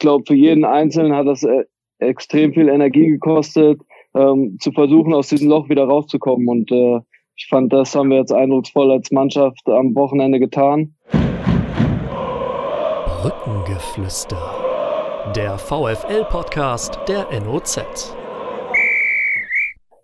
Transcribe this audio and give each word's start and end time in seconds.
glaube, 0.00 0.24
für 0.26 0.34
jeden 0.34 0.64
Einzelnen 0.64 1.14
hat 1.14 1.28
das 1.28 1.44
äh, 1.44 1.64
extrem 2.00 2.52
viel 2.52 2.68
Energie 2.68 3.06
gekostet, 3.06 3.80
ähm, 4.14 4.58
zu 4.60 4.72
versuchen, 4.72 5.14
aus 5.14 5.28
diesem 5.28 5.48
Loch 5.48 5.68
wieder 5.68 5.84
rauszukommen. 5.84 6.48
Und 6.48 6.72
äh, 6.72 7.00
ich 7.36 7.46
fand, 7.48 7.72
das 7.72 7.94
haben 7.94 8.10
wir 8.10 8.18
jetzt 8.18 8.32
eindrucksvoll 8.32 8.90
als 8.90 9.10
Mannschaft 9.12 9.66
am 9.66 9.94
Wochenende 9.94 10.40
getan. 10.40 10.94
Brückengeflüster. 13.22 14.38
Der 15.36 15.58
VFL-Podcast 15.58 16.98
der 17.06 17.26
NOZ. 17.40 18.16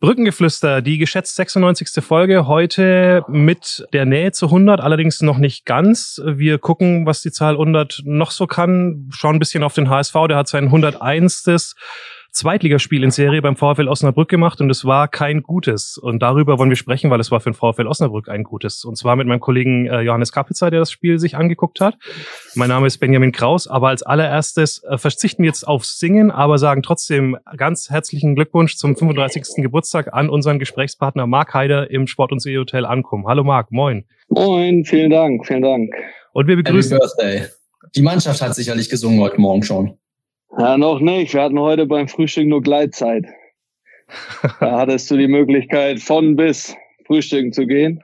Brückengeflüster, 0.06 0.82
die 0.82 0.98
geschätzt 0.98 1.34
96. 1.34 2.04
Folge 2.04 2.46
heute 2.46 3.24
mit 3.26 3.84
der 3.92 4.06
Nähe 4.06 4.30
zu 4.30 4.46
100, 4.46 4.80
allerdings 4.80 5.20
noch 5.20 5.36
nicht 5.36 5.66
ganz. 5.66 6.22
Wir 6.24 6.58
gucken, 6.58 7.06
was 7.06 7.22
die 7.22 7.32
Zahl 7.32 7.54
100 7.54 8.02
noch 8.04 8.30
so 8.30 8.46
kann, 8.46 9.10
schauen 9.10 9.34
ein 9.34 9.38
bisschen 9.40 9.64
auf 9.64 9.74
den 9.74 9.90
HSV, 9.90 10.14
der 10.28 10.36
hat 10.36 10.46
sein 10.46 10.66
101. 10.66 11.74
Zweitligaspiel 12.36 13.02
in 13.02 13.10
Serie 13.10 13.40
beim 13.40 13.56
VfL 13.56 13.88
Osnabrück 13.88 14.28
gemacht 14.28 14.60
und 14.60 14.68
es 14.68 14.84
war 14.84 15.08
kein 15.08 15.42
gutes. 15.42 15.96
Und 15.96 16.20
darüber 16.20 16.58
wollen 16.58 16.68
wir 16.68 16.76
sprechen, 16.76 17.10
weil 17.10 17.18
es 17.18 17.30
war 17.30 17.40
für 17.40 17.50
den 17.50 17.54
VfL 17.54 17.86
Osnabrück 17.86 18.28
ein 18.28 18.44
gutes. 18.44 18.84
Und 18.84 18.98
zwar 18.98 19.16
mit 19.16 19.26
meinem 19.26 19.40
Kollegen 19.40 19.86
äh, 19.86 20.02
Johannes 20.02 20.32
Kapitzer, 20.32 20.70
der 20.70 20.80
das 20.80 20.90
Spiel 20.90 21.18
sich 21.18 21.34
angeguckt 21.34 21.80
hat. 21.80 21.94
Mein 22.54 22.68
Name 22.68 22.88
ist 22.88 22.98
Benjamin 22.98 23.32
Kraus, 23.32 23.66
aber 23.66 23.88
als 23.88 24.02
allererstes 24.02 24.84
äh, 24.84 24.98
verzichten 24.98 25.44
wir 25.44 25.48
jetzt 25.48 25.66
auf 25.66 25.86
Singen, 25.86 26.30
aber 26.30 26.58
sagen 26.58 26.82
trotzdem 26.82 27.38
ganz 27.56 27.88
herzlichen 27.88 28.34
Glückwunsch 28.34 28.76
zum 28.76 28.96
35. 28.96 29.62
Geburtstag 29.62 30.12
an 30.12 30.28
unseren 30.28 30.58
Gesprächspartner 30.58 31.26
Marc 31.26 31.54
Heider 31.54 31.90
im 31.90 32.06
Sport- 32.06 32.32
und 32.32 32.40
See-Hotel 32.40 32.84
Ankommen. 32.84 33.26
Hallo 33.26 33.44
Marc, 33.44 33.72
moin. 33.72 34.04
Moin, 34.28 34.84
vielen 34.84 35.08
Dank, 35.08 35.46
vielen 35.46 35.62
Dank. 35.62 35.94
Und 36.34 36.48
wir 36.48 36.56
begrüßen... 36.56 36.98
Happy 36.98 37.06
Birthday. 37.16 37.48
Die 37.94 38.02
Mannschaft 38.02 38.42
hat 38.42 38.54
sicherlich 38.54 38.90
gesungen 38.90 39.20
heute 39.20 39.40
Morgen 39.40 39.62
schon. 39.62 39.96
Ja, 40.52 40.78
noch 40.78 41.00
nicht. 41.00 41.34
Wir 41.34 41.42
hatten 41.42 41.58
heute 41.58 41.86
beim 41.86 42.08
Frühstück 42.08 42.46
nur 42.46 42.62
Gleitzeit. 42.62 43.24
da 44.60 44.78
hattest 44.80 45.10
du 45.10 45.16
die 45.16 45.28
Möglichkeit, 45.28 46.00
von 46.00 46.36
bis 46.36 46.74
frühstücken 47.04 47.52
zu 47.52 47.66
gehen. 47.66 48.02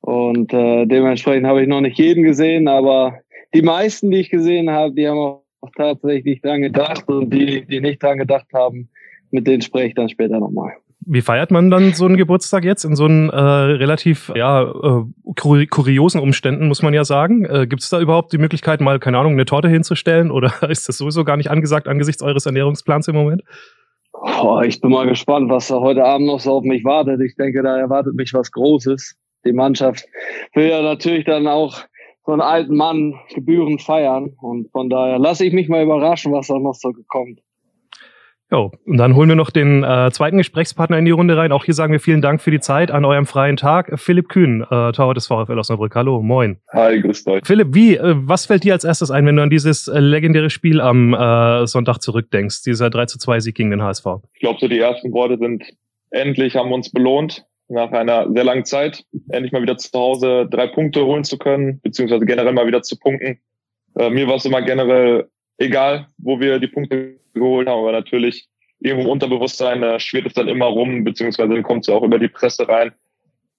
Und 0.00 0.52
äh, 0.52 0.86
dementsprechend 0.86 1.46
habe 1.46 1.62
ich 1.62 1.68
noch 1.68 1.80
nicht 1.80 1.98
jeden 1.98 2.22
gesehen, 2.22 2.68
aber 2.68 3.18
die 3.54 3.62
meisten, 3.62 4.10
die 4.10 4.20
ich 4.20 4.30
gesehen 4.30 4.70
habe, 4.70 4.94
die 4.94 5.08
haben 5.08 5.18
auch 5.18 5.42
tatsächlich 5.76 6.40
dran 6.40 6.62
gedacht. 6.62 7.08
Und 7.08 7.30
die, 7.30 7.64
die 7.66 7.80
nicht 7.80 8.02
dran 8.02 8.18
gedacht 8.18 8.46
haben, 8.54 8.88
mit 9.30 9.46
denen 9.46 9.62
spreche 9.62 9.88
ich 9.88 9.94
dann 9.94 10.08
später 10.08 10.38
nochmal. 10.38 10.74
Wie 11.10 11.22
feiert 11.22 11.50
man 11.50 11.70
dann 11.70 11.94
so 11.94 12.04
einen 12.04 12.18
Geburtstag 12.18 12.64
jetzt 12.64 12.84
in 12.84 12.94
so 12.94 13.06
einen 13.06 13.30
äh, 13.30 13.34
relativ 13.34 14.30
ja, 14.36 14.62
äh, 14.62 15.04
kuriosen 15.34 16.20
Umständen, 16.20 16.68
muss 16.68 16.82
man 16.82 16.92
ja 16.92 17.04
sagen? 17.04 17.46
Äh, 17.46 17.66
Gibt 17.66 17.82
es 17.82 17.88
da 17.88 17.98
überhaupt 17.98 18.30
die 18.34 18.38
Möglichkeit, 18.38 18.82
mal, 18.82 18.98
keine 18.98 19.16
Ahnung, 19.16 19.32
eine 19.32 19.46
Torte 19.46 19.68
hinzustellen 19.68 20.30
oder 20.30 20.52
ist 20.68 20.86
das 20.86 20.98
sowieso 20.98 21.24
gar 21.24 21.38
nicht 21.38 21.50
angesagt 21.50 21.88
angesichts 21.88 22.22
eures 22.22 22.44
Ernährungsplans 22.44 23.08
im 23.08 23.14
Moment? 23.14 23.42
Oh, 24.12 24.60
ich 24.60 24.82
bin 24.82 24.90
mal 24.90 25.08
gespannt, 25.08 25.48
was 25.48 25.68
da 25.68 25.80
heute 25.80 26.04
Abend 26.04 26.26
noch 26.26 26.40
so 26.40 26.52
auf 26.52 26.64
mich 26.64 26.84
wartet. 26.84 27.22
Ich 27.22 27.36
denke, 27.36 27.62
da 27.62 27.78
erwartet 27.78 28.14
mich 28.14 28.34
was 28.34 28.52
Großes. 28.52 29.16
Die 29.46 29.52
Mannschaft 29.52 30.04
will 30.52 30.68
ja 30.68 30.82
natürlich 30.82 31.24
dann 31.24 31.46
auch 31.46 31.78
so 32.26 32.32
einen 32.32 32.42
alten 32.42 32.76
Mann 32.76 33.14
gebührend 33.34 33.80
feiern. 33.80 34.34
Und 34.42 34.70
von 34.72 34.90
daher 34.90 35.18
lasse 35.18 35.46
ich 35.46 35.54
mich 35.54 35.70
mal 35.70 35.82
überraschen, 35.82 36.32
was 36.32 36.48
da 36.48 36.58
noch 36.58 36.74
so 36.74 36.92
kommt. 37.06 37.40
Jo, 38.50 38.72
und 38.86 38.96
dann 38.96 39.14
holen 39.14 39.28
wir 39.28 39.36
noch 39.36 39.50
den 39.50 39.84
äh, 39.84 40.10
zweiten 40.10 40.38
Gesprächspartner 40.38 40.96
in 40.96 41.04
die 41.04 41.10
Runde 41.10 41.36
rein. 41.36 41.52
Auch 41.52 41.66
hier 41.66 41.74
sagen 41.74 41.92
wir 41.92 42.00
vielen 42.00 42.22
Dank 42.22 42.40
für 42.40 42.50
die 42.50 42.60
Zeit 42.60 42.90
an 42.90 43.04
eurem 43.04 43.26
freien 43.26 43.58
Tag. 43.58 44.00
Philipp 44.00 44.30
Kühn, 44.30 44.62
äh, 44.62 44.92
Torwart 44.92 45.18
des 45.18 45.26
VfL 45.26 45.58
Osnabrück. 45.58 45.94
Hallo, 45.94 46.22
moin. 46.22 46.56
Hi, 46.72 46.98
grüß 46.98 47.26
euch. 47.26 47.46
Philipp, 47.46 47.74
wie, 47.74 47.96
äh, 47.96 48.14
was 48.16 48.46
fällt 48.46 48.64
dir 48.64 48.72
als 48.72 48.84
erstes 48.84 49.10
ein, 49.10 49.26
wenn 49.26 49.36
du 49.36 49.42
an 49.42 49.50
dieses 49.50 49.86
äh, 49.86 50.00
legendäre 50.00 50.48
Spiel 50.48 50.80
am 50.80 51.12
äh, 51.12 51.66
Sonntag 51.66 51.98
zurückdenkst, 51.98 52.62
dieser 52.62 52.88
3 52.88 53.04
zu 53.04 53.18
2 53.18 53.40
Sieg 53.40 53.54
gegen 53.54 53.70
den 53.70 53.82
HSV? 53.82 54.06
Ich 54.32 54.40
glaube, 54.40 54.58
so 54.58 54.66
die 54.66 54.78
ersten 54.78 55.12
Worte 55.12 55.36
sind, 55.36 55.64
endlich 56.10 56.56
haben 56.56 56.70
wir 56.70 56.74
uns 56.74 56.90
belohnt, 56.90 57.44
nach 57.68 57.92
einer 57.92 58.32
sehr 58.32 58.44
langen 58.44 58.64
Zeit, 58.64 59.04
endlich 59.28 59.52
mal 59.52 59.60
wieder 59.60 59.76
zu 59.76 59.90
Hause 59.92 60.48
drei 60.50 60.68
Punkte 60.68 61.04
holen 61.04 61.22
zu 61.22 61.36
können, 61.36 61.80
beziehungsweise 61.82 62.24
generell 62.24 62.54
mal 62.54 62.66
wieder 62.66 62.80
zu 62.80 62.98
punkten. 62.98 63.38
Äh, 63.94 64.08
mir 64.08 64.26
war 64.26 64.36
es 64.36 64.46
immer 64.46 64.62
generell 64.62 65.28
egal, 65.58 66.06
wo 66.18 66.40
wir 66.40 66.58
die 66.58 66.68
Punkte 66.68 67.16
geholt 67.34 67.68
haben, 67.68 67.80
aber 67.80 67.92
natürlich 67.92 68.48
irgendwo 68.80 69.06
im 69.06 69.10
Unterbewusstsein 69.10 69.82
äh, 69.82 70.00
schwirrt 70.00 70.26
es 70.26 70.34
dann 70.34 70.48
immer 70.48 70.66
rum, 70.66 71.04
beziehungsweise 71.04 71.52
dann 71.52 71.62
kommt 71.62 71.86
es 71.86 71.94
auch 71.94 72.02
über 72.02 72.18
die 72.18 72.28
Presse 72.28 72.68
rein. 72.68 72.92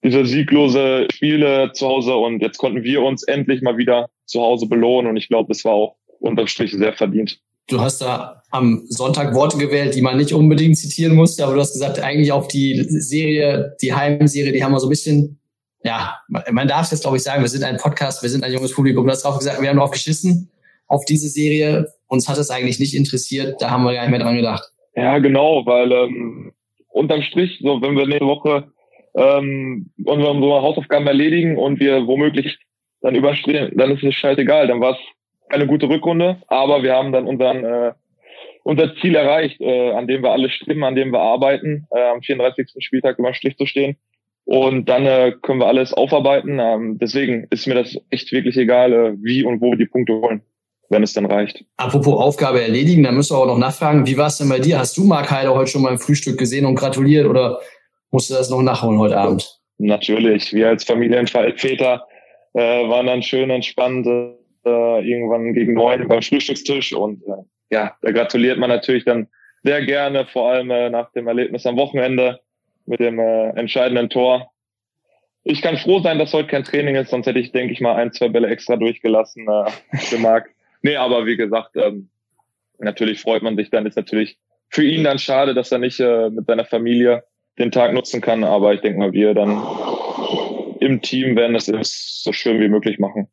Diese 0.02 0.24
sieglose 0.24 1.06
Spiele 1.12 1.72
zu 1.74 1.86
Hause 1.86 2.14
und 2.14 2.40
jetzt 2.40 2.56
konnten 2.56 2.82
wir 2.82 3.02
uns 3.02 3.22
endlich 3.24 3.60
mal 3.60 3.76
wieder 3.76 4.08
zu 4.24 4.40
Hause 4.40 4.66
belohnen 4.66 5.10
und 5.10 5.16
ich 5.18 5.28
glaube, 5.28 5.52
es 5.52 5.64
war 5.64 5.72
auch 5.72 5.96
unterm 6.20 6.46
Strich 6.46 6.72
sehr 6.72 6.94
verdient. 6.94 7.38
Du 7.68 7.80
hast 7.80 8.00
da 8.00 8.42
am 8.50 8.82
Sonntag 8.88 9.34
Worte 9.34 9.58
gewählt, 9.58 9.94
die 9.94 10.00
man 10.00 10.16
nicht 10.16 10.32
unbedingt 10.32 10.78
zitieren 10.78 11.14
musste, 11.14 11.44
aber 11.44 11.54
du 11.54 11.60
hast 11.60 11.74
gesagt, 11.74 12.00
eigentlich 12.00 12.32
auf 12.32 12.48
die 12.48 12.82
Serie, 12.88 13.76
die 13.82 13.92
Heimserie, 13.92 14.52
die 14.52 14.64
haben 14.64 14.72
wir 14.72 14.80
so 14.80 14.86
ein 14.86 14.90
bisschen, 14.90 15.38
ja, 15.84 16.18
man 16.50 16.66
darf 16.66 16.86
es 16.86 16.92
jetzt 16.92 17.02
glaube 17.02 17.18
ich 17.18 17.22
sagen, 17.22 17.42
wir 17.42 17.48
sind 17.48 17.62
ein 17.62 17.76
Podcast, 17.76 18.22
wir 18.22 18.30
sind 18.30 18.42
ein 18.42 18.52
junges 18.52 18.72
Publikum, 18.72 19.04
du 19.04 19.12
hast 19.12 19.22
drauf 19.22 19.38
gesagt, 19.38 19.60
wir 19.60 19.68
haben 19.68 19.76
drauf 19.76 19.90
geschissen 19.90 20.50
auf 20.90 21.04
diese 21.04 21.28
Serie, 21.28 21.86
uns 22.08 22.28
hat 22.28 22.36
es 22.36 22.50
eigentlich 22.50 22.80
nicht 22.80 22.96
interessiert, 22.96 23.62
da 23.62 23.70
haben 23.70 23.84
wir 23.84 23.94
gar 23.94 24.02
nicht 24.02 24.10
mehr 24.10 24.18
dran 24.18 24.36
gedacht. 24.36 24.64
Ja, 24.96 25.18
genau, 25.18 25.64
weil 25.64 25.92
ähm, 25.92 26.52
unterm 26.88 27.22
Strich, 27.22 27.60
so 27.62 27.80
wenn 27.80 27.96
wir 27.96 28.06
nächste 28.06 28.26
Woche 28.26 28.64
ähm, 29.14 29.90
unsere, 30.04 30.32
unsere 30.32 30.62
Hausaufgaben 30.62 31.06
erledigen 31.06 31.56
und 31.58 31.78
wir 31.78 32.08
womöglich 32.08 32.58
dann 33.02 33.14
überstehen, 33.14 33.72
dann 33.76 33.92
ist 33.92 34.02
es 34.02 34.16
scheißegal. 34.16 34.66
Dann 34.66 34.80
war 34.80 34.94
es 34.94 34.98
eine 35.48 35.68
gute 35.68 35.88
Rückrunde, 35.88 36.38
aber 36.48 36.82
wir 36.82 36.92
haben 36.92 37.12
dann 37.12 37.26
unseren 37.26 37.64
äh, 37.64 37.92
unser 38.64 38.94
Ziel 38.96 39.14
erreicht, 39.14 39.60
äh, 39.60 39.92
an 39.92 40.08
dem 40.08 40.24
wir 40.24 40.32
alle 40.32 40.50
streben, 40.50 40.82
an 40.82 40.96
dem 40.96 41.12
wir 41.12 41.20
arbeiten, 41.20 41.86
äh, 41.92 42.10
am 42.12 42.20
34. 42.20 42.68
Spieltag 42.80 43.18
über 43.18 43.32
Strich 43.32 43.56
zu 43.56 43.64
stehen. 43.64 43.96
Und 44.44 44.88
dann 44.88 45.06
äh, 45.06 45.32
können 45.40 45.60
wir 45.60 45.68
alles 45.68 45.94
aufarbeiten. 45.94 46.58
Ähm, 46.58 46.98
deswegen 46.98 47.46
ist 47.50 47.68
mir 47.68 47.74
das 47.74 47.96
echt 48.10 48.32
wirklich 48.32 48.56
egal, 48.56 48.92
äh, 48.92 49.12
wie 49.22 49.44
und 49.44 49.60
wo 49.60 49.70
wir 49.70 49.78
die 49.78 49.86
Punkte 49.86 50.14
holen 50.14 50.42
wenn 50.90 51.02
es 51.02 51.14
dann 51.14 51.26
reicht. 51.26 51.64
Apropos 51.76 52.20
Aufgabe 52.20 52.60
erledigen, 52.60 53.04
da 53.04 53.12
müssen 53.12 53.34
wir 53.34 53.38
auch 53.38 53.46
noch 53.46 53.58
nachfragen, 53.58 54.06
wie 54.06 54.18
war 54.18 54.26
es 54.26 54.38
denn 54.38 54.48
bei 54.48 54.58
dir? 54.58 54.78
Hast 54.78 54.96
du 54.96 55.04
Mark 55.04 55.30
Heider 55.30 55.54
heute 55.54 55.70
schon 55.70 55.82
beim 55.82 55.98
Frühstück 55.98 56.36
gesehen 56.36 56.66
und 56.66 56.74
gratuliert 56.74 57.26
oder 57.26 57.60
musst 58.10 58.28
du 58.28 58.34
das 58.34 58.50
noch 58.50 58.60
nachholen 58.60 58.98
heute 58.98 59.16
Abend? 59.16 59.56
Natürlich, 59.78 60.52
wir 60.52 60.68
als 60.68 60.84
Familienväter 60.84 62.06
äh, 62.52 62.60
waren 62.60 63.06
dann 63.06 63.22
schön 63.22 63.48
entspannt 63.50 64.06
äh, 64.06 65.08
irgendwann 65.08 65.54
gegen 65.54 65.74
neun 65.74 66.06
beim 66.08 66.22
Frühstückstisch 66.22 66.92
und 66.92 67.22
äh, 67.26 67.74
ja, 67.74 67.94
da 68.02 68.10
gratuliert 68.10 68.58
man 68.58 68.68
natürlich 68.68 69.04
dann 69.04 69.28
sehr 69.62 69.84
gerne, 69.84 70.26
vor 70.26 70.50
allem 70.50 70.70
äh, 70.70 70.90
nach 70.90 71.12
dem 71.12 71.28
Erlebnis 71.28 71.66
am 71.66 71.76
Wochenende 71.76 72.40
mit 72.86 73.00
dem 73.00 73.18
äh, 73.18 73.50
entscheidenden 73.50 74.10
Tor. 74.10 74.50
Ich 75.44 75.62
kann 75.62 75.78
froh 75.78 76.00
sein, 76.00 76.18
dass 76.18 76.34
heute 76.34 76.48
kein 76.48 76.64
Training 76.64 76.96
ist, 76.96 77.10
sonst 77.10 77.26
hätte 77.26 77.38
ich, 77.38 77.52
denke 77.52 77.72
ich 77.72 77.80
mal, 77.80 77.94
ein, 77.94 78.12
zwei 78.12 78.28
Bälle 78.28 78.48
extra 78.48 78.76
durchgelassen 78.76 79.46
äh, 79.48 79.98
für 79.98 80.18
Marc. 80.18 80.50
Nee, 80.82 80.96
aber 80.96 81.26
wie 81.26 81.36
gesagt, 81.36 81.76
ähm, 81.76 82.08
natürlich 82.78 83.20
freut 83.20 83.42
man 83.42 83.56
sich 83.56 83.70
dann. 83.70 83.86
Ist 83.86 83.96
natürlich 83.96 84.38
für 84.68 84.84
ihn 84.84 85.04
dann 85.04 85.18
schade, 85.18 85.54
dass 85.54 85.72
er 85.72 85.78
nicht 85.78 86.00
äh, 86.00 86.30
mit 86.30 86.46
seiner 86.46 86.64
Familie 86.64 87.24
den 87.58 87.70
Tag 87.70 87.92
nutzen 87.92 88.20
kann. 88.20 88.44
Aber 88.44 88.72
ich 88.74 88.80
denke 88.80 88.98
mal, 88.98 89.12
wir 89.12 89.34
dann 89.34 89.62
im 90.80 91.02
Team 91.02 91.36
werden 91.36 91.54
es 91.54 91.66
so 92.22 92.32
schön 92.32 92.60
wie 92.60 92.68
möglich 92.68 92.98
machen. 92.98 93.28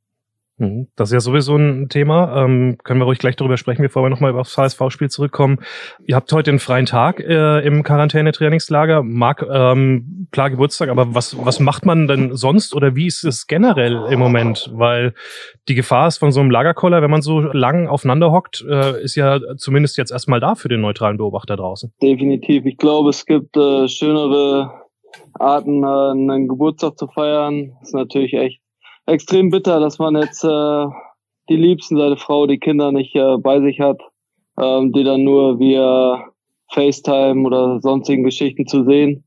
Mhm. 0.58 0.88
Das 0.96 1.10
ist 1.10 1.14
ja 1.14 1.20
sowieso 1.20 1.56
ein 1.56 1.88
Thema. 1.90 2.44
Ähm, 2.44 2.78
können 2.84 3.00
wir 3.00 3.06
ruhig 3.06 3.20
gleich 3.20 3.36
darüber 3.36 3.58
sprechen, 3.58 3.84
bevor 3.84 4.04
wir 4.04 4.10
nochmal 4.10 4.38
aufs 4.38 4.58
HSV-Spiel 4.58 5.10
zurückkommen. 5.10 5.60
Ihr 6.06 6.16
habt 6.16 6.32
heute 6.34 6.50
einen 6.50 6.60
freien 6.60 6.88
Tag 6.88 7.20
äh, 7.20 7.60
im 7.60 7.84
Quarantäne-Trainingslager. 7.84 9.04
Marc, 9.04 9.46
ähm, 9.50 10.28
klar 10.32 10.50
Geburtstag, 10.50 10.90
aber 10.90 11.14
was, 11.14 11.38
was 11.46 11.60
macht 11.60 11.86
man 11.86 12.08
denn 12.08 12.36
sonst 12.36 12.74
oder 12.74 12.96
wie 12.96 13.06
ist 13.06 13.24
es 13.24 13.46
generell 13.46 14.08
im 14.10 14.20
Moment? 14.20 14.72
Weil 14.74 15.14
die 15.68 15.76
Gefahr 15.76 16.08
ist 16.08 16.18
von 16.18 16.32
so 16.32 16.40
einem 16.40 16.50
Lagerkoller, 16.50 17.02
wenn 17.02 17.12
man 17.12 17.22
so 17.22 17.40
lang 17.40 17.88
aufeinander 17.88 18.32
hockt, 18.32 18.66
äh, 18.68 19.04
ist 19.04 19.16
ja 19.16 19.40
zumindest 19.58 19.98
jetzt 19.98 20.12
erstmal 20.12 20.40
da 20.40 20.56
für 20.56 20.70
den 20.70 20.82
neutralen 20.82 21.18
Beobachter 21.18 21.56
draußen. 21.56 21.94
Definitiv. 22.02 22.66
Ich 22.66 22.78
glaube, 22.78 23.12
es 23.12 23.26
gibt 23.26 23.56
äh, 23.58 23.88
schönere 23.88 24.72
Arten, 25.34 25.84
äh, 25.84 25.88
einen 25.88 26.48
Geburtstag 26.48 26.98
zu 26.98 27.08
feiern. 27.08 27.74
Das 27.80 27.90
ist 27.90 27.94
natürlich 27.94 28.34
echt 28.34 28.62
extrem 29.08 29.50
bitter, 29.50 29.80
dass 29.80 29.98
man 30.00 30.16
jetzt 30.16 30.44
äh, 30.44 30.86
die 31.50 31.56
Liebsten, 31.56 31.98
seine 31.98 32.18
Frau, 32.18 32.46
die 32.46 32.60
Kinder 32.60 32.92
nicht 32.92 33.16
äh, 33.16 33.38
bei 33.38 33.60
sich 33.62 33.80
hat, 33.80 34.00
ähm, 34.60 34.92
die 34.92 35.04
dann 35.04 35.24
nur 35.24 35.60
via 35.60 36.24
FaceTime 36.72 37.48
oder 37.48 37.80
sonstigen 37.82 38.24
Geschichten 38.24 38.68
zu 38.68 38.84
sehen. 38.84 39.24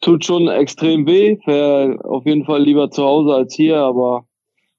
Tut 0.00 0.24
schon 0.24 0.48
extrem 0.48 1.06
weh, 1.06 1.38
wäre 1.46 1.98
auf 2.04 2.24
jeden 2.26 2.44
Fall 2.44 2.62
lieber 2.62 2.90
zu 2.90 3.02
Hause 3.04 3.34
als 3.34 3.54
hier, 3.54 3.78
aber 3.78 4.24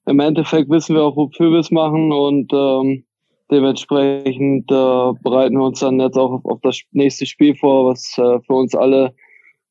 im 0.06 0.20
Endeffekt 0.20 0.70
wissen 0.70 0.96
wir 0.96 1.04
auch, 1.04 1.18
wofür 1.18 1.52
wir 1.52 1.60
es 1.60 1.72
machen 1.72 2.14
und 2.14 2.54
ähm, 2.54 3.04
dementsprechend 3.52 4.72
äh, 4.72 5.12
bereiten 5.22 5.58
wir 5.58 5.66
uns 5.66 5.80
dann 5.80 6.00
jetzt 6.00 6.18
auch 6.18 6.32
auf, 6.32 6.46
auf 6.46 6.60
das 6.62 6.80
nächste 6.92 7.26
Spiel 7.26 7.56
vor, 7.56 7.90
was 7.90 8.18
äh, 8.18 8.40
für 8.40 8.54
uns 8.54 8.74
alle 8.74 9.14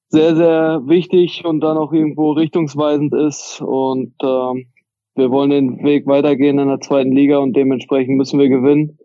sehr, 0.09 0.37
sehr 0.37 0.83
wichtig 0.87 1.45
und 1.45 1.61
dann 1.61 1.77
auch 1.77 1.93
irgendwo 1.93 2.33
richtungsweisend 2.33 3.15
ist. 3.15 3.61
Und 3.61 4.15
ähm, 4.23 4.67
wir 5.15 5.31
wollen 5.31 5.51
den 5.51 5.85
Weg 5.85 6.07
weitergehen 6.07 6.59
in 6.59 6.69
der 6.69 6.81
zweiten 6.81 7.13
Liga 7.13 7.39
und 7.39 7.55
dementsprechend 7.55 8.17
müssen 8.17 8.39
wir 8.39 8.49
gewinnen. 8.49 8.99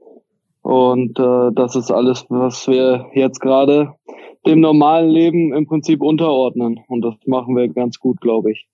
Und 0.62 1.18
äh, 1.19 1.51
das 1.53 1.75
ist 1.75 1.92
alles, 1.92 2.25
was 2.30 2.68
wir 2.68 3.07
jetzt 3.13 3.39
gerade 3.39 3.95
dem 4.45 4.59
normalen 4.59 5.09
Leben 5.09 5.53
im 5.53 5.65
Prinzip 5.65 6.01
unterordnen. 6.01 6.80
Und 6.88 7.01
das 7.01 7.15
machen 7.25 7.56
wir 7.56 7.68
ganz 7.69 8.00
gut, 8.00 8.21
glaube 8.21 8.51
ich. 8.51 8.68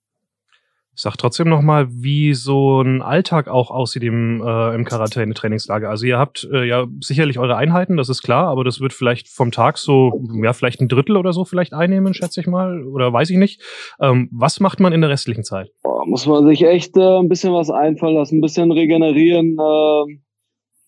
Sag 1.00 1.16
trotzdem 1.16 1.48
nochmal, 1.48 1.86
wie 1.92 2.34
so 2.34 2.82
ein 2.82 3.04
Alltag 3.04 3.50
auch 3.50 3.70
aussieht 3.70 4.02
im, 4.02 4.42
äh, 4.42 4.74
im 4.74 4.84
Quarantäne-Trainingslager. 4.84 5.88
Also 5.88 6.08
ihr 6.08 6.18
habt 6.18 6.50
äh, 6.52 6.68
ja 6.68 6.88
sicherlich 7.02 7.38
eure 7.38 7.56
Einheiten, 7.56 7.98
das 7.98 8.10
ist 8.10 8.24
klar, 8.24 8.48
aber 8.48 8.64
das 8.64 8.82
wird 8.82 8.94
vielleicht 8.94 9.30
vom 9.30 9.52
Tag 9.52 9.78
so, 9.78 10.20
ja, 10.42 10.54
vielleicht 10.54 10.82
ein 10.82 10.88
Drittel 10.88 11.16
oder 11.16 11.34
so 11.34 11.46
vielleicht 11.46 11.76
einnehmen, 11.76 12.16
schätze 12.16 12.42
ich 12.42 12.48
mal, 12.48 12.84
oder 12.84 13.14
weiß 13.14 13.30
ich 13.30 13.38
nicht. 13.38 13.62
Ähm, 14.02 14.28
was 14.32 14.60
macht 14.60 14.80
man 14.80 14.92
in 14.92 15.02
der 15.02 15.12
restlichen 15.12 15.44
Zeit? 15.44 15.70
Boah, 15.84 16.04
muss 16.08 16.26
man 16.26 16.48
sich 16.48 16.64
echt 16.64 16.98
äh, 16.98 17.20
ein 17.20 17.30
bisschen 17.30 17.54
was 17.54 17.70
einfallen 17.70 18.16
lassen, 18.16 18.40
ein 18.40 18.42
bisschen 18.42 18.72
regenerieren, 18.72 19.56
äh, 19.60 20.18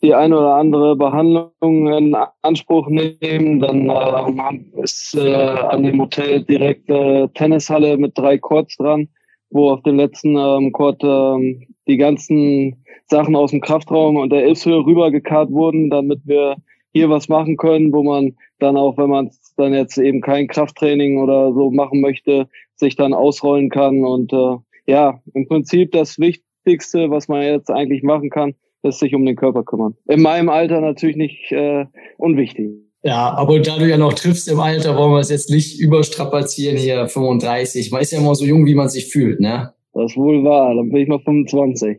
die 0.02 0.16
eine 0.16 0.40
oder 0.40 0.56
andere 0.56 0.96
Behandlung 0.96 1.52
in 1.88 2.18
Anspruch 2.42 2.88
nehmen. 2.88 3.60
Dann 3.60 3.90
äh, 3.92 4.82
ist 4.82 5.14
äh, 5.14 5.36
an 5.36 5.84
dem 5.84 6.02
Hotel 6.02 6.42
direkt 6.46 6.90
äh, 6.90 7.28
Tennishalle 7.36 7.96
mit 7.98 8.18
drei 8.18 8.40
Courts 8.40 8.76
dran 8.76 9.08
wo 9.50 9.72
auf 9.72 9.84
dem 9.84 9.98
letzten 9.98 10.38
ähm, 10.38 10.72
Court 10.72 11.02
ähm, 11.04 11.64
die 11.88 11.98
ganzen 11.98 12.84
Sachen 13.08 13.36
aus 13.36 13.52
dem 13.52 13.62
Kraftraum 13.62 14.18
und 14.18 14.32
der 14.32 14.46
Ilfshöhe 14.48 14.86
rübergekarrt 14.86 15.52
wurden, 15.52 15.90
damit 15.90 16.22
wir 16.26 16.58
hier 16.94 17.10
was 17.10 17.30
machen 17.30 17.58
können, 17.58 17.92
wo 17.92 18.04
man 18.04 18.36
dann 18.60 18.78
auch, 18.78 18.98
wenn 18.98 19.10
man 19.10 19.32
dann 19.58 19.74
jetzt 19.74 19.98
eben 19.98 20.22
kein 20.22 20.48
Krafttraining 20.48 21.18
oder 21.18 21.54
so 21.54 21.72
machen 21.72 22.02
möchte, 22.02 22.48
sich 22.76 22.96
dann 22.96 23.14
ausrollen 23.14 23.70
kann. 23.70 24.04
Und 24.04 24.32
äh, 24.34 24.56
ja, 24.86 25.20
im 25.34 25.48
Prinzip 25.48 25.92
das 25.92 26.20
Wichtigste, 26.20 27.10
was 27.10 27.28
man 27.28 27.42
jetzt 27.42 27.70
eigentlich 27.70 28.04
machen 28.04 28.30
kann, 28.30 28.56
ist 28.84 29.00
sich 29.00 29.14
um 29.14 29.26
den 29.26 29.36
Körper 29.36 29.64
kümmern. 29.64 29.96
In 30.08 30.22
meinem 30.22 30.50
Alter 30.50 30.80
natürlich 30.82 31.18
nicht 31.18 31.52
äh, 31.52 31.86
unwichtig. 32.18 32.89
Ja, 33.02 33.34
aber 33.34 33.60
da 33.60 33.78
du 33.78 33.88
ja 33.88 33.98
noch 33.98 34.14
triffst 34.14 34.50
im 34.50 34.60
Alter, 34.60 34.98
wollen 34.98 35.14
wir 35.14 35.20
es 35.20 35.30
jetzt 35.30 35.50
nicht 35.50 35.80
überstrapazieren 35.80 36.78
hier, 36.78 37.08
35. 37.08 37.92
Man 37.92 38.02
ist 38.02 38.12
ja 38.12 38.20
immer 38.20 38.36
so 38.36 38.46
jung, 38.46 38.66
wie 38.66 38.76
man 38.76 38.90
sich 38.90 39.08
fühlt, 39.08 39.40
ne? 39.40 39.74
Das 39.94 40.12
ist 40.12 40.18
wohl 40.18 40.44
wahr, 40.44 40.76
dann 40.76 40.90
bin 40.90 41.04
ich 41.04 41.08
noch 41.08 41.22
25. 41.24 41.98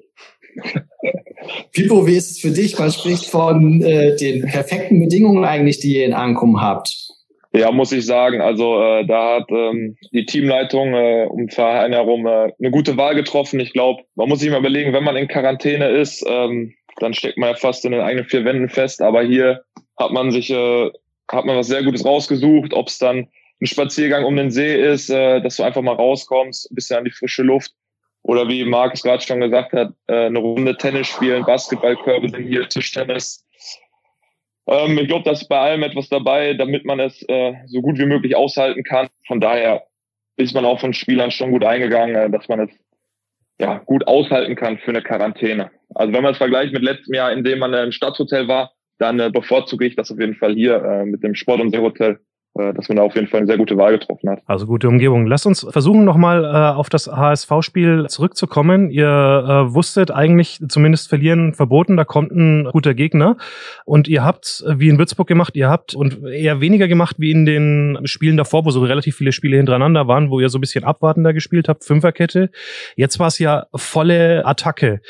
Pipo, 1.73 2.07
wie 2.07 2.17
ist 2.17 2.31
es 2.31 2.41
für 2.41 2.51
dich? 2.51 2.79
Man 2.79 2.91
spricht 2.91 3.27
von 3.27 3.83
äh, 3.83 4.17
den 4.17 4.43
perfekten 4.43 5.01
Bedingungen 5.01 5.45
eigentlich, 5.45 5.81
die 5.81 5.97
ihr 5.97 6.05
in 6.05 6.13
Ankommen 6.13 6.61
habt. 6.61 7.11
Ja, 7.53 7.73
muss 7.73 7.93
ich 7.93 8.07
sagen. 8.07 8.41
Also 8.41 8.81
äh, 8.81 9.07
da 9.07 9.37
hat 9.37 9.51
ähm, 9.51 9.97
die 10.13 10.25
Teamleitung 10.25 10.95
äh, 10.95 11.27
um 11.29 11.49
Verein 11.49 11.93
herum 11.93 12.27
äh, 12.27 12.53
eine 12.59 12.71
gute 12.71 12.97
Wahl 12.97 13.15
getroffen. 13.15 13.59
Ich 13.59 13.73
glaube, 13.73 14.03
man 14.15 14.29
muss 14.29 14.41
sich 14.41 14.51
mal 14.51 14.61
überlegen, 14.61 14.93
wenn 14.93 15.03
man 15.03 15.17
in 15.17 15.27
Quarantäne 15.27 15.89
ist, 15.89 16.25
ähm, 16.29 16.75
dann 17.01 17.15
steckt 17.15 17.39
man 17.39 17.51
ja 17.51 17.55
fast 17.57 17.85
in 17.85 17.93
den 17.93 18.03
eigenen 18.03 18.27
vier 18.27 18.45
Wänden 18.45 18.69
fest. 18.69 19.03
Aber 19.03 19.23
hier 19.23 19.63
hat 20.01 20.13
man 20.13 20.33
sich, 20.33 20.51
äh, 20.51 20.91
hat 21.31 21.45
man 21.45 21.57
was 21.57 21.69
sehr 21.69 21.85
Gutes 21.85 22.05
rausgesucht, 22.05 22.75
ob 22.75 22.89
es 22.89 22.99
dann 22.99 23.29
ein 23.61 23.67
Spaziergang 23.67 24.25
um 24.25 24.37
den 24.37 24.51
See 24.51 24.75
ist, 24.75 25.11
äh, 25.11 25.41
dass 25.41 25.57
du 25.57 25.63
einfach 25.63 25.83
mal 25.83 25.95
rauskommst, 25.95 26.71
ein 26.71 26.75
bisschen 26.75 26.99
an 26.99 27.05
die 27.05 27.11
frische 27.11 27.43
Luft. 27.43 27.73
Oder 28.23 28.49
wie 28.49 28.65
Markus 28.65 29.03
gerade 29.03 29.23
schon 29.23 29.41
gesagt 29.41 29.73
hat, 29.73 29.93
äh, 30.09 30.27
eine 30.27 30.39
Runde 30.39 30.77
Tennis 30.77 31.09
spielen, 31.09 31.45
Basketballkörbe 31.45 32.29
sind 32.31 32.47
hier, 32.47 32.69
Tischtennis. 32.69 33.45
Ähm, 34.67 34.99
ich 34.99 35.09
glaube, 35.09 35.25
da 35.25 35.33
ist 35.33 35.49
bei 35.49 35.59
allem 35.59 35.83
etwas 35.83 36.09
dabei, 36.09 36.55
damit 36.55 36.85
man 36.85 37.01
es 37.01 37.23
äh, 37.29 37.55
so 37.67 37.81
gut 37.81 37.99
wie 37.99 38.07
möglich 38.07 38.37
aushalten 38.37 38.83
kann. 38.85 39.09
Von 39.27 39.41
daher 39.41 39.85
ist 40.37 40.55
man 40.55 40.65
auch 40.65 40.81
von 40.81 40.93
Spielern 40.93 41.31
schon 41.31 41.51
gut 41.51 41.65
eingegangen, 41.65 42.15
äh, 42.15 42.31
dass 42.31 42.49
man 42.49 42.61
es 42.61 42.71
ja, 43.59 43.79
gut 43.79 44.07
aushalten 44.07 44.57
kann 44.57 44.79
für 44.79 44.91
eine 44.91 45.03
Quarantäne. 45.03 45.71
Also 45.95 46.13
wenn 46.13 46.23
man 46.23 46.33
es 46.33 46.39
vergleicht 46.39 46.73
mit 46.73 46.83
letztem 46.83 47.15
Jahr, 47.15 47.33
in 47.33 47.45
dem 47.45 47.59
man 47.59 47.75
im 47.75 47.93
Stadthotel 47.93 48.49
war, 48.49 48.73
dann 49.01 49.19
äh, 49.19 49.31
bevorzuge 49.31 49.87
ich 49.87 49.97
das 49.97 50.11
auf 50.11 50.19
jeden 50.19 50.35
Fall 50.35 50.55
hier 50.55 50.83
äh, 50.83 51.05
mit 51.05 51.23
dem 51.23 51.35
Sport- 51.35 51.61
und 51.61 51.71
Seehotel 51.71 52.19
äh, 52.55 52.75
dass 52.75 52.89
man 52.89 52.97
da 52.97 53.05
auf 53.05 53.15
jeden 53.15 53.29
Fall 53.29 53.39
eine 53.39 53.47
sehr 53.47 53.59
gute 53.59 53.77
Wahl 53.77 53.93
getroffen 53.93 54.29
hat. 54.29 54.41
Also 54.47 54.67
gute 54.67 54.89
Umgebung. 54.89 55.25
Lasst 55.27 55.47
uns 55.47 55.65
versuchen, 55.71 56.05
nochmal 56.05 56.45
äh, 56.45 56.77
auf 56.77 56.89
das 56.89 57.07
HSV-Spiel 57.07 58.07
zurückzukommen. 58.09 58.91
Ihr 58.91 59.07
äh, 59.07 59.73
wusstet 59.73 60.11
eigentlich 60.11 60.59
zumindest 60.69 61.09
verlieren 61.09 61.55
verboten, 61.55 61.97
da 61.97 62.05
kommt 62.05 62.33
ein 62.33 62.65
guter 62.65 62.95
Gegner. 62.95 63.37
Und 63.85 64.09
ihr 64.09 64.25
habt, 64.25 64.65
wie 64.67 64.89
in 64.89 64.99
Würzburg 64.99 65.29
gemacht, 65.29 65.55
ihr 65.55 65.71
habt 65.71 65.95
und 65.95 66.25
eher 66.25 66.61
weniger 66.61 66.89
gemacht 66.89 67.17
wie 67.21 67.31
in 67.31 67.47
den 67.47 67.99
Spielen 68.05 68.37
davor, 68.37 68.65
wo 68.65 68.71
so 68.73 68.83
relativ 68.83 69.17
viele 69.17 69.31
Spiele 69.31 69.57
hintereinander 69.57 70.09
waren, 70.09 70.31
wo 70.31 70.41
ihr 70.41 70.49
so 70.49 70.59
ein 70.59 70.61
bisschen 70.61 70.83
abwartender 70.83 71.33
gespielt 71.33 71.69
habt, 71.69 71.85
Fünferkette. 71.85 72.51
Jetzt 72.97 73.21
war 73.21 73.29
es 73.29 73.39
ja 73.39 73.67
volle 73.77 74.45
Attacke. 74.45 75.01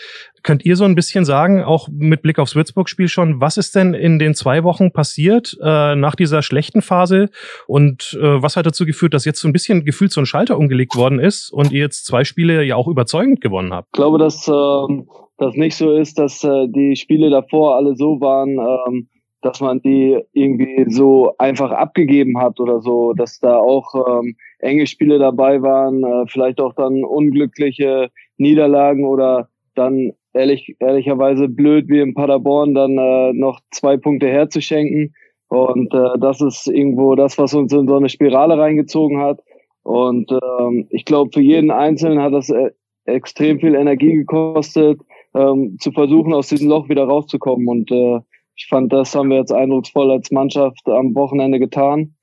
Könnt 0.42 0.64
ihr 0.64 0.76
so 0.76 0.84
ein 0.84 0.94
bisschen 0.94 1.24
sagen, 1.24 1.62
auch 1.62 1.88
mit 1.90 2.22
Blick 2.22 2.38
aufs 2.38 2.54
Würzburg-Spiel 2.54 3.08
schon, 3.08 3.40
was 3.40 3.56
ist 3.56 3.74
denn 3.74 3.94
in 3.94 4.18
den 4.18 4.34
zwei 4.34 4.64
Wochen 4.64 4.92
passiert 4.92 5.56
äh, 5.62 5.94
nach 5.96 6.14
dieser 6.14 6.42
schlechten 6.42 6.82
Phase 6.82 7.30
und 7.66 8.18
äh, 8.20 8.42
was 8.42 8.56
hat 8.56 8.66
dazu 8.66 8.86
geführt, 8.86 9.14
dass 9.14 9.24
jetzt 9.24 9.40
so 9.40 9.48
ein 9.48 9.52
bisschen 9.52 9.84
gefühlt 9.84 10.12
so 10.12 10.20
ein 10.20 10.26
Schalter 10.26 10.58
umgelegt 10.58 10.96
worden 10.96 11.18
ist 11.18 11.50
und 11.50 11.72
ihr 11.72 11.80
jetzt 11.80 12.06
zwei 12.06 12.24
Spiele 12.24 12.62
ja 12.64 12.76
auch 12.76 12.88
überzeugend 12.88 13.40
gewonnen 13.40 13.72
habt? 13.72 13.88
Ich 13.88 13.92
glaube, 13.92 14.18
dass 14.18 14.48
ähm, 14.48 15.08
das 15.36 15.54
nicht 15.54 15.76
so 15.76 15.92
ist, 15.92 16.18
dass 16.18 16.44
äh, 16.44 16.68
die 16.68 16.96
Spiele 16.96 17.30
davor 17.30 17.76
alle 17.76 17.96
so 17.96 18.20
waren, 18.20 18.58
ähm, 18.58 19.08
dass 19.42 19.60
man 19.60 19.80
die 19.80 20.18
irgendwie 20.32 20.84
so 20.88 21.34
einfach 21.38 21.70
abgegeben 21.70 22.38
hat 22.38 22.60
oder 22.60 22.80
so, 22.80 23.14
dass 23.14 23.40
da 23.40 23.56
auch 23.56 23.94
ähm, 24.06 24.36
enge 24.58 24.86
Spiele 24.86 25.18
dabei 25.18 25.62
waren, 25.62 26.04
äh, 26.04 26.26
vielleicht 26.28 26.60
auch 26.60 26.74
dann 26.74 27.04
unglückliche 27.04 28.10
Niederlagen 28.36 29.06
oder 29.06 29.48
dann 29.74 30.12
ehrlich, 30.32 30.76
ehrlicherweise 30.78 31.48
blöd 31.48 31.88
wie 31.88 32.00
in 32.00 32.14
Paderborn 32.14 32.74
dann 32.74 32.98
äh, 32.98 33.32
noch 33.32 33.60
zwei 33.70 33.96
Punkte 33.96 34.28
herzuschenken. 34.28 35.14
Und 35.48 35.92
äh, 35.92 36.18
das 36.18 36.40
ist 36.40 36.68
irgendwo 36.68 37.14
das, 37.16 37.38
was 37.38 37.54
uns 37.54 37.72
in 37.72 37.88
so 37.88 37.96
eine 37.96 38.08
Spirale 38.08 38.56
reingezogen 38.56 39.18
hat. 39.18 39.40
Und 39.82 40.30
ähm, 40.30 40.86
ich 40.90 41.04
glaube, 41.04 41.30
für 41.32 41.40
jeden 41.40 41.70
Einzelnen 41.70 42.20
hat 42.20 42.32
das 42.32 42.50
äh, 42.50 42.70
extrem 43.06 43.58
viel 43.58 43.74
Energie 43.74 44.12
gekostet, 44.12 45.00
ähm, 45.34 45.76
zu 45.80 45.90
versuchen, 45.90 46.34
aus 46.34 46.48
diesem 46.48 46.68
Loch 46.68 46.88
wieder 46.88 47.04
rauszukommen. 47.04 47.66
Und 47.66 47.90
äh, 47.90 48.20
ich 48.56 48.66
fand, 48.68 48.92
das 48.92 49.14
haben 49.14 49.30
wir 49.30 49.38
jetzt 49.38 49.52
eindrucksvoll 49.52 50.10
als 50.10 50.30
Mannschaft 50.30 50.86
am 50.86 51.14
Wochenende 51.14 51.58
getan. 51.58 52.14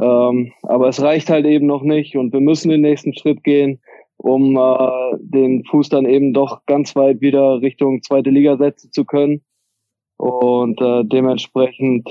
Ähm, 0.00 0.52
aber 0.62 0.88
es 0.88 1.02
reicht 1.02 1.28
halt 1.28 1.44
eben 1.44 1.66
noch 1.66 1.82
nicht 1.82 2.16
und 2.16 2.32
wir 2.32 2.40
müssen 2.40 2.70
den 2.70 2.80
nächsten 2.80 3.12
Schritt 3.12 3.44
gehen 3.44 3.80
um 4.22 4.56
äh, 4.56 5.16
den 5.18 5.64
Fuß 5.64 5.88
dann 5.88 6.04
eben 6.04 6.34
doch 6.34 6.66
ganz 6.66 6.94
weit 6.94 7.20
wieder 7.20 7.62
Richtung 7.62 8.02
zweite 8.02 8.30
Liga 8.30 8.56
setzen 8.56 8.92
zu 8.92 9.04
können. 9.04 9.40
Und 10.18 10.80
äh, 10.80 11.04
dementsprechend 11.04 12.06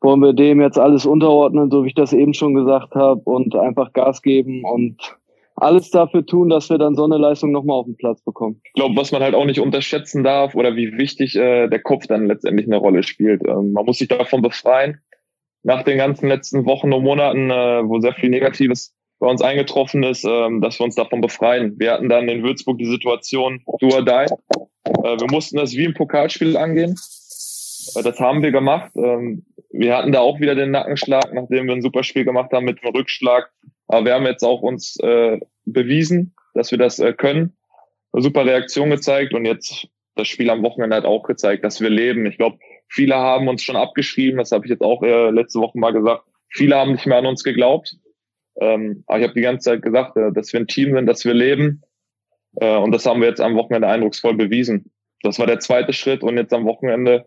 wollen 0.00 0.20
wir 0.20 0.32
dem 0.32 0.60
jetzt 0.60 0.78
alles 0.78 1.06
unterordnen, 1.06 1.70
so 1.70 1.84
wie 1.84 1.88
ich 1.88 1.94
das 1.94 2.12
eben 2.12 2.34
schon 2.34 2.54
gesagt 2.54 2.94
habe, 2.96 3.20
und 3.24 3.54
einfach 3.54 3.92
Gas 3.92 4.22
geben 4.22 4.64
und 4.64 5.16
alles 5.54 5.90
dafür 5.90 6.26
tun, 6.26 6.48
dass 6.48 6.70
wir 6.70 6.78
dann 6.78 6.96
so 6.96 7.04
eine 7.04 7.18
Leistung 7.18 7.52
nochmal 7.52 7.78
auf 7.78 7.86
den 7.86 7.96
Platz 7.96 8.20
bekommen. 8.22 8.60
Ich 8.64 8.72
glaube, 8.72 8.96
was 8.96 9.12
man 9.12 9.22
halt 9.22 9.34
auch 9.34 9.44
nicht 9.44 9.60
unterschätzen 9.60 10.24
darf 10.24 10.54
oder 10.56 10.74
wie 10.74 10.98
wichtig 10.98 11.36
äh, 11.36 11.68
der 11.68 11.80
Kopf 11.80 12.06
dann 12.06 12.26
letztendlich 12.26 12.66
eine 12.66 12.76
Rolle 12.76 13.04
spielt. 13.04 13.46
Ähm, 13.46 13.72
man 13.72 13.84
muss 13.84 13.98
sich 13.98 14.08
davon 14.08 14.42
befreien. 14.42 15.00
Nach 15.64 15.82
den 15.82 15.98
ganzen 15.98 16.28
letzten 16.28 16.64
Wochen 16.66 16.92
und 16.92 17.02
Monaten, 17.02 17.50
äh, 17.50 17.82
wo 17.84 18.00
sehr 18.00 18.14
viel 18.14 18.30
Negatives 18.30 18.94
bei 19.18 19.26
uns 19.26 19.42
eingetroffen 19.42 20.02
ist, 20.02 20.24
ähm, 20.24 20.60
dass 20.60 20.78
wir 20.78 20.84
uns 20.84 20.94
davon 20.94 21.20
befreien. 21.20 21.78
Wir 21.78 21.92
hatten 21.92 22.08
dann 22.08 22.28
in 22.28 22.42
Würzburg 22.42 22.78
die 22.78 22.86
Situation 22.86 23.62
do 23.80 23.88
or 23.88 24.04
die. 24.04 24.10
Äh, 24.10 25.20
wir 25.20 25.30
mussten 25.30 25.56
das 25.56 25.72
wie 25.72 25.84
im 25.84 25.94
Pokalspiel 25.94 26.56
angehen. 26.56 26.96
Äh, 27.94 28.02
das 28.02 28.20
haben 28.20 28.42
wir 28.42 28.52
gemacht. 28.52 28.92
Ähm, 28.96 29.44
wir 29.70 29.96
hatten 29.96 30.12
da 30.12 30.20
auch 30.20 30.40
wieder 30.40 30.54
den 30.54 30.70
Nackenschlag, 30.70 31.32
nachdem 31.32 31.66
wir 31.66 31.74
ein 31.74 31.82
super 31.82 32.04
Spiel 32.04 32.24
gemacht 32.24 32.52
haben 32.52 32.64
mit 32.64 32.82
dem 32.82 32.90
Rückschlag. 32.90 33.50
Aber 33.88 34.04
wir 34.04 34.14
haben 34.14 34.26
jetzt 34.26 34.44
auch 34.44 34.62
uns 34.62 34.98
äh, 35.00 35.40
bewiesen, 35.64 36.34
dass 36.54 36.70
wir 36.70 36.78
das 36.78 36.98
äh, 36.98 37.12
können. 37.12 37.56
Eine 38.12 38.22
super 38.22 38.46
Reaktion 38.46 38.90
gezeigt 38.90 39.34
und 39.34 39.44
jetzt 39.44 39.88
das 40.14 40.28
Spiel 40.28 40.50
am 40.50 40.62
Wochenende 40.62 40.96
hat 40.96 41.04
auch 41.04 41.22
gezeigt, 41.22 41.64
dass 41.64 41.80
wir 41.80 41.90
leben. 41.90 42.26
Ich 42.26 42.38
glaube, 42.38 42.58
viele 42.88 43.16
haben 43.16 43.48
uns 43.48 43.62
schon 43.62 43.76
abgeschrieben, 43.76 44.38
das 44.38 44.52
habe 44.52 44.66
ich 44.66 44.70
jetzt 44.70 44.82
auch 44.82 45.02
äh, 45.02 45.30
letzte 45.30 45.60
Woche 45.60 45.78
mal 45.78 45.92
gesagt. 45.92 46.24
Viele 46.48 46.76
haben 46.76 46.92
nicht 46.92 47.06
mehr 47.06 47.18
an 47.18 47.26
uns 47.26 47.44
geglaubt. 47.44 47.96
Ähm, 48.60 49.04
aber 49.06 49.18
ich 49.18 49.24
habe 49.24 49.34
die 49.34 49.42
ganze 49.42 49.70
Zeit 49.70 49.82
gesagt, 49.82 50.16
äh, 50.16 50.32
dass 50.32 50.52
wir 50.52 50.60
ein 50.60 50.66
Team 50.66 50.94
sind, 50.94 51.06
dass 51.06 51.24
wir 51.24 51.34
leben. 51.34 51.82
Äh, 52.56 52.76
und 52.76 52.92
das 52.92 53.06
haben 53.06 53.20
wir 53.20 53.28
jetzt 53.28 53.40
am 53.40 53.56
Wochenende 53.56 53.88
eindrucksvoll 53.88 54.34
bewiesen. 54.34 54.90
Das 55.22 55.38
war 55.38 55.46
der 55.46 55.60
zweite 55.60 55.92
Schritt 55.92 56.22
und 56.22 56.36
jetzt 56.36 56.52
am 56.52 56.64
Wochenende 56.64 57.26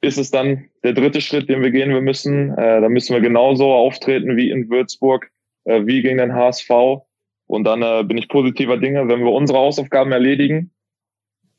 ist 0.00 0.18
es 0.18 0.30
dann 0.30 0.68
der 0.82 0.94
dritte 0.94 1.20
Schritt, 1.20 1.48
den 1.48 1.62
wir 1.62 1.70
gehen 1.70 1.92
wir 1.92 2.00
müssen. 2.00 2.56
Äh, 2.56 2.80
da 2.80 2.88
müssen 2.88 3.14
wir 3.14 3.20
genauso 3.20 3.72
auftreten 3.72 4.36
wie 4.36 4.50
in 4.50 4.70
Würzburg, 4.70 5.30
äh, 5.64 5.84
wie 5.84 6.02
gegen 6.02 6.18
den 6.18 6.34
HSV. 6.34 6.70
Und 7.46 7.64
dann 7.64 7.82
äh, 7.82 8.04
bin 8.04 8.16
ich 8.16 8.28
positiver 8.28 8.76
Dinge. 8.76 9.08
Wenn 9.08 9.24
wir 9.24 9.32
unsere 9.32 9.58
Hausaufgaben 9.58 10.12
erledigen, 10.12 10.70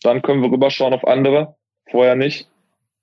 dann 0.02 0.22
können 0.22 0.42
wir 0.42 0.52
rüberschauen 0.52 0.94
auf 0.94 1.06
andere. 1.06 1.56
Vorher 1.90 2.16
nicht. 2.16 2.48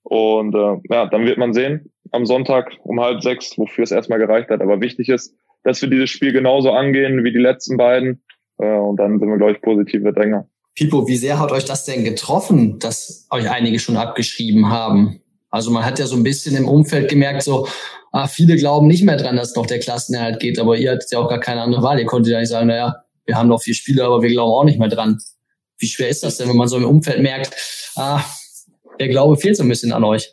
Und 0.02 0.54
äh, 0.54 0.80
ja, 0.90 1.06
dann 1.06 1.24
wird 1.26 1.38
man 1.38 1.52
sehen 1.52 1.92
am 2.10 2.26
Sonntag 2.26 2.72
um 2.84 3.00
halb 3.00 3.22
sechs, 3.22 3.56
wofür 3.58 3.84
es 3.84 3.92
erstmal 3.92 4.18
gereicht 4.18 4.48
hat. 4.48 4.62
Aber 4.62 4.80
wichtig 4.80 5.08
ist, 5.08 5.34
dass 5.64 5.82
wir 5.82 5.88
dieses 5.88 6.10
Spiel 6.10 6.32
genauso 6.32 6.72
angehen 6.72 7.24
wie 7.24 7.32
die 7.32 7.38
letzten 7.38 7.76
beiden. 7.76 8.22
Äh, 8.58 8.66
und 8.66 8.96
dann 8.96 9.18
sind 9.18 9.28
wir, 9.28 9.36
glaube 9.36 9.52
ich, 9.52 9.60
positive 9.60 10.12
Dränger. 10.12 10.46
Pipo, 10.74 11.08
wie 11.08 11.16
sehr 11.16 11.40
hat 11.40 11.50
euch 11.50 11.64
das 11.64 11.84
denn 11.84 12.04
getroffen, 12.04 12.78
dass 12.78 13.26
euch 13.30 13.50
einige 13.50 13.78
schon 13.80 13.96
abgeschrieben 13.96 14.70
haben? 14.70 15.20
Also 15.50 15.70
man 15.70 15.84
hat 15.84 15.98
ja 15.98 16.06
so 16.06 16.14
ein 16.14 16.22
bisschen 16.22 16.56
im 16.56 16.68
Umfeld 16.68 17.08
gemerkt, 17.08 17.42
so, 17.42 17.66
ah, 18.12 18.28
viele 18.28 18.56
glauben 18.56 18.86
nicht 18.86 19.04
mehr 19.04 19.16
dran, 19.16 19.36
dass 19.36 19.54
doch 19.54 19.66
der 19.66 19.80
Klassenerhalt 19.80 20.40
geht, 20.40 20.58
aber 20.58 20.76
ihr 20.76 20.92
hattet 20.92 21.10
ja 21.10 21.18
auch 21.18 21.28
gar 21.28 21.40
keine 21.40 21.62
andere 21.62 21.82
Wahl. 21.82 21.98
Ihr 21.98 22.06
konntet 22.06 22.32
ja 22.32 22.40
nicht 22.40 22.50
sagen, 22.50 22.68
naja, 22.68 23.02
wir 23.24 23.36
haben 23.36 23.48
noch 23.48 23.62
vier 23.62 23.74
Spiele, 23.74 24.04
aber 24.04 24.22
wir 24.22 24.30
glauben 24.30 24.52
auch 24.52 24.64
nicht 24.64 24.78
mehr 24.78 24.88
dran. 24.88 25.20
Wie 25.78 25.86
schwer 25.86 26.08
ist 26.08 26.22
das 26.22 26.36
denn, 26.36 26.48
wenn 26.48 26.56
man 26.56 26.68
so 26.68 26.76
im 26.76 26.84
Umfeld 26.84 27.22
merkt, 27.22 27.56
ah, 27.96 28.22
der 29.00 29.08
Glaube 29.08 29.36
fehlt 29.36 29.56
so 29.56 29.62
ein 29.62 29.68
bisschen 29.68 29.92
an 29.92 30.04
euch? 30.04 30.32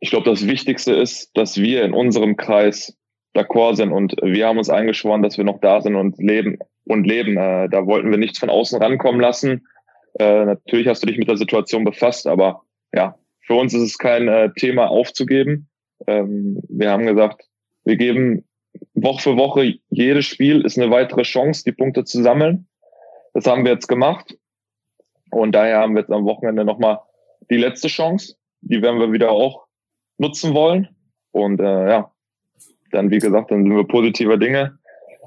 Ich 0.00 0.10
glaube, 0.10 0.28
das 0.28 0.46
Wichtigste 0.46 0.92
ist, 0.92 1.30
dass 1.34 1.58
wir 1.58 1.84
in 1.84 1.92
unserem 1.92 2.36
Kreis 2.36 2.94
d'accord 3.34 3.76
sind 3.76 3.92
und 3.92 4.16
wir 4.22 4.46
haben 4.46 4.58
uns 4.58 4.70
eingeschworen, 4.70 5.22
dass 5.22 5.36
wir 5.36 5.44
noch 5.44 5.60
da 5.60 5.80
sind 5.80 5.94
und 5.94 6.18
leben 6.18 6.58
und 6.84 7.06
leben. 7.06 7.36
Äh, 7.36 7.68
da 7.68 7.86
wollten 7.86 8.10
wir 8.10 8.18
nichts 8.18 8.38
von 8.38 8.50
außen 8.50 8.80
rankommen 8.82 9.20
lassen. 9.20 9.66
Äh, 10.18 10.44
natürlich 10.44 10.88
hast 10.88 11.02
du 11.02 11.06
dich 11.06 11.18
mit 11.18 11.28
der 11.28 11.36
Situation 11.36 11.84
befasst, 11.84 12.26
aber 12.26 12.62
ja, 12.92 13.14
für 13.40 13.54
uns 13.54 13.74
ist 13.74 13.82
es 13.82 13.98
kein 13.98 14.28
äh, 14.28 14.50
Thema 14.56 14.88
aufzugeben. 14.90 15.68
Ähm, 16.06 16.60
wir 16.68 16.90
haben 16.90 17.06
gesagt, 17.06 17.44
wir 17.84 17.96
geben 17.96 18.44
Woche 18.94 19.22
für 19.22 19.36
Woche 19.36 19.74
jedes 19.90 20.26
Spiel 20.26 20.64
ist 20.64 20.78
eine 20.78 20.90
weitere 20.90 21.22
Chance, 21.22 21.64
die 21.64 21.72
Punkte 21.72 22.04
zu 22.04 22.22
sammeln. 22.22 22.66
Das 23.34 23.46
haben 23.46 23.64
wir 23.64 23.72
jetzt 23.72 23.88
gemacht. 23.88 24.36
Und 25.30 25.52
daher 25.52 25.78
haben 25.78 25.94
wir 25.94 26.00
jetzt 26.00 26.12
am 26.12 26.24
Wochenende 26.24 26.64
nochmal 26.64 26.98
die 27.50 27.56
letzte 27.56 27.88
Chance. 27.88 28.34
Die 28.62 28.82
werden 28.82 29.00
wir 29.00 29.12
wieder 29.12 29.30
auch 29.30 29.64
nutzen 30.18 30.54
wollen. 30.54 30.88
Und 31.32 31.60
äh, 31.60 31.88
ja, 31.88 32.10
dann 32.90 33.10
wie 33.10 33.18
gesagt, 33.18 33.50
dann 33.50 33.62
sind 33.62 33.74
wir 33.74 33.84
positiver 33.84 34.36
Dinge. 34.36 34.78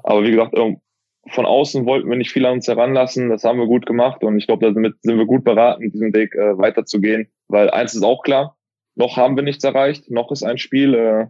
Aber 0.02 0.22
wie 0.22 0.30
gesagt, 0.30 0.54
von 0.54 1.46
außen 1.46 1.86
wollten 1.86 2.08
wir 2.08 2.16
nicht 2.16 2.32
viel 2.32 2.44
an 2.46 2.54
uns 2.54 2.68
heranlassen. 2.68 3.30
Das 3.30 3.44
haben 3.44 3.58
wir 3.58 3.66
gut 3.66 3.86
gemacht 3.86 4.22
und 4.22 4.38
ich 4.38 4.46
glaube, 4.46 4.72
damit 4.72 4.96
sind 5.02 5.18
wir 5.18 5.26
gut 5.26 5.44
beraten, 5.44 5.90
diesen 5.90 6.12
Weg 6.14 6.34
äh, 6.34 6.58
weiterzugehen. 6.58 7.28
Weil 7.48 7.70
eins 7.70 7.94
ist 7.94 8.02
auch 8.02 8.22
klar, 8.22 8.56
noch 8.94 9.16
haben 9.16 9.36
wir 9.36 9.42
nichts 9.42 9.64
erreicht, 9.64 10.10
noch 10.10 10.30
ist 10.30 10.42
ein 10.42 10.58
Spiel. 10.58 10.94
Äh, 10.94 11.26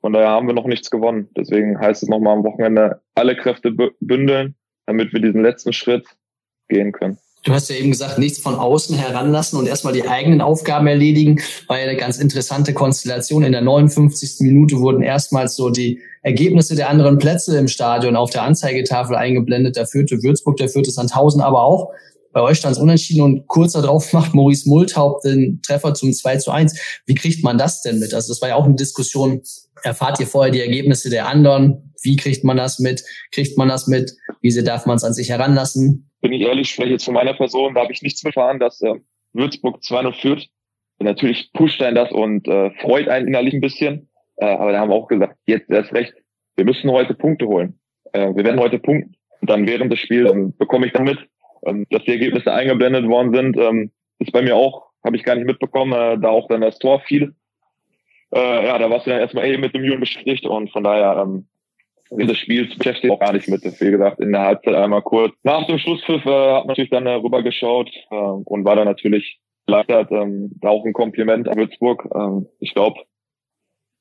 von 0.00 0.12
daher 0.12 0.28
haben 0.28 0.46
wir 0.46 0.54
noch 0.54 0.66
nichts 0.66 0.90
gewonnen. 0.90 1.28
Deswegen 1.36 1.78
heißt 1.78 2.02
es 2.02 2.08
nochmal 2.08 2.36
am 2.36 2.44
Wochenende 2.44 3.00
alle 3.14 3.36
Kräfte 3.36 3.72
bündeln, 4.00 4.54
damit 4.86 5.12
wir 5.12 5.20
diesen 5.20 5.42
letzten 5.42 5.72
Schritt 5.72 6.06
gehen 6.68 6.92
können. 6.92 7.18
Du 7.42 7.54
hast 7.54 7.70
ja 7.70 7.76
eben 7.76 7.90
gesagt, 7.90 8.18
nichts 8.18 8.38
von 8.38 8.54
außen 8.54 8.94
heranlassen 8.94 9.58
und 9.58 9.66
erstmal 9.66 9.94
die 9.94 10.06
eigenen 10.06 10.42
Aufgaben 10.42 10.86
erledigen. 10.86 11.40
War 11.68 11.78
ja 11.78 11.84
eine 11.84 11.96
ganz 11.96 12.18
interessante 12.18 12.74
Konstellation. 12.74 13.44
In 13.44 13.52
der 13.52 13.62
59. 13.62 14.40
Minute 14.40 14.78
wurden 14.78 15.02
erstmals 15.02 15.56
so 15.56 15.70
die 15.70 16.00
Ergebnisse 16.20 16.76
der 16.76 16.90
anderen 16.90 17.16
Plätze 17.16 17.56
im 17.56 17.68
Stadion 17.68 18.14
auf 18.14 18.28
der 18.28 18.42
Anzeigetafel 18.42 19.16
eingeblendet. 19.16 19.76
Der 19.76 19.86
führte 19.86 20.22
Würzburg, 20.22 20.58
der 20.58 20.68
führte 20.68 20.90
Sandhausen 20.90 21.40
aber 21.40 21.62
auch. 21.62 21.90
Bei 22.32 22.42
euch 22.42 22.58
stand 22.58 22.76
es 22.76 22.82
unentschieden 22.82 23.22
und 23.22 23.46
kurz 23.48 23.72
darauf 23.72 24.12
macht 24.12 24.34
Maurice 24.34 24.68
Multhaupt 24.68 25.24
den 25.24 25.62
Treffer 25.62 25.94
zum 25.94 26.12
2 26.12 26.36
zu 26.36 26.50
1. 26.50 26.78
Wie 27.06 27.14
kriegt 27.14 27.42
man 27.42 27.56
das 27.56 27.80
denn 27.80 28.00
mit? 28.00 28.12
Also 28.12 28.34
das 28.34 28.42
war 28.42 28.50
ja 28.50 28.56
auch 28.56 28.66
eine 28.66 28.76
Diskussion. 28.76 29.40
Erfahrt 29.82 30.20
ihr 30.20 30.26
vorher 30.26 30.52
die 30.52 30.60
Ergebnisse 30.60 31.08
der 31.08 31.26
anderen? 31.26 31.90
Wie 32.02 32.16
kriegt 32.16 32.44
man 32.44 32.58
das 32.58 32.80
mit? 32.80 33.02
Kriegt 33.32 33.56
man 33.56 33.68
das 33.68 33.86
mit? 33.86 34.14
Wie 34.42 34.50
sehr 34.50 34.62
darf 34.62 34.84
man 34.84 34.96
es 34.96 35.04
an 35.04 35.14
sich 35.14 35.30
heranlassen? 35.30 36.09
Bin 36.20 36.32
ich 36.32 36.42
ehrlich, 36.42 36.70
spreche 36.70 36.90
jetzt 36.90 37.04
von 37.04 37.14
meiner 37.14 37.34
Person, 37.34 37.74
da 37.74 37.82
habe 37.82 37.92
ich 37.92 38.02
nichts 38.02 38.24
erfahren, 38.24 38.58
dass 38.58 38.80
äh, 38.82 38.94
Würzburg 39.32 39.80
2-0 39.82 40.12
führt. 40.12 40.48
Natürlich 40.98 41.50
pusht 41.52 41.80
einen 41.82 41.94
das 41.94 42.12
und 42.12 42.46
äh, 42.46 42.70
freut 42.82 43.08
einen 43.08 43.28
innerlich 43.28 43.54
ein 43.54 43.60
bisschen. 43.60 44.08
Äh, 44.36 44.46
aber 44.46 44.72
da 44.72 44.80
haben 44.80 44.90
wir 44.90 44.96
auch 44.96 45.08
gesagt, 45.08 45.36
jetzt 45.46 45.70
erst 45.70 45.92
recht, 45.92 46.12
wir 46.56 46.64
müssen 46.64 46.90
heute 46.90 47.14
Punkte 47.14 47.46
holen. 47.46 47.78
Äh, 48.12 48.34
wir 48.34 48.44
werden 48.44 48.60
heute 48.60 48.78
punkten. 48.78 49.14
Und 49.40 49.48
dann 49.48 49.66
während 49.66 49.90
des 49.90 50.00
Spiels 50.00 50.30
ähm, 50.30 50.54
bekomme 50.58 50.86
ich 50.86 50.92
dann 50.92 51.04
mit, 51.04 51.18
ähm, 51.64 51.86
dass 51.90 52.04
die 52.04 52.10
Ergebnisse 52.10 52.52
eingeblendet 52.52 53.06
worden 53.06 53.34
sind. 53.34 53.56
Ähm, 53.56 53.90
ist 54.18 54.32
bei 54.32 54.42
mir 54.42 54.56
auch, 54.56 54.90
habe 55.02 55.16
ich 55.16 55.24
gar 55.24 55.34
nicht 55.34 55.46
mitbekommen, 55.46 55.92
äh, 55.92 56.18
da 56.18 56.28
auch 56.28 56.48
dann 56.48 56.60
das 56.60 56.78
Tor 56.78 57.00
fiel. 57.00 57.32
Äh, 58.32 58.66
ja, 58.66 58.78
da 58.78 58.90
warst 58.90 59.06
du 59.06 59.10
dann 59.10 59.20
erstmal 59.20 59.46
eh 59.46 59.56
mit 59.56 59.74
dem 59.74 59.84
Jungen 59.84 60.00
beschäftigt 60.00 60.44
und 60.44 60.70
von 60.70 60.84
daher 60.84 61.22
ähm, 61.22 61.46
des 62.10 62.38
Spiels 62.38 62.76
beschäftigt 62.76 63.12
auch 63.12 63.20
gar 63.20 63.32
nicht 63.32 63.48
mit. 63.48 63.62
Wie 63.64 63.90
gesagt, 63.90 64.20
in 64.20 64.32
der 64.32 64.42
Halbzeit 64.42 64.74
einmal 64.74 65.02
kurz. 65.02 65.34
Nach 65.44 65.66
dem 65.66 65.78
Schlusspfiff 65.78 66.24
äh, 66.26 66.30
hat 66.30 66.64
man 66.64 66.68
natürlich 66.68 66.90
dann 66.90 67.06
äh, 67.06 67.14
rübergeschaut 67.14 67.90
äh, 68.10 68.14
und 68.14 68.64
war 68.64 68.76
dann 68.76 68.86
natürlich 68.86 69.38
erleichtert. 69.66 70.10
Ähm, 70.10 70.52
auch 70.62 70.84
ein 70.84 70.92
Kompliment 70.92 71.48
an 71.48 71.56
Würzburg. 71.56 72.08
Ähm, 72.14 72.46
ich 72.58 72.74
glaube, 72.74 73.00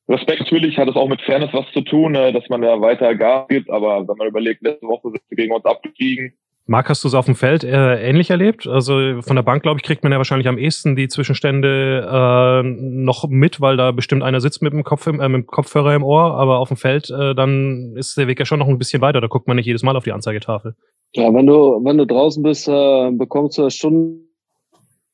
Respekt 0.08 0.40
natürlich 0.42 0.78
hat 0.80 0.90
es 0.90 0.96
auch 0.96 1.08
mit 1.08 1.22
Fairness 1.22 1.54
was 1.54 1.72
zu 1.72 1.82
tun, 1.82 2.16
äh, 2.16 2.34
dass 2.34 2.50
man 2.50 2.62
da 2.62 2.82
weiter 2.82 3.14
Gas 3.16 3.48
gibt. 3.48 3.70
Aber 3.70 4.08
wenn 4.08 4.18
man 4.18 4.28
überlegt, 4.28 4.64
letzte 4.64 4.88
Woche 4.88 5.12
sind 5.12 5.22
wir 5.30 5.38
gegen 5.38 5.54
uns 5.54 5.66
abgestiegen. 5.66 6.34
Marc, 6.70 6.88
hast 6.88 7.04
du 7.04 7.08
es 7.08 7.16
auf 7.16 7.26
dem 7.26 7.34
Feld 7.34 7.64
äh, 7.64 8.00
ähnlich 8.08 8.30
erlebt? 8.30 8.68
Also 8.68 9.24
von 9.24 9.36
der 9.36 9.42
Bank, 9.42 9.64
glaube 9.64 9.80
ich, 9.80 9.84
kriegt 9.84 10.04
man 10.04 10.12
ja 10.12 10.20
wahrscheinlich 10.20 10.48
am 10.48 10.60
ehesten 10.60 10.96
die 10.96 11.08
Zwischenstände 11.08 12.08
äh, 12.08 12.62
noch 12.64 13.28
mit, 13.28 13.60
weil 13.60 13.76
da 13.76 13.92
bestimmt 13.92 14.22
einer 14.22 14.40
sitzt 14.40 14.62
mit 14.62 14.72
dem, 14.72 14.84
Kopf 14.84 15.08
im, 15.08 15.20
äh, 15.20 15.28
mit 15.30 15.42
dem 15.42 15.48
Kopfhörer 15.48 15.96
im 15.96 16.04
Ohr, 16.04 16.36
aber 16.36 16.60
auf 16.60 16.68
dem 16.68 16.78
Feld, 16.78 17.10
äh, 17.10 17.34
dann 17.34 17.96
ist 17.98 18.18
der 18.18 18.28
Weg 18.28 18.38
ja 18.38 18.46
schon 18.46 18.60
noch 18.60 18.68
ein 18.68 18.78
bisschen 18.78 19.02
weiter. 19.02 19.20
Da 19.20 19.26
guckt 19.26 19.48
man 19.48 19.56
nicht 19.56 19.66
jedes 19.66 19.82
Mal 19.82 19.98
auf 19.98 20.04
die 20.04 20.12
Anzeigetafel. 20.12 20.76
Ja, 21.14 21.34
wenn 21.34 21.48
du, 21.48 21.84
wenn 21.84 21.98
du 21.98 22.06
draußen 22.06 22.44
bist, 22.44 22.68
äh, 22.68 23.10
bekommst 23.14 23.58
du 23.58 23.64
das 23.64 23.74
schon. 23.74 24.28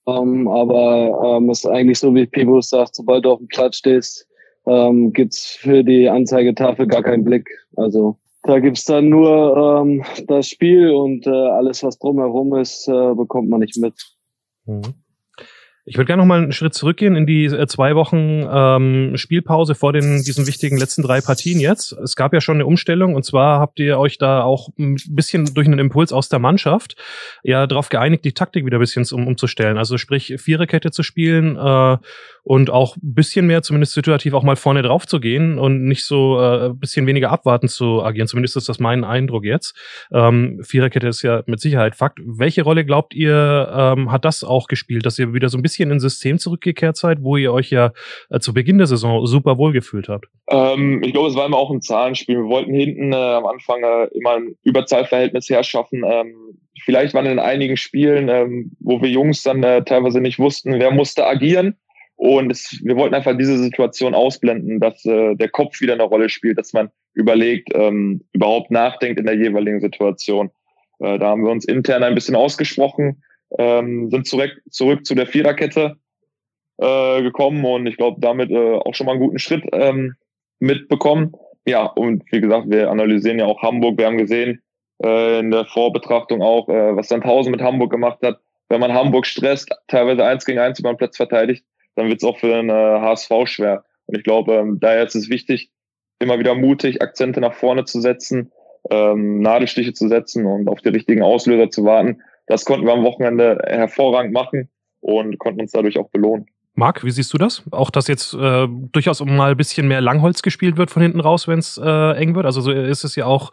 Ähm, 0.08 0.50
aber 0.50 1.38
ähm, 1.38 1.50
ist 1.50 1.66
eigentlich 1.66 2.00
so, 2.00 2.14
wie 2.14 2.26
Pibus 2.26 2.68
sagt, 2.68 2.96
sobald 2.96 3.24
du 3.24 3.32
auf 3.32 3.40
dem 3.40 3.48
Platz 3.48 3.78
stehst, 3.78 4.28
ähm, 4.68 5.14
gibt's 5.14 5.56
für 5.56 5.86
die 5.86 6.10
Anzeigetafel 6.10 6.86
gar 6.86 7.02
keinen 7.02 7.24
Blick. 7.24 7.48
Also 7.78 8.18
da 8.46 8.60
gibt's 8.60 8.86
dann 8.86 9.10
nur 9.10 9.82
ähm, 9.82 10.04
das 10.28 10.48
Spiel 10.48 10.92
und 10.92 11.25
äh, 11.28 11.30
alles, 11.30 11.84
was 11.84 11.98
drumherum 11.98 12.56
ist, 12.56 12.88
äh, 12.88 13.14
bekommt 13.14 13.50
man 13.50 13.60
nicht 13.60 13.78
mit. 13.78 13.94
Mhm. 14.66 14.94
Ich 15.88 15.98
würde 15.98 16.08
gerne 16.08 16.24
noch 16.24 16.27
mal 16.27 16.42
einen 16.42 16.51
Schritt 16.51 16.74
zurückgehen 16.74 17.15
in 17.15 17.27
die 17.27 17.46
äh, 17.46 17.68
zwei 17.68 17.94
Wochen 17.94 18.44
ähm, 18.51 19.18
Spielpause 19.18 19.75
vor 19.75 19.94
den 19.94 20.24
diesen 20.24 20.48
wichtigen 20.48 20.77
letzten 20.77 21.04
drei 21.04 21.22
Partien 21.22 21.60
jetzt. 21.60 21.92
Es 21.92 22.15
gab 22.15 22.34
ja 22.34 22.42
schon 22.42 22.56
eine 22.56 22.65
Umstellung 22.65 23.13
und 23.13 23.24
zwar 23.24 23.60
habt 23.60 23.80
ihr 23.80 24.00
euch 24.00 24.18
da 24.18 24.42
auch 24.42 24.70
ein 24.80 24.98
bisschen 25.10 25.54
durch 25.54 25.68
einen 25.68 25.77
Impuls 25.77 26.12
aus 26.12 26.27
der 26.27 26.39
Mannschaft 26.39 26.96
ja 27.44 27.68
darauf 27.68 27.89
geeinigt, 27.89 28.25
die 28.25 28.34
Taktik 28.34 28.65
wieder 28.65 28.77
ein 28.77 28.80
bisschen 28.80 29.06
um, 29.12 29.27
umzustellen. 29.27 29.77
Also 29.77 30.00
sprich 30.00 30.34
Viererkette 30.38 30.89
zu 30.89 31.04
spielen 31.04 31.56
äh, 31.56 31.98
und 32.42 32.72
auch 32.72 32.96
ein 32.98 33.13
bisschen 33.13 33.46
mehr, 33.46 33.62
zumindest 33.62 33.94
situativ, 33.94 34.34
auch 34.34 34.44
mal 34.44 34.56
vorne 34.56 34.82
drauf 34.82 35.06
zu 35.06 35.20
gehen 35.20 35.60
und 35.60 35.86
nicht 35.86 36.04
so 36.04 36.39
äh, 36.39 36.70
ein 36.70 36.80
bisschen 36.80 37.06
weniger 37.06 37.30
abwarten 37.30 37.68
zu 37.68 38.04
agieren. 38.04 38.27
Zumindest 38.27 38.58
ist 38.58 38.70
das 38.70 38.80
mein 38.80 39.04
Eindruck 39.04 39.46
jetzt. 39.46 39.75
Ähm, 40.12 40.62
Viererkette 40.63 41.08
ist 41.08 41.22
ja 41.22 41.44
mit 41.46 41.60
Sicherheit 41.60 41.96
Fakt. 41.96 42.20
Welche 42.25 42.63
Rolle 42.63 42.86
glaubt 42.86 43.13
ihr, 43.13 43.72
ähm, 43.72 44.12
hat 44.12 44.25
das 44.25 44.44
auch 44.44 44.68
gespielt, 44.68 45.06
dass 45.06 45.20
ihr 45.20 45.32
wieder 45.34 45.50
so 45.50 45.58
ein 45.60 45.62
bisschen 45.62 45.75
bisschen 45.75 45.91
ins 45.91 46.03
System 46.03 46.38
zurückgekehrt 46.38 46.98
seid, 46.98 47.22
wo 47.22 47.38
ihr 47.38 47.53
euch 47.53 47.70
ja 47.70 47.91
äh, 48.29 48.39
zu 48.39 48.53
Beginn 48.53 48.77
der 48.77 48.88
Saison 48.88 49.25
super 49.25 49.58
wohl 49.58 49.74
gefühlt 49.74 50.10
habt? 50.10 50.25
Ähm, 50.50 51.01
ich 51.03 51.13
glaube, 51.13 51.29
es 51.29 51.36
war 51.36 51.46
immer 51.46 51.58
auch 51.58 51.72
ein 51.72 51.82
Zahlenspiel. 51.82 52.38
Wir 52.38 52.50
wollten 52.50 52.74
hinten 52.74 53.13
äh, 53.13 53.15
am 53.15 53.46
Anfang 53.46 53.84
äh, 53.84 54.08
immer 54.17 54.36
ein 54.38 54.55
Überzahlverhältnis 54.63 55.50
herschaffen. 55.50 56.03
Ähm, 56.05 56.58
vielleicht 56.84 57.13
waren 57.13 57.25
in 57.25 57.39
einigen 57.39 57.77
Spielen, 57.77 58.29
ähm, 58.29 58.72
wo 58.79 59.01
wir 59.01 59.10
Jungs 59.10 59.44
dann 59.44 59.63
äh, 59.63 59.84
teilweise 59.84 60.22
nicht 60.22 60.39
wussten, 60.39 60.79
wer 60.79 60.91
musste 60.91 61.25
agieren. 61.25 61.75
Und 62.17 62.50
es, 62.50 62.79
wir 62.84 62.96
wollten 62.96 63.15
einfach 63.15 63.38
diese 63.38 63.58
Situation 63.58 64.13
ausblenden, 64.13 64.79
dass 64.79 65.03
äh, 65.05 65.36
der 65.36 65.50
Kopf 65.50 65.82
wieder 65.82 65.94
eine 65.94 66.03
Rolle 66.03 66.29
spielt, 66.29 66.58
dass 66.58 66.72
man 66.72 66.89
überlegt, 67.13 67.70
ähm, 67.74 68.22
überhaupt 68.32 68.72
nachdenkt 68.72 69.20
in 69.20 69.25
der 69.25 69.36
jeweiligen 69.36 69.82
Situation. 69.82 70.51
Da 70.98 71.20
haben 71.20 71.44
wir 71.44 71.51
uns 71.51 71.65
intern 71.65 72.03
ein 72.03 72.15
bisschen 72.15 72.38
ausgesprochen 72.38 73.22
ähm, 73.58 74.10
sind 74.12 74.28
zurück, 74.28 74.52
zurück 74.70 75.06
zu 75.06 75.16
der 75.16 75.28
Viererkette 75.28 75.98
äh, 76.78 77.22
gekommen 77.22 77.64
und 77.66 77.88
ich 77.88 77.98
glaube, 77.98 78.20
damit 78.20 78.52
äh, 78.52 78.76
auch 78.76 78.94
schon 78.94 79.06
mal 79.06 79.14
einen 79.14 79.22
guten 79.22 79.40
Schritt 79.40 79.64
ähm, 79.72 80.16
mitbekommen. 80.60 81.34
Ja, 81.66 81.86
und 81.86 82.24
wie 82.32 82.42
gesagt, 82.42 82.70
wir 82.70 82.90
analysieren 82.90 83.40
ja 83.40 83.46
auch 83.46 83.62
Hamburg. 83.62 83.98
Wir 83.98 84.06
haben 84.06 84.18
gesehen 84.18 84.62
äh, 85.04 85.40
in 85.40 85.52
der 85.52 85.66
Vorbetrachtung 85.66 86.42
auch, 86.42 86.70
äh, 86.70 86.96
was 86.96 87.08
Sandhausen 87.08 87.52
mit 87.52 87.62
Hamburg 87.62 87.92
gemacht 87.92 88.20
hat. 88.24 88.40
Wenn 88.70 88.82
man 88.82 88.94
Hamburg 88.94 89.26
stresst, 89.26 89.72
teilweise 89.88 90.26
eins 90.26 90.46
gegen 90.46 90.60
eins 90.60 90.80
über 90.80 90.94
den 90.94 90.98
Platz 90.98 91.18
verteidigt, 91.18 91.66
dann 91.96 92.08
wird 92.08 92.22
es 92.22 92.28
auch 92.28 92.38
für 92.38 92.48
den 92.48 92.70
äh, 92.70 92.74
HSV 92.74 93.32
schwer. 93.46 93.84
Und 94.08 94.18
ich 94.18 94.24
glaube, 94.24 94.56
ähm, 94.56 94.80
daher 94.80 95.04
ist 95.04 95.16
es 95.16 95.30
wichtig, 95.30 95.70
immer 96.20 96.40
wieder 96.40 96.56
mutig 96.56 97.02
Akzente 97.02 97.42
nach 97.42 97.54
vorne 97.54 97.86
zu 97.86 98.02
setzen, 98.02 98.52
ähm, 98.90 99.40
Nadelstiche 99.42 99.94
zu 99.94 100.08
setzen 100.08 100.46
und 100.46 100.68
auf 100.68 100.82
die 100.82 100.90
richtigen 100.90 101.24
Auslöser 101.24 101.70
zu 101.70 101.84
warten. 101.84 102.22
Das 102.48 102.66
konnten 102.66 102.86
wir 102.86 102.94
am 102.94 103.04
Wochenende 103.04 103.60
hervorragend 103.66 104.34
machen 104.34 104.70
und 105.02 105.38
konnten 105.40 105.62
uns 105.62 105.72
dadurch 105.72 105.98
auch 105.98 106.10
belohnen. 106.10 106.48
Marc, 106.78 107.06
wie 107.06 107.12
siehst 107.12 107.34
du 107.34 107.38
das? 107.38 107.64
Auch, 107.72 107.90
dass 107.90 108.10
jetzt 108.10 108.34
äh, 108.34 108.68
durchaus 108.92 109.24
mal 109.24 109.52
ein 109.52 109.58
bisschen 109.58 109.88
mehr 109.88 110.02
Langholz 110.02 110.42
gespielt 110.42 110.75
wird 110.75 110.92
von 110.92 111.02
hinten 111.02 111.22
raus, 111.22 111.48
wenn 111.48 111.60
es 111.60 111.80
äh, 111.82 112.12
eng 112.18 112.36
wird. 112.36 112.46
Also 112.46 112.60
so 112.60 112.70
ist 112.70 113.06
es 113.06 113.16
ja 113.16 113.25
auch 113.25 113.52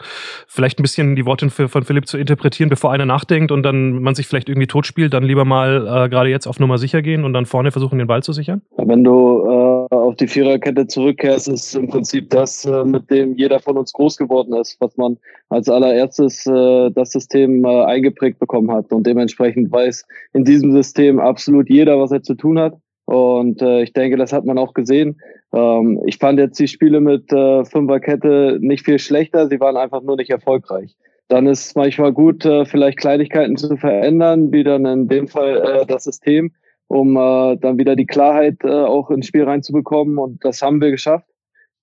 vielleicht 0.49 0.81
ein 0.81 0.83
bisschen 0.83 1.15
die 1.15 1.25
Worte 1.25 1.49
von 1.49 1.85
Philipp 1.85 2.09
zu 2.09 2.19
interpretieren, 2.19 2.69
bevor 2.69 2.91
einer 2.91 3.07
nachdenkt 3.07 3.53
und 3.53 3.63
dann 3.63 4.03
man 4.03 4.17
sich 4.17 4.27
vielleicht 4.27 4.49
irgendwie 4.49 4.67
totspielt, 4.67 5.15
dann 5.15 5.23
lieber 5.23 5.45
mal 5.45 5.87
äh, 5.87 6.09
gerade 6.09 6.31
jetzt 6.31 6.49
auf 6.49 6.59
Nummer 6.59 6.79
sicher 6.79 7.01
gehen 7.01 7.25
und 7.25 7.33
dann 7.33 7.47
vorne 7.47 7.71
versuchen, 7.71 7.99
den 7.99 8.09
Ball 8.09 8.25
zu 8.25 8.33
sichern? 8.33 8.63
Wenn 8.77 9.05
du 9.05 9.47
äh, 9.49 9.72
auf 9.97 10.17
die 10.17 10.27
Viererkette 10.27 10.87
zurückkehrst, 10.87 11.49
ist 11.49 11.75
im 11.75 11.89
Prinzip 11.89 12.31
das, 12.31 12.65
äh, 12.65 12.85
mit 12.85 13.11
dem 13.11 13.37
jeder 13.37 13.61
von 13.61 13.77
uns 13.77 13.93
groß 13.93 14.17
geworden 14.17 14.55
ist, 14.55 14.77
was 14.81 14.97
man 14.97 15.19
als 15.51 15.69
allererstes 15.69 16.47
äh, 16.47 16.91
das 16.91 17.11
System 17.11 17.65
äh, 17.65 17.85
eingeprägt 17.85 18.39
bekommen 18.39 18.71
hat 18.71 18.93
und 18.93 19.07
dementsprechend 19.07 19.71
weiß 19.71 20.05
in 20.33 20.45
diesem 20.45 20.73
System 20.73 21.21
absolut 21.21 21.69
jeder, 21.69 21.99
was 21.99 22.11
er 22.11 22.23
zu 22.23 22.35
tun 22.35 22.59
hat 22.59 22.75
Und 23.05 23.61
äh, 23.61 23.83
ich 23.83 23.93
denke, 23.93 24.17
das 24.17 24.33
hat 24.33 24.45
man 24.45 24.59
auch 24.59 24.75
gesehen. 24.75 25.21
Ähm, 25.53 26.01
ich 26.07 26.19
fand 26.19 26.39
jetzt 26.39 26.59
die 26.59 26.69
Spiele 26.69 27.01
mit 27.01 27.31
äh, 27.33 27.65
Fünferkette 27.65 28.59
nicht 28.61 28.85
viel 28.85 28.99
schlechter. 28.99 29.49
Sie 29.49 29.61
waren 29.61 29.77
einfach 29.77 30.03
nur 30.03 30.17
nicht 30.17 30.31
erfolgreich. 30.31 30.97
Dann 31.29 31.47
ist 31.47 31.77
manchmal 31.77 32.13
gut, 32.13 32.45
äh, 32.45 32.65
vielleicht 32.65 32.99
Kleinigkeiten 32.99 33.57
zu 33.57 33.77
verändern, 33.77 34.53
wie 34.53 34.65
dann 34.65 34.87
in 34.87 35.09
dem 35.09 35.29
Fall 35.29 35.57
äh, 35.57 35.87
das 35.87 36.05
System, 36.05 36.53
um 36.93 37.17
äh, 37.17 37.57
dann 37.57 37.79
wieder 37.79 37.97
die 37.97 38.05
Klarheit 38.05 38.59
äh, 38.65 38.69
auch 38.69 39.11
ins 39.11 39.27
Spiel 39.27 39.45
reinzubekommen. 39.45 40.19
Und 40.19 40.45
das 40.45 40.61
haben 40.61 40.83
wir 40.83 40.91
geschafft. 40.91 41.27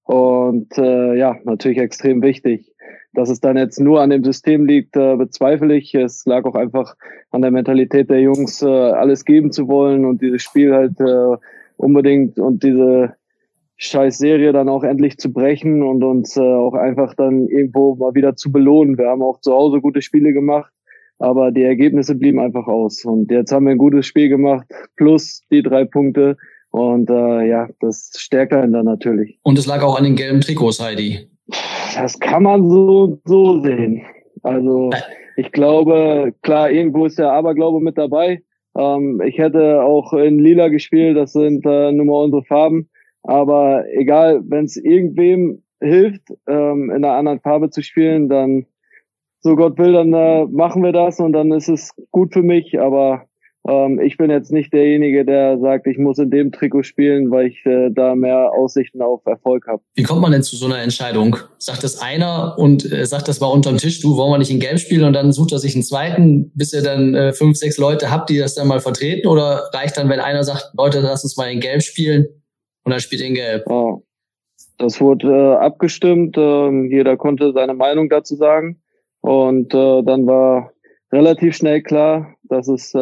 Und 0.03 0.77
äh, 0.77 1.15
ja, 1.15 1.35
natürlich 1.45 1.79
extrem 1.79 2.21
wichtig. 2.21 2.75
Dass 3.13 3.29
es 3.29 3.39
dann 3.39 3.57
jetzt 3.57 3.79
nur 3.79 4.01
an 4.01 4.11
dem 4.11 4.23
System 4.23 4.67
liegt, 4.67 4.95
äh, 4.95 5.15
bezweifle 5.15 5.75
ich. 5.75 5.95
Es 5.95 6.27
lag 6.27 6.45
auch 6.45 6.53
einfach 6.53 6.95
an 7.31 7.41
der 7.41 7.49
Mentalität 7.49 8.11
der 8.11 8.21
Jungs, 8.21 8.61
äh, 8.61 8.67
alles 8.67 9.25
geben 9.25 9.51
zu 9.51 9.67
wollen 9.67 10.05
und 10.05 10.21
dieses 10.21 10.43
Spiel 10.43 10.75
halt 10.75 10.99
äh, 10.99 11.37
unbedingt 11.77 12.37
und 12.37 12.61
diese 12.61 13.15
scheiß 13.77 14.19
Serie 14.19 14.51
dann 14.51 14.69
auch 14.69 14.83
endlich 14.83 15.17
zu 15.17 15.33
brechen 15.33 15.81
und 15.81 16.03
uns 16.03 16.37
äh, 16.37 16.41
auch 16.41 16.75
einfach 16.75 17.15
dann 17.15 17.47
irgendwo 17.47 17.95
mal 17.95 18.13
wieder 18.13 18.35
zu 18.35 18.51
belohnen. 18.51 18.99
Wir 18.99 19.07
haben 19.07 19.23
auch 19.23 19.39
zu 19.39 19.53
Hause 19.53 19.81
gute 19.81 20.03
Spiele 20.03 20.33
gemacht, 20.33 20.71
aber 21.19 21.51
die 21.51 21.63
Ergebnisse 21.63 22.15
blieben 22.15 22.39
einfach 22.39 22.67
aus. 22.67 23.05
Und 23.05 23.29
jetzt 23.29 23.51
haben 23.51 23.65
wir 23.65 23.71
ein 23.71 23.77
gutes 23.77 24.05
Spiel 24.05 24.29
gemacht, 24.29 24.65
plus 24.95 25.43
die 25.51 25.61
drei 25.61 25.85
Punkte. 25.85 26.37
Und 26.71 27.09
äh, 27.09 27.47
ja, 27.47 27.67
das 27.79 28.11
stärkt 28.17 28.53
einen 28.53 28.73
dann 28.73 28.85
natürlich. 28.85 29.37
Und 29.43 29.59
es 29.59 29.65
lag 29.65 29.83
auch 29.83 29.97
an 29.97 30.05
den 30.05 30.15
gelben 30.15 30.41
Trikots, 30.41 30.79
Heidi. 30.79 31.27
Das 31.95 32.19
kann 32.19 32.43
man 32.43 32.69
so, 32.69 33.19
so 33.25 33.61
sehen. 33.61 34.03
Also 34.43 34.91
ich 35.35 35.51
glaube, 35.51 36.33
klar, 36.41 36.71
irgendwo 36.71 37.05
ist 37.05 37.19
der 37.19 37.31
Aberglaube 37.31 37.81
mit 37.81 37.97
dabei. 37.97 38.41
Ähm, 38.77 39.21
ich 39.25 39.37
hätte 39.37 39.83
auch 39.83 40.13
in 40.13 40.39
Lila 40.39 40.69
gespielt, 40.69 41.17
das 41.17 41.33
sind 41.33 41.65
äh, 41.65 41.91
nun 41.91 42.07
mal 42.07 42.23
unsere 42.23 42.43
Farben. 42.43 42.89
Aber 43.23 43.83
egal, 43.91 44.41
wenn 44.47 44.65
es 44.65 44.77
irgendwem 44.77 45.63
hilft, 45.81 46.21
ähm, 46.47 46.89
in 46.89 47.03
einer 47.03 47.13
anderen 47.13 47.39
Farbe 47.39 47.69
zu 47.69 47.81
spielen, 47.81 48.29
dann 48.29 48.65
so 49.41 49.55
Gott 49.55 49.77
will, 49.77 49.93
dann 49.93 50.13
äh, 50.13 50.45
machen 50.45 50.83
wir 50.83 50.91
das 50.91 51.19
und 51.19 51.33
dann 51.33 51.51
ist 51.51 51.69
es 51.69 51.93
gut 52.11 52.33
für 52.33 52.41
mich. 52.43 52.79
Aber 52.79 53.25
ähm, 53.67 53.99
ich 53.99 54.17
bin 54.17 54.29
jetzt 54.29 54.51
nicht 54.51 54.73
derjenige, 54.73 55.25
der 55.25 55.59
sagt, 55.59 55.87
ich 55.87 55.97
muss 55.97 56.17
in 56.17 56.29
dem 56.29 56.51
Trikot 56.51 56.83
spielen, 56.83 57.31
weil 57.31 57.47
ich 57.47 57.65
äh, 57.65 57.89
da 57.89 58.15
mehr 58.15 58.51
Aussichten 58.51 59.01
auf 59.01 59.25
Erfolg 59.25 59.67
habe. 59.67 59.81
Wie 59.95 60.03
kommt 60.03 60.21
man 60.21 60.31
denn 60.31 60.43
zu 60.43 60.55
so 60.55 60.65
einer 60.65 60.81
Entscheidung? 60.81 61.37
Sagt 61.57 61.83
das 61.83 62.01
einer 62.01 62.55
und 62.57 62.91
äh, 62.91 63.05
sagt 63.05 63.27
das 63.27 63.39
mal 63.39 63.47
unterm 63.47 63.77
Tisch, 63.77 64.01
du 64.01 64.17
wollen 64.17 64.31
wir 64.31 64.37
nicht 64.37 64.51
in 64.51 64.59
Gelb 64.59 64.79
spielen 64.79 65.05
und 65.05 65.13
dann 65.13 65.31
sucht 65.31 65.51
er 65.51 65.59
sich 65.59 65.75
einen 65.75 65.83
zweiten, 65.83 66.51
bis 66.55 66.73
ihr 66.73 66.81
dann 66.81 67.15
äh, 67.15 67.33
fünf, 67.33 67.57
sechs 67.57 67.77
Leute 67.77 68.11
habt, 68.11 68.29
die 68.29 68.37
das 68.37 68.55
dann 68.55 68.67
mal 68.67 68.79
vertreten? 68.79 69.27
Oder 69.27 69.69
reicht 69.73 69.97
dann, 69.97 70.09
wenn 70.09 70.19
einer 70.19 70.43
sagt, 70.43 70.71
Leute, 70.77 70.99
lass 70.99 71.23
uns 71.23 71.37
mal 71.37 71.51
in 71.51 71.59
Gelb 71.59 71.81
spielen 71.81 72.27
und 72.83 72.91
dann 72.91 72.99
spielt 72.99 73.21
er 73.21 73.27
in 73.27 73.35
Gelb? 73.35 73.65
Ja. 73.69 73.97
Das 74.77 75.01
wurde 75.01 75.27
äh, 75.27 75.55
abgestimmt, 75.55 76.37
äh, 76.37 76.87
jeder 76.87 77.17
konnte 77.17 77.51
seine 77.51 77.73
Meinung 77.73 78.09
dazu 78.09 78.35
sagen 78.35 78.79
und 79.21 79.73
äh, 79.73 80.03
dann 80.03 80.27
war 80.27 80.71
relativ 81.11 81.55
schnell 81.55 81.81
klar, 81.81 82.35
dass 82.43 82.67
es 82.67 82.93
äh, 82.95 82.99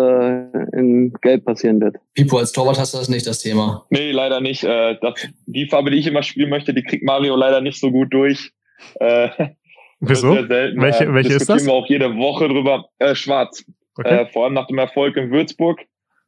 in 0.73 1.13
Gelb 1.21 1.45
passieren 1.45 1.79
wird. 1.81 1.97
Pipo, 2.13 2.37
als 2.37 2.51
Torwart 2.51 2.79
hast 2.79 2.93
du 2.93 2.97
das 2.97 3.09
nicht, 3.09 3.25
das 3.27 3.39
Thema? 3.39 3.85
Nee, 3.89 4.11
leider 4.11 4.41
nicht. 4.41 4.63
Äh, 4.63 4.97
das, 5.01 5.13
die 5.45 5.67
Farbe, 5.67 5.91
die 5.91 5.97
ich 5.97 6.07
immer 6.07 6.23
spielen 6.23 6.49
möchte, 6.49 6.73
die 6.73 6.83
kriegt 6.83 7.03
Mario 7.03 7.35
leider 7.35 7.61
nicht 7.61 7.79
so 7.79 7.91
gut 7.91 8.13
durch. 8.13 8.51
Äh, 8.99 9.29
Wieso? 9.99 10.33
Selten, 10.33 10.81
welche 10.81 11.05
äh, 11.05 11.13
welche 11.13 11.33
ist 11.33 11.49
das? 11.49 11.65
wir 11.65 11.73
auch 11.73 11.87
jede 11.87 12.15
Woche 12.17 12.47
drüber. 12.47 12.85
Äh, 12.99 13.15
schwarz. 13.15 13.65
Okay. 13.97 14.21
Äh, 14.21 14.25
vor 14.27 14.45
allem 14.45 14.53
nach 14.53 14.67
dem 14.67 14.77
Erfolg 14.77 15.17
in 15.17 15.31
Würzburg. 15.31 15.81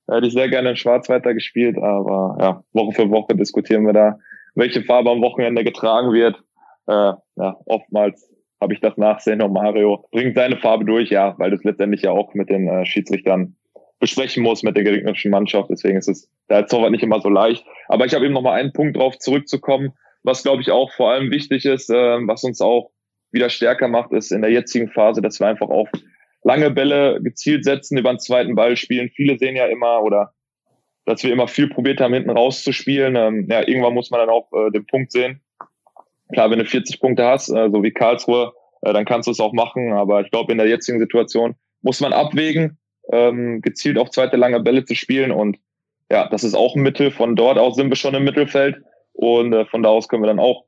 Äh, 0.08 0.16
hätte 0.16 0.28
ich 0.28 0.34
sehr 0.34 0.50
gerne 0.50 0.72
in 0.72 0.76
Schwarz 0.76 1.08
weitergespielt, 1.10 1.78
aber 1.78 2.38
ja, 2.40 2.64
Woche 2.74 2.94
für 2.94 3.10
Woche 3.12 3.36
diskutieren 3.36 3.86
wir 3.86 3.94
da, 3.94 4.18
welche 4.56 4.84
Farbe 4.84 5.12
am 5.12 5.22
Wochenende 5.22 5.64
getragen 5.64 6.14
wird. 6.14 6.36
Äh, 6.88 7.14
ja, 7.36 7.58
oftmals 7.66 8.29
habe 8.62 8.74
ich 8.74 8.82
das 8.82 8.98
Nachsehen 8.98 9.42
und 9.42 9.54
Mario 9.54 10.06
bringt 10.12 10.36
seine 10.36 10.58
Farbe 10.58 10.86
durch, 10.86 11.10
ja, 11.10 11.36
weil 11.38 11.52
das 11.52 11.64
letztendlich 11.64 12.02
ja 12.02 12.12
auch 12.12 12.34
mit 12.34 12.50
den 12.50 12.68
äh, 12.68 12.86
Schiedsrichtern 12.86 13.56
besprechen 14.00 14.44
muss 14.44 14.64
mit 14.64 14.76
der 14.76 14.84
gegnerischen 14.84 15.32
Mannschaft. 15.32 15.70
Deswegen 15.70 15.98
ist 15.98 16.08
es 16.08 16.30
da 16.48 16.58
als 16.58 16.72
Torwart 16.72 16.92
nicht 16.92 17.04
immer 17.04 17.22
so 17.22 17.30
leicht. 17.30 17.66
Aber 17.88 18.06
ich 18.06 18.14
habe 18.14 18.26
eben 18.26 18.34
noch 18.34 18.42
mal 18.42 18.54
einen 18.54 18.74
Punkt 18.74 18.98
drauf 18.98 19.18
zurückzukommen, 19.18 19.94
was 20.24 20.44
glaube 20.44 20.62
ich 20.62 20.72
auch 20.72 20.92
vor 20.94 21.12
allem 21.12 21.32
wichtig 21.32 21.66
ist, 21.66 21.90
äh, 21.90 21.94
was 21.94 22.44
uns 22.44 22.62
auch 22.62 22.92
wieder 23.32 23.50
stärker 23.50 23.88
macht, 23.88 24.12
ist 24.12 24.32
in 24.32 24.42
der 24.42 24.52
jetzigen 24.52 24.90
Phase, 24.90 25.22
dass 25.22 25.40
wir 25.40 25.48
einfach 25.48 25.70
auf 25.70 25.90
lange 26.44 26.72
Bälle 26.72 27.20
gezielt 27.22 27.64
setzen, 27.64 27.98
über 27.98 28.12
den 28.12 28.20
zweiten 28.20 28.56
Ball 28.56 28.76
spielen. 28.76 29.10
Viele 29.10 29.38
sehen 29.38 29.56
ja 29.56 29.66
immer 29.68 30.02
oder 30.02 30.34
dass 31.06 31.24
wir 31.24 31.32
immer 31.32 31.48
viel 31.48 31.70
probiert 31.70 32.02
haben, 32.02 32.14
hinten 32.14 32.30
rauszuspielen. 32.30 33.16
Ähm, 33.16 33.48
ja, 33.50 33.68
irgendwann 33.68 33.94
muss 33.94 34.12
man 34.12 34.20
dann 34.20 34.30
auch 34.30 34.52
äh, 34.54 34.72
den 34.72 34.86
Punkt 34.86 35.12
sehen. 35.12 35.42
Klar, 36.34 36.52
wenn 36.52 36.60
du 36.60 36.66
40 36.66 37.00
Punkte 37.00 37.26
hast, 37.26 37.50
äh, 37.50 37.70
so 37.72 37.84
wie 37.84 37.92
Karlsruhe, 37.92 38.54
äh, 38.82 38.94
dann 38.94 39.06
kannst 39.06 39.28
du 39.28 39.32
es 39.32 39.40
auch 39.40 39.54
machen. 39.54 39.94
Aber 39.94 40.22
ich 40.22 40.32
glaube, 40.32 40.52
in 40.52 40.58
der 40.58 40.68
jetzigen 40.68 41.00
Situation 41.00 41.56
muss 41.82 42.02
man 42.02 42.14
abwägen, 42.14 42.78
ähm, 43.12 43.62
gezielt 43.62 43.98
auf 43.98 44.12
zweite 44.12 44.38
lange 44.38 44.60
Bälle 44.60 44.86
zu 44.86 44.96
spielen. 44.96 45.32
Und 45.32 45.58
ja, 46.12 46.28
das 46.28 46.44
ist 46.44 46.56
auch 46.56 46.76
ein 46.76 46.82
Mittel. 46.82 47.12
Von 47.12 47.36
dort 47.36 47.58
aus 47.58 47.76
sind 47.76 47.90
wir 47.90 47.96
schon 47.96 48.16
im 48.16 48.24
Mittelfeld. 48.24 48.78
Und 49.14 49.54
äh, 49.54 49.66
von 49.66 49.84
da 49.84 49.90
aus 49.90 50.08
können 50.08 50.24
wir 50.24 50.28
dann 50.28 50.40
auch 50.40 50.66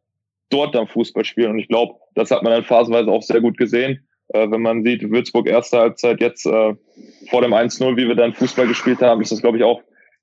dort 0.50 0.76
dann 0.76 0.88
Fußball 0.88 1.26
spielen. 1.26 1.52
Und 1.52 1.60
ich 1.60 1.68
glaube, 1.68 1.96
das 2.16 2.32
hat 2.32 2.44
man 2.44 2.52
dann 2.52 2.64
phasenweise 2.64 3.10
auch 3.10 3.22
sehr 3.22 3.42
gut 3.42 3.58
gesehen. 3.58 4.08
Äh, 4.30 4.50
wenn 4.50 4.62
man 4.62 4.84
sieht, 4.84 5.10
Würzburg 5.10 5.48
erste 5.48 5.80
Halbzeit 5.80 6.22
jetzt 6.22 6.46
äh, 6.46 6.76
vor 7.30 7.42
dem 7.42 7.54
1-0, 7.54 7.98
wie 7.98 8.08
wir 8.08 8.16
dann 8.16 8.34
Fußball 8.34 8.68
gespielt 8.68 9.02
haben, 9.02 9.22
ist 9.22 9.32
das, 9.32 9.42
glaube 9.42 9.58
ich, 9.58 9.64
auch 9.64 9.82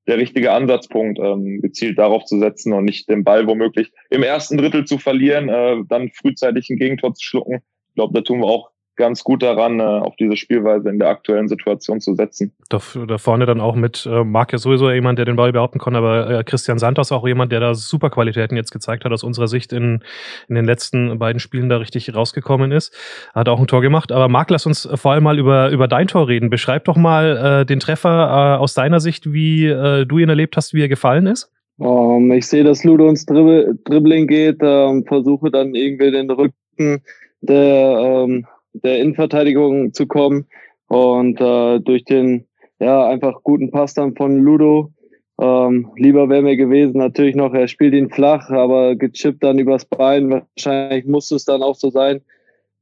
der 0.09 0.19
richtige 0.19 0.53
Ansatzpunkt, 0.53 1.19
ähm, 1.21 1.61
gezielt 1.61 1.99
darauf 1.99 2.25
zu 2.25 2.39
setzen 2.39 2.73
und 2.73 2.85
nicht 2.85 3.09
den 3.09 3.25
Ball 3.25 3.47
womöglich 3.47 3.93
im 4.11 4.23
ersten 4.23 4.57
Drittel 4.57 4.87
zu 4.87 4.99
verlieren, 4.99 5.49
äh, 5.49 5.77
dann 5.87 6.11
frühzeitig 6.11 6.69
ein 6.71 6.79
Gegentor 6.79 7.15
zu 7.15 7.25
schlucken. 7.25 7.63
Ich 7.89 7.95
glaube, 7.95 8.15
da 8.15 8.23
tun 8.23 8.41
wir 8.41 8.47
auch 8.47 8.71
ganz 8.99 9.25
gut 9.25 9.43
daran, 9.43 9.81
äh, 9.81 9.83
auf 9.83 10.17
diese 10.17 10.37
Spielweise 10.37 10.91
in 10.91 10.99
der 10.99 11.09
aktuellen 11.09 11.49
Situation 11.49 12.01
zu 12.01 12.15
setzen. 12.15 12.53
Da, 12.69 12.79
da 13.07 13.17
vorne 13.17 13.47
dann 13.47 13.61
auch 13.61 13.75
mit 13.75 14.05
äh, 14.05 14.25
Marc 14.25 14.53
ja 14.53 14.59
sowieso 14.59 14.91
jemand, 14.91 15.19
der 15.19 15.25
den 15.25 15.37
Ball 15.37 15.53
behaupten 15.53 15.79
kann, 15.79 15.97
aber 15.97 16.29
äh, 16.29 16.45
Christian 16.45 16.79
Santos 16.79 17.11
auch 17.11 17.27
jemand, 17.27 17.51
der 17.53 17.61
da 17.61 17.75
super 17.75 18.11
Qualitäten 18.11 18.57
jetzt 18.57 18.73
gezeigt 18.73 19.05
hat, 19.05 19.13
aus 19.13 19.25
unserer 19.25 19.49
Sicht 19.49 19.73
in, 19.73 20.03
in 20.49 20.55
den 20.55 20.67
letzten 20.67 21.19
beiden 21.19 21.41
Spielen 21.41 21.71
da 21.71 21.79
richtig 21.79 22.15
rausgekommen 22.15 22.73
ist. 22.73 22.95
Hat 23.35 23.49
auch 23.49 23.61
ein 23.61 23.67
Tor 23.67 23.81
gemacht. 23.81 24.13
Aber 24.13 24.29
Marc, 24.29 24.51
lass 24.51 24.67
uns 24.67 24.89
vor 24.95 25.13
allem 25.13 25.25
mal 25.25 25.39
über, 25.39 25.71
über 25.71 25.89
dein 25.89 26.09
Tor 26.09 26.29
reden. 26.29 26.51
Beschreib 26.51 26.85
doch 26.85 26.97
mal 26.97 27.63
äh, 27.63 27.67
den 27.67 27.81
Treffer 27.81 28.57
äh, 28.57 28.59
aus 28.59 28.75
deiner 28.75 29.01
Sicht, 29.01 29.33
wie 29.33 29.67
äh, 29.67 30.05
du 30.05 30.19
ihn 30.19 30.29
erlebt 30.29 30.57
hast, 30.57 30.75
wie 30.75 30.83
er 30.83 30.89
gefallen 30.89 31.27
ist. 31.27 31.51
Um, 31.79 32.31
ähm, 32.31 32.33
ich 32.33 32.47
sehe, 32.47 32.65
dass 32.65 32.83
Ludo 32.83 33.09
ins 33.09 33.25
Dribbling 33.25 34.27
geht 34.27 34.61
und 34.63 35.07
äh, 35.07 35.09
versuche 35.09 35.51
dann 35.51 35.75
irgendwie 35.75 36.11
den 36.11 36.29
Rücken 36.31 37.03
der 37.41 38.25
ähm, 38.27 38.47
der 38.83 38.99
Innenverteidigung 39.01 39.93
zu 39.93 40.07
kommen. 40.07 40.47
Und 40.89 41.41
äh, 41.41 41.81
durch 41.81 42.05
den 42.05 42.47
ja 42.79 43.09
einfach 43.09 43.43
guten 43.43 43.71
Pass 43.71 43.95
dann 43.95 44.15
von 44.15 44.39
Ludo. 44.39 44.93
Ähm, 45.41 45.91
lieber 45.97 46.29
wäre 46.29 46.43
mir 46.43 46.57
gewesen, 46.57 46.99
natürlich 46.99 47.37
noch, 47.37 47.55
er 47.55 47.69
spielt 47.69 47.95
ihn 47.95 48.11
flach, 48.11 48.51
aber 48.51 48.97
gechippt 48.97 49.45
dann 49.45 49.59
übers 49.59 49.85
Bein. 49.85 50.31
Wahrscheinlich 50.31 51.05
musste 51.07 51.37
es 51.37 51.45
dann 51.45 51.63
auch 51.63 51.77
so 51.77 51.91
sein. 51.91 52.21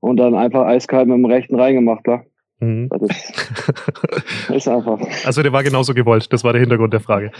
Und 0.00 0.16
dann 0.18 0.34
einfach 0.34 0.66
eiskalt 0.66 1.08
mit 1.08 1.16
dem 1.16 1.24
rechten 1.24 1.58
reingemacht, 1.58 2.06
wa? 2.06 2.22
Mhm. 2.60 2.88
Das 2.88 3.02
ist, 3.02 4.50
ist 4.54 4.68
einfach. 4.68 5.00
Also 5.24 5.42
der 5.42 5.52
war 5.52 5.62
genauso 5.62 5.92
gewollt, 5.92 6.32
das 6.32 6.44
war 6.44 6.52
der 6.52 6.60
Hintergrund 6.60 6.92
der 6.92 7.00
Frage. 7.00 7.30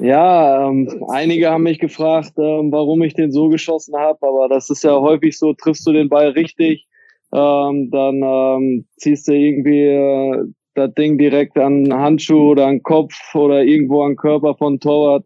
Ja, 0.00 0.68
ähm, 0.68 1.04
einige 1.08 1.50
haben 1.50 1.64
mich 1.64 1.78
gefragt, 1.78 2.32
ähm, 2.38 2.70
warum 2.70 3.02
ich 3.02 3.14
den 3.14 3.32
so 3.32 3.48
geschossen 3.48 3.96
habe, 3.96 4.26
aber 4.26 4.48
das 4.48 4.70
ist 4.70 4.84
ja 4.84 4.98
häufig 4.98 5.36
so, 5.36 5.54
triffst 5.54 5.86
du 5.86 5.92
den 5.92 6.08
Ball 6.08 6.28
richtig, 6.30 6.86
ähm, 7.32 7.90
dann 7.90 8.22
ähm, 8.22 8.86
ziehst 8.96 9.26
du 9.28 9.32
irgendwie 9.32 9.86
äh, 9.86 10.44
das 10.74 10.94
Ding 10.94 11.18
direkt 11.18 11.58
an 11.58 11.92
Handschuh 11.92 12.52
oder 12.52 12.66
an 12.66 12.82
Kopf 12.82 13.34
oder 13.34 13.64
irgendwo 13.64 14.02
an 14.02 14.16
Körper 14.16 14.54
von 14.54 14.78
Torwart. 14.80 15.24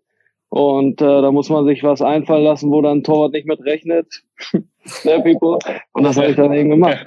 Und 0.48 1.00
äh, 1.00 1.22
da 1.22 1.30
muss 1.30 1.48
man 1.48 1.66
sich 1.66 1.82
was 1.82 2.02
einfallen 2.02 2.44
lassen, 2.44 2.70
wo 2.70 2.82
dann 2.82 3.02
Torwart 3.02 3.32
nicht 3.32 3.46
mit 3.46 3.64
rechnet. 3.64 4.06
ne, 5.04 5.38
Und 5.92 6.02
das 6.02 6.16
habe 6.16 6.28
ich 6.28 6.36
dann 6.36 6.52
eben 6.52 6.70
gemacht. 6.70 7.04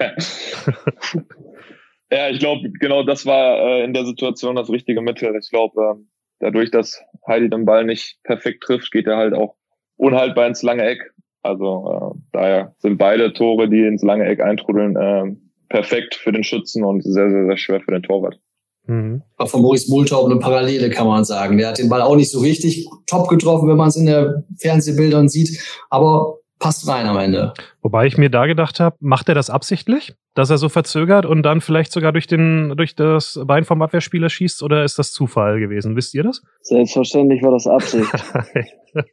ja, 2.10 2.28
ich 2.30 2.38
glaube, 2.40 2.70
genau 2.80 3.04
das 3.04 3.24
war 3.26 3.58
äh, 3.58 3.84
in 3.84 3.94
der 3.94 4.04
Situation 4.04 4.56
das 4.56 4.70
richtige 4.70 5.00
Mittel. 5.00 5.36
Ich 5.40 5.50
glaube, 5.50 5.80
ähm, 5.80 6.08
dadurch, 6.40 6.70
dass 6.70 7.00
Heidi 7.26 7.50
den 7.50 7.64
Ball 7.64 7.84
nicht 7.84 8.18
perfekt 8.22 8.62
trifft, 8.62 8.92
geht 8.92 9.06
er 9.06 9.16
halt 9.16 9.34
auch 9.34 9.54
unhaltbar 9.96 10.46
ins 10.46 10.62
lange 10.62 10.84
Eck. 10.84 11.12
Also 11.42 12.14
äh, 12.14 12.18
daher 12.32 12.74
sind 12.78 12.98
beide 12.98 13.32
Tore, 13.32 13.68
die 13.68 13.86
ins 13.86 14.02
lange 14.02 14.24
Eck 14.24 14.40
eintrudeln, 14.40 14.96
äh, 14.96 15.36
perfekt 15.68 16.14
für 16.14 16.32
den 16.32 16.44
Schützen 16.44 16.84
und 16.84 17.02
sehr, 17.02 17.30
sehr, 17.30 17.46
sehr 17.46 17.56
schwer 17.56 17.80
für 17.80 17.92
den 17.92 18.02
Torwart. 18.02 18.38
Mhm. 18.86 19.22
Auch 19.36 19.48
von 19.48 19.62
Maurice 19.62 19.90
Multaub 19.90 20.30
eine 20.30 20.38
Parallele, 20.38 20.90
kann 20.90 21.06
man 21.06 21.24
sagen. 21.24 21.58
Der 21.58 21.68
hat 21.68 21.78
den 21.78 21.88
Ball 21.88 22.02
auch 22.02 22.16
nicht 22.16 22.30
so 22.30 22.40
richtig 22.40 22.86
top 23.06 23.28
getroffen, 23.28 23.68
wenn 23.68 23.76
man 23.76 23.88
es 23.88 23.96
in 23.96 24.06
der 24.06 24.44
Fernsehbildern 24.58 25.28
sieht. 25.28 25.60
Aber 25.90 26.38
passt 26.58 26.88
rein 26.88 27.06
am 27.06 27.18
Ende. 27.18 27.52
Wobei 27.82 28.06
ich 28.06 28.18
mir 28.18 28.30
da 28.30 28.46
gedacht 28.46 28.80
habe, 28.80 28.96
macht 29.00 29.28
er 29.28 29.34
das 29.34 29.50
absichtlich, 29.50 30.14
dass 30.34 30.50
er 30.50 30.58
so 30.58 30.68
verzögert 30.68 31.26
und 31.26 31.42
dann 31.42 31.60
vielleicht 31.60 31.92
sogar 31.92 32.12
durch 32.12 32.26
den 32.26 32.74
durch 32.76 32.94
das 32.94 33.40
Bein 33.44 33.64
vom 33.64 33.82
Abwehrspieler 33.82 34.28
schießt 34.28 34.62
oder 34.62 34.84
ist 34.84 34.98
das 34.98 35.12
Zufall 35.12 35.60
gewesen? 35.60 35.96
Wisst 35.96 36.14
ihr 36.14 36.22
das? 36.22 36.42
Selbstverständlich 36.62 37.42
war 37.42 37.52
das 37.52 37.66
Absicht. 37.66 38.10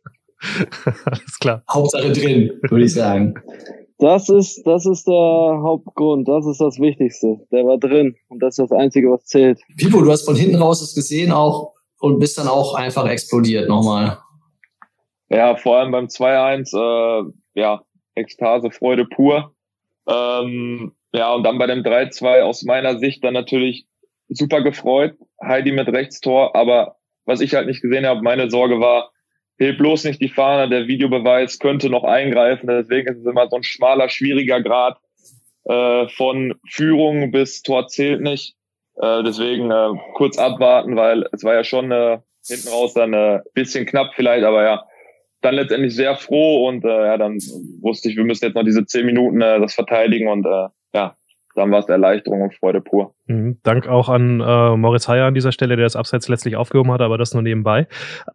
Alles 1.05 1.39
klar. 1.39 1.63
Hauptsache 1.69 2.11
drin, 2.11 2.51
würde 2.61 2.83
ich 2.85 2.93
sagen. 2.93 3.35
Das 3.99 4.27
ist, 4.27 4.63
das 4.65 4.85
ist 4.85 5.07
der 5.07 5.13
Hauptgrund, 5.13 6.27
das 6.27 6.45
ist 6.45 6.59
das 6.59 6.77
Wichtigste. 6.79 7.39
Der 7.51 7.65
war 7.65 7.77
drin 7.77 8.15
und 8.27 8.43
das 8.43 8.57
ist 8.57 8.69
das 8.69 8.77
Einzige, 8.77 9.09
was 9.09 9.23
zählt. 9.25 9.61
Pipo, 9.77 10.01
du 10.01 10.11
hast 10.11 10.25
von 10.25 10.35
hinten 10.35 10.57
raus 10.57 10.81
es 10.81 10.93
gesehen 10.93 11.31
auch 11.31 11.71
und 11.99 12.19
bist 12.19 12.37
dann 12.37 12.49
auch 12.49 12.75
einfach 12.75 13.07
explodiert 13.07 13.69
nochmal. 13.69 14.17
Ja, 15.33 15.55
vor 15.55 15.77
allem 15.77 15.91
beim 15.91 16.05
2-1, 16.05 16.77
äh, 16.77 17.31
ja, 17.55 17.81
Ekstase, 18.13 18.69
Freude 18.69 19.05
pur. 19.05 19.51
Ähm, 20.07 20.93
ja, 21.11 21.33
und 21.33 21.43
dann 21.43 21.57
bei 21.57 21.65
dem 21.65 21.81
3-2 21.81 22.41
aus 22.41 22.61
meiner 22.63 22.99
Sicht 22.99 23.23
dann 23.23 23.33
natürlich 23.33 23.87
super 24.29 24.61
gefreut. 24.61 25.15
Heidi 25.43 25.71
mit 25.71 25.87
Rechtstor, 25.87 26.55
aber 26.55 26.97
was 27.25 27.41
ich 27.41 27.55
halt 27.55 27.65
nicht 27.65 27.81
gesehen 27.81 28.05
habe, 28.05 28.21
meine 28.21 28.51
Sorge 28.51 28.79
war, 28.79 29.11
hebt 29.57 29.79
bloß 29.79 30.03
nicht 30.03 30.21
die 30.21 30.29
Fahne, 30.29 30.69
der 30.69 30.87
Videobeweis 30.87 31.57
könnte 31.57 31.89
noch 31.89 32.03
eingreifen. 32.03 32.67
Deswegen 32.67 33.07
ist 33.07 33.19
es 33.19 33.25
immer 33.25 33.49
so 33.49 33.55
ein 33.55 33.63
schmaler, 33.63 34.09
schwieriger 34.09 34.61
Grad 34.61 34.99
äh, 35.65 36.07
von 36.09 36.53
Führung 36.69 37.31
bis 37.31 37.63
Tor 37.63 37.87
zählt 37.87 38.21
nicht. 38.21 38.55
Äh, 38.97 39.23
deswegen 39.23 39.71
äh, 39.71 39.89
kurz 40.13 40.37
abwarten, 40.37 40.95
weil 40.95 41.27
es 41.31 41.43
war 41.43 41.55
ja 41.55 41.63
schon 41.63 41.91
äh, 41.91 42.19
hinten 42.47 42.67
raus 42.69 42.93
dann 42.93 43.15
ein 43.15 43.37
äh, 43.37 43.41
bisschen 43.55 43.87
knapp 43.87 44.13
vielleicht, 44.13 44.43
aber 44.43 44.63
ja, 44.63 44.85
dann 45.43 45.55
letztendlich 45.55 45.95
sehr 45.95 46.15
froh 46.15 46.67
und 46.67 46.83
äh, 46.85 46.87
ja, 46.87 47.17
dann 47.17 47.35
wusste 47.81 48.09
ich, 48.09 48.15
wir 48.15 48.23
müssen 48.23 48.45
jetzt 48.45 48.55
noch 48.55 48.63
diese 48.63 48.85
zehn 48.85 49.05
Minuten 49.05 49.41
äh, 49.41 49.59
das 49.59 49.73
verteidigen 49.73 50.27
und 50.27 50.45
äh, 50.45 50.67
ja, 50.93 51.15
dann 51.55 51.71
war 51.71 51.79
es 51.79 51.89
Erleichterung 51.89 52.41
und 52.41 52.53
Freude 52.55 52.81
pur. 52.81 53.13
Mhm. 53.27 53.59
Dank 53.63 53.87
auch 53.87 54.09
an 54.09 54.39
äh, 54.39 54.75
Moritz 54.75 55.07
Heyer 55.07 55.25
an 55.25 55.33
dieser 55.33 55.51
Stelle, 55.51 55.75
der 55.75 55.85
das 55.85 55.95
Abseits 55.95 56.27
letztlich 56.27 56.55
aufgehoben 56.55 56.91
hat, 56.91 57.01
aber 57.01 57.17
das 57.17 57.33
nur 57.33 57.43
nebenbei. 57.43 57.87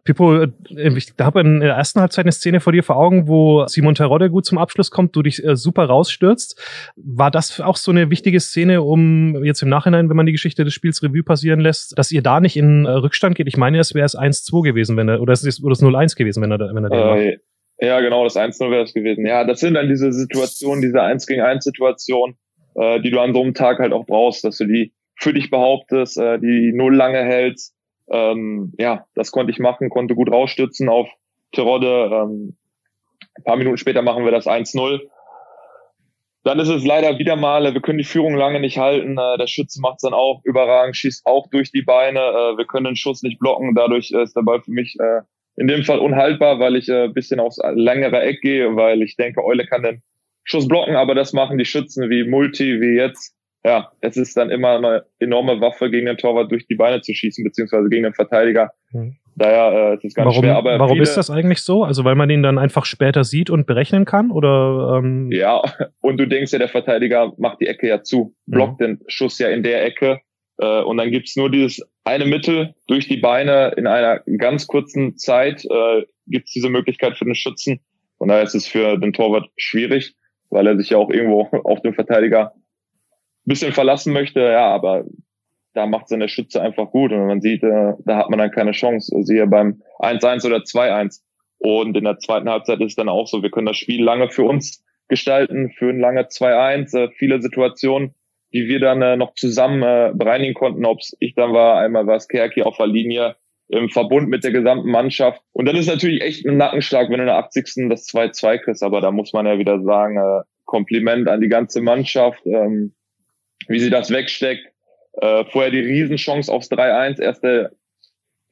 Pippo, 0.03 0.43
äh, 0.43 0.49
ich 0.69 1.13
habe 1.19 1.41
in 1.41 1.59
der 1.59 1.75
ersten 1.75 1.99
Halbzeit 1.99 2.25
eine 2.25 2.31
Szene 2.31 2.59
vor 2.59 2.73
dir 2.73 2.83
vor 2.83 2.97
Augen, 2.97 3.27
wo 3.27 3.65
Simon 3.67 3.95
Terodde 3.95 4.29
gut 4.29 4.45
zum 4.45 4.57
Abschluss 4.57 4.89
kommt, 4.89 5.15
du 5.15 5.21
dich 5.21 5.43
äh, 5.43 5.55
super 5.55 5.85
rausstürzt. 5.85 6.59
War 6.95 7.31
das 7.31 7.59
auch 7.59 7.75
so 7.75 7.91
eine 7.91 8.09
wichtige 8.09 8.39
Szene, 8.39 8.81
um 8.81 9.43
jetzt 9.43 9.61
im 9.61 9.69
Nachhinein, 9.69 10.09
wenn 10.09 10.17
man 10.17 10.25
die 10.25 10.31
Geschichte 10.31 10.63
des 10.63 10.73
Spiels 10.73 11.03
Revue 11.03 11.23
passieren 11.23 11.59
lässt, 11.59 11.97
dass 11.97 12.11
ihr 12.11 12.21
da 12.21 12.39
nicht 12.39 12.55
in 12.55 12.85
äh, 12.85 12.89
Rückstand 12.89 13.35
geht? 13.35 13.47
Ich 13.47 13.57
meine, 13.57 13.79
es 13.79 13.93
wäre 13.93 14.05
es 14.05 14.17
1-2 14.17 14.63
gewesen, 14.63 14.97
wenn 14.97 15.09
er, 15.09 15.21
oder 15.21 15.33
es 15.33 15.43
ist, 15.43 15.63
oder 15.63 15.73
es 15.73 15.81
0-1 15.81 16.15
gewesen, 16.15 16.41
wenn 16.41 16.51
er, 16.51 16.59
wenn 16.59 16.83
er 16.83 16.89
den 16.89 16.99
äh, 16.99 17.05
macht. 17.05 17.39
Ja, 17.81 18.01
genau, 18.01 18.25
das 18.25 18.35
1-0 18.35 18.71
wäre 18.71 18.83
es 18.83 18.93
gewesen. 18.93 19.25
Ja, 19.25 19.45
das 19.45 19.61
sind 19.61 19.75
dann 19.75 19.87
diese 19.87 20.11
Situationen, 20.11 20.81
diese 20.81 21.01
1 21.01 21.25
gegen 21.27 21.41
1 21.41 21.63
Situationen, 21.63 22.35
äh, 22.79 23.01
die 23.01 23.11
du 23.11 23.19
an 23.19 23.33
so 23.33 23.41
einem 23.41 23.53
Tag 23.53 23.79
halt 23.79 23.93
auch 23.93 24.05
brauchst, 24.05 24.43
dass 24.43 24.57
du 24.57 24.65
die 24.65 24.91
für 25.15 25.33
dich 25.33 25.49
behauptest, 25.49 26.17
äh, 26.17 26.39
die 26.39 26.71
null 26.73 26.95
lange 26.95 27.23
hältst. 27.23 27.73
Ähm, 28.09 28.73
ja, 28.77 29.05
das 29.15 29.31
konnte 29.31 29.51
ich 29.51 29.59
machen, 29.59 29.89
konnte 29.89 30.15
gut 30.15 30.31
rausstützen 30.31 30.87
auf 30.89 31.09
Terodde. 31.51 32.09
Ähm, 32.11 32.55
ein 33.37 33.43
paar 33.43 33.57
Minuten 33.57 33.77
später 33.77 34.01
machen 34.01 34.23
wir 34.23 34.31
das 34.31 34.47
1-0. 34.47 35.01
Dann 36.45 36.59
ist 36.59 36.69
es 36.69 36.85
leider 36.85 37.19
wieder 37.19 37.35
mal, 37.35 37.73
wir 37.73 37.81
können 37.81 37.97
die 37.97 38.05
Führung 38.05 38.35
lange 38.35 38.61
nicht 38.61 38.77
halten. 38.77 39.17
Äh, 39.17 39.37
der 39.37 39.47
Schütze 39.47 39.81
macht 39.81 39.97
es 39.97 40.03
dann 40.03 40.13
auch 40.13 40.41
überragend, 40.45 40.95
schießt 40.95 41.25
auch 41.25 41.47
durch 41.49 41.71
die 41.71 41.81
Beine. 41.81 42.19
Äh, 42.19 42.57
wir 42.57 42.65
können 42.65 42.85
den 42.85 42.95
Schuss 42.95 43.23
nicht 43.23 43.39
blocken. 43.39 43.75
Dadurch 43.75 44.11
ist 44.11 44.35
der 44.35 44.41
Ball 44.41 44.61
für 44.61 44.71
mich 44.71 44.95
äh, 44.99 45.21
in 45.57 45.67
dem 45.67 45.83
Fall 45.83 45.99
unhaltbar, 45.99 46.59
weil 46.59 46.77
ich 46.77 46.87
äh, 46.87 47.09
bisschen 47.09 47.41
aufs 47.41 47.59
längere 47.73 48.21
Eck 48.21 48.41
gehe, 48.41 48.77
weil 48.77 49.01
ich 49.01 49.17
denke, 49.17 49.43
Eule 49.43 49.65
kann 49.65 49.83
den 49.83 50.01
Schuss 50.49 50.67
blocken, 50.67 50.95
aber 50.95 51.15
das 51.15 51.33
machen 51.33 51.57
die 51.57 51.65
Schützen 51.65 52.09
wie 52.09 52.27
Multi, 52.27 52.81
wie 52.81 52.97
jetzt. 52.97 53.35
Ja, 53.63 53.91
es 54.01 54.15
ist 54.15 54.37
dann 54.37 54.49
immer 54.49 54.77
eine 54.77 55.03
enorme 55.19 55.59
Waffe, 55.59 55.91
gegen 55.91 56.05
den 56.05 56.17
Torwart 56.17 56.49
durch 56.49 56.65
die 56.65 56.75
Beine 56.75 57.01
zu 57.01 57.13
schießen, 57.13 57.43
beziehungsweise 57.43 57.89
gegen 57.89 58.03
den 58.03 58.13
Verteidiger. 58.13 58.71
Mhm. 58.91 59.17
Daher 59.35 59.91
äh, 59.91 59.95
ist 59.95 60.05
es 60.05 60.13
ganz 60.13 60.27
warum, 60.27 60.43
schwer. 60.43 60.57
Aber 60.57 60.79
warum 60.79 61.01
ist 61.01 61.15
das 61.15 61.29
eigentlich 61.29 61.59
so? 61.59 61.83
Also 61.83 62.03
weil 62.03 62.15
man 62.15 62.29
ihn 62.29 62.41
dann 62.41 62.57
einfach 62.57 62.85
später 62.85 63.23
sieht 63.23 63.49
und 63.49 63.67
berechnen 63.67 64.05
kann? 64.05 64.31
Oder 64.31 64.97
ähm 64.97 65.29
ja, 65.31 65.61
und 66.01 66.17
du 66.17 66.27
denkst 66.27 66.51
ja, 66.51 66.59
der 66.59 66.69
Verteidiger 66.69 67.33
macht 67.37 67.59
die 67.61 67.67
Ecke 67.67 67.87
ja 67.87 68.01
zu, 68.01 68.33
blockt 68.47 68.79
mhm. 68.79 68.85
den 68.85 68.99
Schuss 69.07 69.37
ja 69.39 69.49
in 69.49 69.61
der 69.61 69.85
Ecke. 69.85 70.21
Äh, 70.57 70.81
und 70.81 70.97
dann 70.97 71.11
gibt's 71.11 71.35
nur 71.35 71.51
dieses 71.51 71.81
eine 72.05 72.25
Mittel 72.25 72.73
durch 72.87 73.07
die 73.07 73.17
Beine 73.17 73.73
in 73.77 73.87
einer 73.87 74.21
ganz 74.37 74.67
kurzen 74.67 75.17
Zeit, 75.17 75.63
äh, 75.65 76.05
gibt's 76.27 76.53
diese 76.53 76.69
Möglichkeit 76.69 77.17
für 77.17 77.25
den 77.25 77.35
Schützen. 77.35 77.81
Und 78.17 78.29
daher 78.29 78.43
ist 78.43 78.55
es 78.55 78.67
für 78.67 78.97
den 78.97 79.13
Torwart 79.13 79.49
schwierig 79.57 80.15
weil 80.49 80.67
er 80.67 80.77
sich 80.77 80.91
ja 80.91 80.97
auch 80.97 81.09
irgendwo 81.09 81.41
auf 81.63 81.81
den 81.81 81.93
Verteidiger 81.93 82.53
ein 82.53 83.45
bisschen 83.45 83.73
verlassen 83.73 84.13
möchte. 84.13 84.41
Ja, 84.41 84.69
aber 84.69 85.05
da 85.73 85.85
macht 85.85 86.09
seine 86.09 86.29
Schütze 86.29 86.61
einfach 86.61 86.89
gut 86.91 87.11
und 87.11 87.27
man 87.27 87.41
sieht, 87.41 87.63
äh, 87.63 87.93
da 88.05 88.17
hat 88.17 88.29
man 88.29 88.39
dann 88.39 88.51
keine 88.51 88.71
Chance. 88.71 89.15
Siehe 89.23 89.47
beim 89.47 89.81
1-1 89.99 90.45
oder 90.45 90.57
2-1. 90.57 91.21
Und 91.59 91.95
in 91.97 92.05
der 92.05 92.19
zweiten 92.19 92.49
Halbzeit 92.49 92.79
ist 92.79 92.91
es 92.91 92.95
dann 92.95 93.09
auch 93.09 93.27
so, 93.27 93.43
wir 93.43 93.51
können 93.51 93.67
das 93.67 93.77
Spiel 93.77 94.03
lange 94.03 94.29
für 94.29 94.43
uns 94.43 94.83
gestalten, 95.09 95.71
für 95.71 95.89
ein 95.89 95.99
lange 95.99 96.21
2-1, 96.21 96.97
äh, 96.97 97.09
viele 97.09 97.41
Situationen, 97.41 98.13
die 98.53 98.67
wir 98.67 98.79
dann 98.79 99.01
äh, 99.01 99.17
noch 99.17 99.35
zusammen 99.35 100.17
bereinigen 100.17 100.53
konnten, 100.53 100.85
ob 100.85 100.99
ich 101.19 101.35
dann 101.35 101.53
war, 101.53 101.79
einmal 101.79 102.07
war 102.07 102.15
es 102.15 102.27
Kerki 102.27 102.63
auf 102.63 102.77
der 102.77 102.87
Linie, 102.87 103.35
im 103.69 103.89
Verbund 103.89 104.29
mit 104.29 104.43
der 104.43 104.51
gesamten 104.51 104.89
Mannschaft. 104.89 105.41
Und 105.53 105.65
dann 105.65 105.75
ist 105.75 105.87
natürlich 105.87 106.21
echt 106.21 106.45
ein 106.45 106.57
Nackenschlag, 106.57 107.09
wenn 107.09 107.17
du 107.17 107.23
in 107.23 107.27
der 107.27 107.37
80. 107.37 107.89
das 107.89 108.07
2-2 108.07 108.57
kriegst. 108.59 108.83
Aber 108.83 108.99
da 108.99 109.11
muss 109.11 109.31
man 109.31 109.45
ja 109.45 109.57
wieder 109.57 109.79
sagen, 109.81 110.17
äh, 110.17 110.43
Kompliment 110.65 111.27
an 111.27 111.41
die 111.41 111.49
ganze 111.49 111.81
Mannschaft, 111.81 112.45
ähm, 112.45 112.93
wie 113.67 113.79
sie 113.79 113.89
das 113.89 114.11
wegsteckt. 114.11 114.67
Äh, 115.21 115.45
vorher 115.45 115.71
die 115.71 115.79
Riesenchance 115.79 116.51
aufs 116.51 116.69
3-1, 116.69 117.21
erst 117.21 117.43
der 117.43 117.71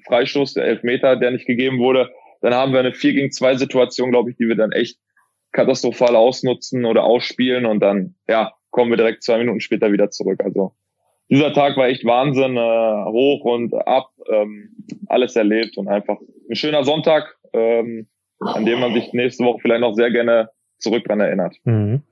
Freistoß, 0.05 0.53
der 0.53 0.65
Elfmeter, 0.65 1.15
der 1.15 1.31
nicht 1.31 1.45
gegeben 1.45 1.79
wurde. 1.79 2.09
Dann 2.41 2.53
haben 2.53 2.71
wir 2.71 2.79
eine 2.79 2.93
4 2.93 3.13
gegen 3.13 3.31
2 3.31 3.55
Situation, 3.55 4.11
glaube 4.11 4.31
ich, 4.31 4.37
die 4.37 4.47
wir 4.47 4.55
dann 4.55 4.71
echt 4.71 4.97
katastrophal 5.51 6.15
ausnutzen 6.15 6.85
oder 6.85 7.03
ausspielen 7.03 7.65
und 7.65 7.79
dann, 7.79 8.15
ja, 8.27 8.51
kommen 8.69 8.91
wir 8.91 8.97
direkt 8.97 9.23
zwei 9.23 9.39
Minuten 9.39 9.59
später 9.59 9.91
wieder 9.91 10.11
zurück. 10.11 10.41
Also 10.43 10.73
dieser 11.29 11.53
Tag 11.53 11.77
war 11.77 11.87
echt 11.87 12.05
Wahnsinn, 12.05 12.57
äh, 12.57 13.05
hoch 13.11 13.43
und 13.45 13.73
ab, 13.73 14.09
ähm, 14.31 14.69
alles 15.07 15.35
erlebt 15.35 15.77
und 15.77 15.87
einfach 15.87 16.17
ein 16.49 16.55
schöner 16.55 16.83
Sonntag, 16.83 17.35
ähm, 17.53 18.07
an 18.39 18.65
dem 18.65 18.79
man 18.79 18.93
sich 18.93 19.13
nächste 19.13 19.43
Woche 19.43 19.59
vielleicht 19.61 19.81
noch 19.81 19.93
sehr 19.93 20.11
gerne 20.11 20.49
zurück 20.79 21.03
dran 21.05 21.19
erinnert. 21.19 21.55
Mhm 21.63 22.03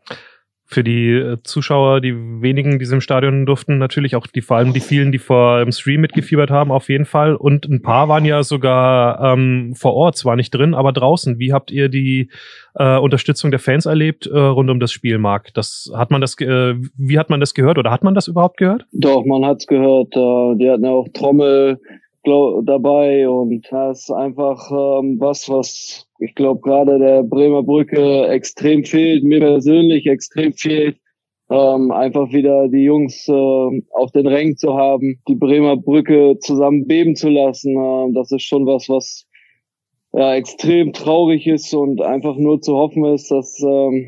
für 0.68 0.84
die 0.84 1.12
äh, 1.12 1.38
Zuschauer, 1.44 2.02
die 2.02 2.14
wenigen, 2.42 2.72
die 2.72 2.78
diesem 2.80 3.00
Stadion 3.00 3.46
durften, 3.46 3.78
natürlich 3.78 4.16
auch 4.16 4.26
die 4.26 4.42
vor 4.42 4.58
allem 4.58 4.74
die 4.74 4.80
vielen, 4.80 5.12
die 5.12 5.20
vor 5.20 5.60
dem 5.60 5.72
Stream 5.72 6.02
mitgefiebert 6.02 6.50
haben, 6.50 6.72
auf 6.72 6.90
jeden 6.90 7.06
Fall. 7.06 7.36
Und 7.36 7.66
ein 7.66 7.82
paar 7.82 8.10
waren 8.10 8.26
ja 8.26 8.42
sogar 8.42 9.22
ähm, 9.22 9.74
vor 9.76 9.94
Ort, 9.94 10.18
zwar 10.18 10.36
nicht 10.36 10.52
drin, 10.52 10.74
aber 10.74 10.92
draußen. 10.92 11.38
Wie 11.38 11.54
habt 11.54 11.70
ihr 11.72 11.88
die 11.90 12.30
äh, 12.74 12.98
Unterstützung 12.98 13.52
der 13.52 13.60
Fans 13.60 13.86
erlebt 13.86 14.26
äh, 14.26 14.38
rund 14.38 14.70
um 14.72 14.80
das 14.80 14.92
Spiel, 14.92 15.20
Marc? 15.20 15.54
Das 15.54 15.92
hat 15.96 16.10
man 16.10 16.20
das, 16.20 16.40
äh, 16.42 16.76
wie 16.98 17.20
hat 17.20 17.30
man 17.30 17.40
das 17.40 17.54
gehört 17.54 17.78
oder 17.78 17.92
hat 17.92 18.04
man 18.04 18.16
das 18.16 18.28
überhaupt 18.28 18.58
gehört? 18.58 18.86
Doch, 18.92 19.24
man 19.24 19.46
hat's 19.46 19.68
gehört. 19.68 20.16
Äh, 20.16 20.58
die 20.58 20.70
hatten 20.70 20.84
ja 20.84 20.92
auch 20.92 21.08
Trommel 21.14 21.80
dabei 22.26 23.30
und 23.30 23.66
das 23.72 24.02
ist 24.02 24.12
einfach 24.12 24.70
ähm, 24.72 25.18
was, 25.20 25.50
was 25.50 26.08
ich 26.20 26.36
glaube 26.36 26.62
gerade 26.62 27.00
der 27.00 27.24
Bremer 27.24 27.64
Brücke 27.64 28.28
extrem 28.28 28.84
fehlt, 28.84 29.24
mir 29.24 29.40
persönlich 29.40 30.06
extrem 30.08 30.54
fehlt. 30.54 30.98
Ähm, 31.48 31.92
einfach 31.92 32.32
wieder 32.32 32.68
die 32.70 32.86
Jungs 32.86 33.28
äh, 33.28 33.32
auf 33.32 34.12
den 34.14 34.26
Rängen 34.26 34.58
zu 34.58 34.74
haben, 34.74 35.20
die 35.28 35.36
Bremer 35.36 35.78
Brücke 35.78 36.40
zusammen 36.40 36.88
beben 36.88 37.16
zu 37.16 37.30
lassen. 37.30 37.78
Äh, 37.78 38.14
das 38.14 38.32
ist 38.32 38.42
schon 38.42 38.66
was, 38.66 38.90
was 38.90 39.28
ja, 40.12 40.34
extrem 40.34 40.94
traurig 40.94 41.46
ist 41.46 41.74
und 41.74 42.02
einfach 42.02 42.38
nur 42.38 42.62
zu 42.62 42.76
hoffen 42.76 43.06
ist, 43.06 43.30
dass 43.30 43.62
ähm, 43.62 44.08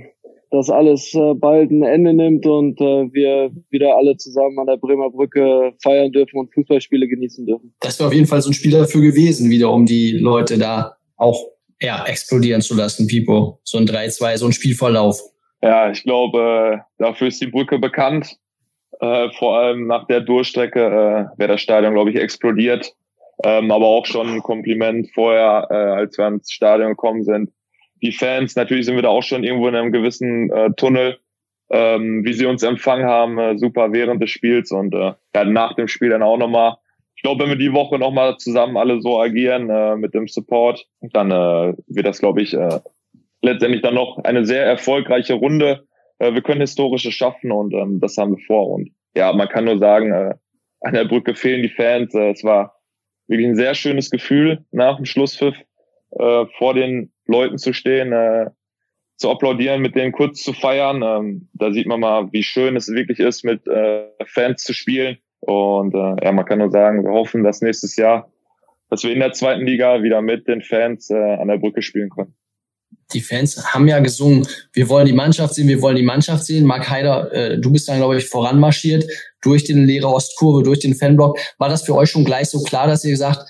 das 0.51 0.69
alles 0.69 1.13
äh, 1.13 1.33
bald 1.33 1.71
ein 1.71 1.83
Ende 1.83 2.13
nimmt 2.13 2.45
und 2.45 2.79
äh, 2.79 3.13
wir 3.13 3.51
wieder 3.69 3.95
alle 3.97 4.15
zusammen 4.17 4.57
an 4.59 4.67
der 4.67 4.77
Bremer 4.77 5.09
Brücke 5.09 5.73
feiern 5.81 6.11
dürfen 6.11 6.39
und 6.39 6.53
Fußballspiele 6.53 7.07
genießen 7.07 7.45
dürfen. 7.45 7.73
Das 7.81 7.99
wäre 7.99 8.07
auf 8.07 8.13
jeden 8.13 8.27
Fall 8.27 8.41
so 8.41 8.49
ein 8.49 8.53
Spiel 8.53 8.71
dafür 8.71 9.01
gewesen, 9.01 9.49
wieder 9.49 9.71
um 9.71 9.85
die 9.85 10.11
Leute 10.11 10.57
da 10.57 10.95
auch 11.17 11.43
ja, 11.81 12.05
explodieren 12.05 12.61
zu 12.61 12.75
lassen, 12.75 13.07
Pipo. 13.07 13.59
So 13.63 13.77
ein 13.77 13.85
3-2, 13.85 14.37
so 14.37 14.45
ein 14.45 14.53
Spielverlauf. 14.53 15.19
Ja, 15.61 15.91
ich 15.91 16.03
glaube, 16.03 16.81
äh, 16.99 17.03
dafür 17.03 17.27
ist 17.27 17.41
die 17.41 17.47
Brücke 17.47 17.77
bekannt. 17.79 18.37
Äh, 18.99 19.29
vor 19.31 19.57
allem 19.57 19.87
nach 19.87 20.07
der 20.07 20.21
Durchstrecke 20.21 20.79
äh, 20.79 21.39
wäre 21.39 21.53
das 21.53 21.61
Stadion, 21.61 21.93
glaube 21.93 22.11
ich, 22.11 22.15
explodiert. 22.15 22.93
Ähm, 23.43 23.69
aber 23.69 23.85
auch 23.85 24.05
schon 24.05 24.29
ein 24.29 24.41
Kompliment 24.41 25.11
vorher, 25.13 25.67
äh, 25.69 25.75
als 25.75 26.17
wir 26.17 26.27
ins 26.27 26.51
Stadion 26.51 26.89
gekommen 26.89 27.23
sind 27.23 27.51
die 28.01 28.11
Fans, 28.11 28.55
natürlich 28.55 28.85
sind 28.85 28.95
wir 28.95 29.01
da 29.01 29.09
auch 29.09 29.23
schon 29.23 29.43
irgendwo 29.43 29.67
in 29.67 29.75
einem 29.75 29.91
gewissen 29.91 30.51
äh, 30.51 30.71
Tunnel, 30.75 31.17
ähm, 31.69 32.23
wie 32.23 32.33
sie 32.33 32.45
uns 32.45 32.63
empfangen 32.63 33.05
haben, 33.05 33.37
äh, 33.37 33.57
super 33.57 33.91
während 33.91 34.21
des 34.21 34.29
Spiels 34.29 34.71
und 34.71 34.93
äh, 34.93 35.13
ja, 35.35 35.45
nach 35.45 35.73
dem 35.75 35.87
Spiel 35.87 36.09
dann 36.09 36.23
auch 36.23 36.37
nochmal. 36.37 36.77
Ich 37.15 37.23
glaube, 37.23 37.43
wenn 37.43 37.49
wir 37.49 37.57
die 37.57 37.73
Woche 37.73 37.97
nochmal 37.97 38.37
zusammen 38.37 38.77
alle 38.77 39.01
so 39.01 39.19
agieren 39.19 39.69
äh, 39.69 39.95
mit 39.95 40.13
dem 40.13 40.27
Support, 40.27 40.85
dann 41.01 41.31
äh, 41.31 41.73
wird 41.87 42.05
das, 42.05 42.19
glaube 42.19 42.41
ich, 42.41 42.53
äh, 42.53 42.79
letztendlich 43.41 43.81
dann 43.81 43.95
noch 43.95 44.19
eine 44.23 44.45
sehr 44.45 44.65
erfolgreiche 44.65 45.33
Runde. 45.33 45.83
Äh, 46.19 46.33
wir 46.33 46.41
können 46.41 46.61
historische 46.61 47.11
schaffen 47.11 47.51
und 47.51 47.73
ähm, 47.73 47.99
das 47.99 48.17
haben 48.17 48.37
wir 48.37 48.45
vor. 48.45 48.69
Und 48.69 48.91
ja, 49.15 49.33
man 49.33 49.49
kann 49.49 49.65
nur 49.65 49.79
sagen, 49.79 50.11
äh, 50.11 50.35
an 50.81 50.93
der 50.93 51.05
Brücke 51.05 51.33
fehlen 51.33 51.63
die 51.63 51.69
Fans. 51.69 52.13
Äh, 52.13 52.31
es 52.31 52.43
war 52.43 52.75
wirklich 53.27 53.47
ein 53.47 53.55
sehr 53.55 53.73
schönes 53.73 54.09
Gefühl 54.09 54.63
nach 54.71 54.97
dem 54.97 55.05
Schlusspfiff 55.05 55.55
äh, 56.11 56.45
vor 56.57 56.73
den 56.73 57.11
Leuten 57.27 57.57
zu 57.57 57.73
stehen, 57.73 58.11
äh, 58.11 58.49
zu 59.17 59.29
applaudieren, 59.31 59.81
mit 59.81 59.95
denen 59.95 60.11
kurz 60.11 60.41
zu 60.41 60.53
feiern. 60.53 61.01
Ähm, 61.03 61.47
da 61.53 61.71
sieht 61.71 61.87
man 61.87 61.99
mal, 61.99 62.31
wie 62.31 62.43
schön 62.43 62.75
es 62.75 62.87
wirklich 62.87 63.19
ist, 63.19 63.43
mit 63.43 63.67
äh, 63.67 64.03
Fans 64.25 64.63
zu 64.63 64.73
spielen. 64.73 65.17
Und 65.39 65.93
äh, 65.93 66.23
ja, 66.23 66.31
man 66.31 66.45
kann 66.45 66.59
nur 66.59 66.71
sagen, 66.71 67.03
wir 67.03 67.11
hoffen, 67.11 67.43
dass 67.43 67.61
nächstes 67.61 67.95
Jahr, 67.95 68.29
dass 68.89 69.03
wir 69.03 69.11
in 69.11 69.19
der 69.19 69.33
zweiten 69.33 69.65
Liga 69.65 70.03
wieder 70.03 70.21
mit 70.21 70.47
den 70.47 70.61
Fans 70.61 71.09
äh, 71.09 71.15
an 71.15 71.47
der 71.47 71.57
Brücke 71.57 71.81
spielen 71.81 72.09
können. 72.09 72.33
Die 73.13 73.21
Fans 73.21 73.73
haben 73.73 73.87
ja 73.87 73.99
gesungen, 73.99 74.45
wir 74.73 74.89
wollen 74.89 75.05
die 75.05 75.13
Mannschaft 75.13 75.55
sehen, 75.55 75.67
wir 75.67 75.81
wollen 75.81 75.95
die 75.95 76.03
Mannschaft 76.03 76.43
sehen. 76.43 76.65
Mark 76.65 76.89
Heider, 76.89 77.31
äh, 77.31 77.57
du 77.57 77.71
bist 77.71 77.87
dann, 77.87 77.97
glaube 77.97 78.17
ich, 78.17 78.27
voranmarschiert 78.27 79.05
durch 79.41 79.63
den 79.63 79.85
Lehrer 79.85 80.13
Ostkurve, 80.13 80.63
durch 80.63 80.79
den 80.79 80.93
Fanblock. 80.93 81.39
War 81.57 81.69
das 81.69 81.83
für 81.83 81.95
euch 81.95 82.09
schon 82.09 82.25
gleich 82.25 82.49
so 82.49 82.61
klar, 82.63 82.87
dass 82.87 83.05
ihr 83.05 83.11
gesagt, 83.11 83.47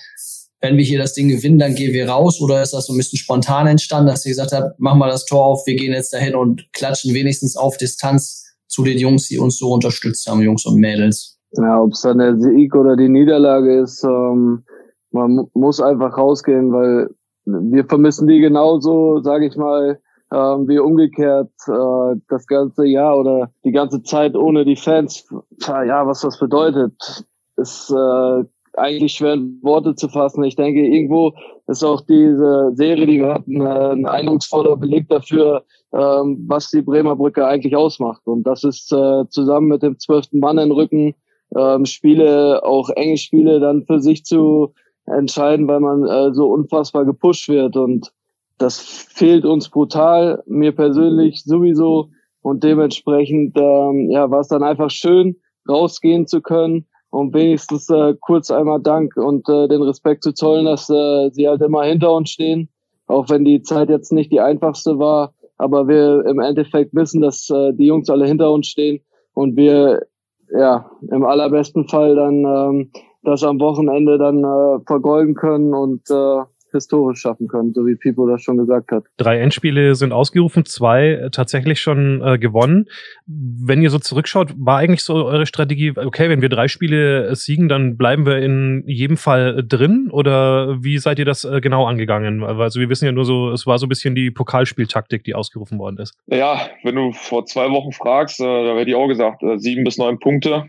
wenn 0.60 0.76
wir 0.76 0.84
hier 0.84 0.98
das 0.98 1.14
Ding 1.14 1.28
gewinnen, 1.28 1.58
dann 1.58 1.74
gehen 1.74 1.92
wir 1.92 2.08
raus? 2.08 2.40
Oder 2.40 2.62
ist 2.62 2.72
das 2.72 2.86
so 2.86 2.92
ein 2.92 2.96
bisschen 2.96 3.18
spontan 3.18 3.66
entstanden, 3.66 4.08
dass 4.08 4.26
ihr 4.26 4.30
gesagt 4.30 4.52
habt, 4.52 4.78
machen 4.80 4.98
wir 4.98 5.08
das 5.08 5.24
Tor 5.24 5.44
auf, 5.44 5.66
wir 5.66 5.76
gehen 5.76 5.92
jetzt 5.92 6.12
dahin 6.12 6.34
und 6.34 6.72
klatschen 6.72 7.14
wenigstens 7.14 7.56
auf 7.56 7.76
Distanz 7.76 8.46
zu 8.66 8.82
den 8.82 8.98
Jungs, 8.98 9.28
die 9.28 9.38
uns 9.38 9.58
so 9.58 9.72
unterstützt 9.72 10.26
haben, 10.28 10.42
Jungs 10.42 10.66
und 10.66 10.78
Mädels? 10.78 11.38
Ja, 11.52 11.80
ob 11.80 11.92
es 11.92 12.02
dann 12.02 12.18
der 12.18 12.36
Sieg 12.36 12.74
oder 12.74 12.96
die 12.96 13.08
Niederlage 13.08 13.80
ist, 13.80 14.04
ähm, 14.04 14.64
man 15.12 15.46
muss 15.54 15.80
einfach 15.80 16.18
rausgehen, 16.18 16.72
weil 16.72 17.08
wir 17.46 17.84
vermissen 17.84 18.26
die 18.26 18.40
genauso, 18.40 19.22
sage 19.22 19.46
ich 19.46 19.56
mal, 19.56 19.98
ähm, 20.30 20.68
wie 20.68 20.78
umgekehrt 20.78 21.50
äh, 21.66 22.20
das 22.28 22.46
ganze 22.46 22.84
Jahr 22.84 23.16
oder 23.16 23.50
die 23.64 23.72
ganze 23.72 24.02
Zeit 24.02 24.36
ohne 24.36 24.66
die 24.66 24.76
Fans. 24.76 25.24
Ja, 25.66 26.06
was 26.06 26.20
das 26.20 26.38
bedeutet, 26.38 27.24
ist 27.56 27.90
äh, 27.90 28.44
eigentlich 28.78 29.14
schwer 29.14 29.34
in 29.34 29.58
Worte 29.62 29.94
zu 29.94 30.08
fassen. 30.08 30.44
Ich 30.44 30.56
denke, 30.56 30.86
irgendwo 30.86 31.32
ist 31.66 31.84
auch 31.84 32.00
diese 32.02 32.72
Serie, 32.74 33.06
die 33.06 33.18
wir 33.20 33.34
hatten, 33.34 33.60
äh, 33.60 33.92
ein 33.92 34.06
eindrucksvoller 34.06 34.76
Beleg 34.76 35.08
dafür, 35.08 35.64
ähm, 35.92 36.44
was 36.48 36.70
die 36.70 36.82
Bremer 36.82 37.16
Brücke 37.16 37.46
eigentlich 37.46 37.76
ausmacht. 37.76 38.22
Und 38.26 38.44
das 38.44 38.64
ist 38.64 38.92
äh, 38.92 39.24
zusammen 39.28 39.68
mit 39.68 39.82
dem 39.82 39.98
zwölften 39.98 40.38
Mann 40.38 40.58
in 40.58 40.72
Rücken 40.72 41.14
ähm, 41.56 41.86
Spiele, 41.86 42.64
auch 42.64 42.90
enge 42.90 43.16
Spiele 43.16 43.60
dann 43.60 43.84
für 43.84 44.00
sich 44.00 44.24
zu 44.24 44.74
entscheiden, 45.06 45.66
weil 45.68 45.80
man 45.80 46.04
äh, 46.06 46.34
so 46.34 46.48
unfassbar 46.48 47.04
gepusht 47.04 47.48
wird. 47.48 47.76
Und 47.76 48.12
das 48.58 48.78
fehlt 48.80 49.44
uns 49.44 49.68
brutal, 49.68 50.42
mir 50.46 50.72
persönlich 50.72 51.42
sowieso. 51.44 52.10
Und 52.42 52.64
dementsprechend 52.64 53.56
ähm, 53.56 54.10
ja, 54.10 54.30
war 54.30 54.40
es 54.40 54.48
dann 54.48 54.62
einfach 54.62 54.90
schön, 54.90 55.36
rausgehen 55.68 56.26
zu 56.26 56.40
können 56.40 56.86
und 57.10 57.34
wenigstens 57.34 57.88
äh, 57.90 58.14
kurz 58.20 58.50
einmal 58.50 58.80
Dank 58.80 59.16
und 59.16 59.48
äh, 59.48 59.68
den 59.68 59.82
Respekt 59.82 60.22
zu 60.22 60.32
zollen, 60.32 60.66
dass 60.66 60.90
äh, 60.90 61.30
sie 61.30 61.48
halt 61.48 61.62
immer 61.62 61.84
hinter 61.84 62.12
uns 62.12 62.30
stehen, 62.30 62.68
auch 63.06 63.28
wenn 63.30 63.44
die 63.44 63.62
Zeit 63.62 63.88
jetzt 63.88 64.12
nicht 64.12 64.30
die 64.30 64.40
einfachste 64.40 64.98
war, 64.98 65.32
aber 65.56 65.88
wir 65.88 66.24
im 66.26 66.40
Endeffekt 66.40 66.94
wissen, 66.94 67.20
dass 67.20 67.48
äh, 67.50 67.72
die 67.72 67.86
Jungs 67.86 68.10
alle 68.10 68.26
hinter 68.26 68.52
uns 68.52 68.66
stehen 68.66 69.00
und 69.34 69.56
wir 69.56 70.06
ja 70.50 70.90
im 71.10 71.24
allerbesten 71.24 71.88
Fall 71.88 72.14
dann 72.14 72.44
ähm, 72.44 72.90
das 73.22 73.42
am 73.42 73.60
Wochenende 73.60 74.18
dann 74.18 74.44
äh, 74.44 74.80
vergolden 74.86 75.34
können 75.34 75.74
und 75.74 76.10
äh, 76.10 76.42
historisch 76.72 77.20
schaffen 77.20 77.48
können, 77.48 77.72
so 77.72 77.86
wie 77.86 77.96
Pipo 77.96 78.26
das 78.26 78.42
schon 78.42 78.56
gesagt 78.56 78.92
hat. 78.92 79.04
Drei 79.16 79.38
Endspiele 79.38 79.94
sind 79.94 80.12
ausgerufen, 80.12 80.64
zwei 80.64 81.08
äh, 81.08 81.30
tatsächlich 81.30 81.80
schon 81.80 82.22
äh, 82.22 82.38
gewonnen. 82.38 82.86
Wenn 83.26 83.82
ihr 83.82 83.90
so 83.90 83.98
zurückschaut, 83.98 84.54
war 84.56 84.78
eigentlich 84.78 85.02
so 85.02 85.14
eure 85.14 85.46
Strategie, 85.46 85.92
okay, 85.96 86.28
wenn 86.28 86.42
wir 86.42 86.48
drei 86.48 86.68
Spiele 86.68 87.28
äh, 87.28 87.34
siegen, 87.34 87.68
dann 87.68 87.96
bleiben 87.96 88.26
wir 88.26 88.38
in 88.38 88.84
jedem 88.86 89.16
Fall 89.16 89.58
äh, 89.58 89.64
drin? 89.64 90.08
Oder 90.10 90.82
wie 90.82 90.98
seid 90.98 91.18
ihr 91.18 91.24
das 91.24 91.44
äh, 91.44 91.60
genau 91.60 91.86
angegangen? 91.86 92.42
Also 92.42 92.80
wir 92.80 92.88
wissen 92.88 93.06
ja 93.06 93.12
nur 93.12 93.24
so, 93.24 93.50
es 93.50 93.66
war 93.66 93.78
so 93.78 93.86
ein 93.86 93.88
bisschen 93.88 94.14
die 94.14 94.30
Pokalspieltaktik, 94.30 95.24
die 95.24 95.34
ausgerufen 95.34 95.78
worden 95.78 95.98
ist. 95.98 96.14
Ja, 96.26 96.68
wenn 96.82 96.94
du 96.94 97.12
vor 97.12 97.46
zwei 97.46 97.70
Wochen 97.70 97.92
fragst, 97.92 98.40
äh, 98.40 98.44
da 98.44 98.76
hätte 98.76 98.90
ich 98.90 98.96
auch 98.96 99.08
gesagt, 99.08 99.42
äh, 99.42 99.58
sieben 99.58 99.84
bis 99.84 99.98
neun 99.98 100.18
Punkte. 100.18 100.66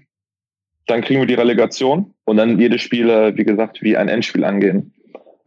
Dann 0.87 1.01
kriegen 1.01 1.19
wir 1.19 1.27
die 1.27 1.35
Relegation 1.35 2.15
und 2.25 2.37
dann 2.37 2.59
jedes 2.59 2.81
Spiel, 2.81 3.07
wie 3.35 3.43
gesagt, 3.43 3.83
wie 3.83 3.95
ein 3.95 4.09
Endspiel 4.09 4.43
angehen. 4.43 4.91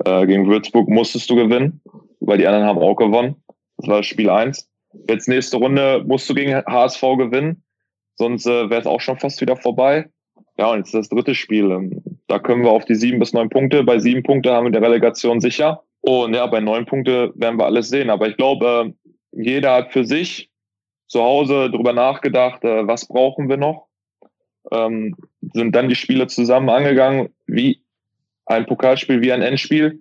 Äh, 0.04 0.26
gegen 0.26 0.48
Würzburg 0.48 0.88
musstest 0.88 1.30
du 1.30 1.36
gewinnen, 1.36 1.80
weil 2.20 2.38
die 2.38 2.46
anderen 2.46 2.66
haben 2.66 2.78
auch 2.78 2.96
gewonnen. 2.96 3.36
Das 3.76 3.88
war 3.88 4.02
Spiel 4.02 4.30
eins. 4.30 4.68
Jetzt 5.08 5.28
nächste 5.28 5.56
Runde 5.56 6.04
musst 6.06 6.28
du 6.28 6.34
gegen 6.34 6.54
HSV 6.54 7.00
gewinnen, 7.18 7.62
sonst 8.16 8.46
äh, 8.46 8.68
wäre 8.70 8.80
es 8.80 8.86
auch 8.86 9.00
schon 9.00 9.18
fast 9.18 9.40
wieder 9.40 9.56
vorbei. 9.56 10.08
Ja, 10.58 10.70
und 10.70 10.78
jetzt 10.78 10.94
das 10.94 11.08
dritte 11.08 11.34
Spiel. 11.34 11.70
Ähm, 11.70 12.02
da 12.28 12.38
können 12.38 12.62
wir 12.62 12.70
auf 12.70 12.84
die 12.84 12.94
sieben 12.94 13.18
bis 13.18 13.32
neun 13.32 13.48
Punkte. 13.48 13.84
Bei 13.84 13.98
sieben 13.98 14.22
Punkte 14.22 14.52
haben 14.52 14.64
wir 14.64 14.72
die 14.72 14.84
Relegation 14.84 15.40
sicher. 15.40 15.82
Und 16.02 16.34
ja, 16.34 16.46
bei 16.46 16.60
neun 16.60 16.84
Punkte 16.84 17.32
werden 17.36 17.58
wir 17.58 17.66
alles 17.66 17.88
sehen. 17.88 18.10
Aber 18.10 18.28
ich 18.28 18.36
glaube, 18.36 18.92
äh, 19.32 19.42
jeder 19.42 19.74
hat 19.74 19.92
für 19.92 20.04
sich 20.04 20.50
zu 21.06 21.22
Hause 21.22 21.70
drüber 21.70 21.92
nachgedacht, 21.92 22.64
äh, 22.64 22.86
was 22.86 23.06
brauchen 23.06 23.48
wir 23.48 23.56
noch. 23.56 23.86
Ähm, 24.70 25.16
sind 25.52 25.74
dann 25.74 25.88
die 25.88 25.94
Spiele 25.94 26.26
zusammen 26.26 26.70
angegangen, 26.70 27.30
wie 27.46 27.81
ein 28.52 28.66
Pokalspiel 28.66 29.20
wie 29.20 29.32
ein 29.32 29.42
Endspiel. 29.42 30.00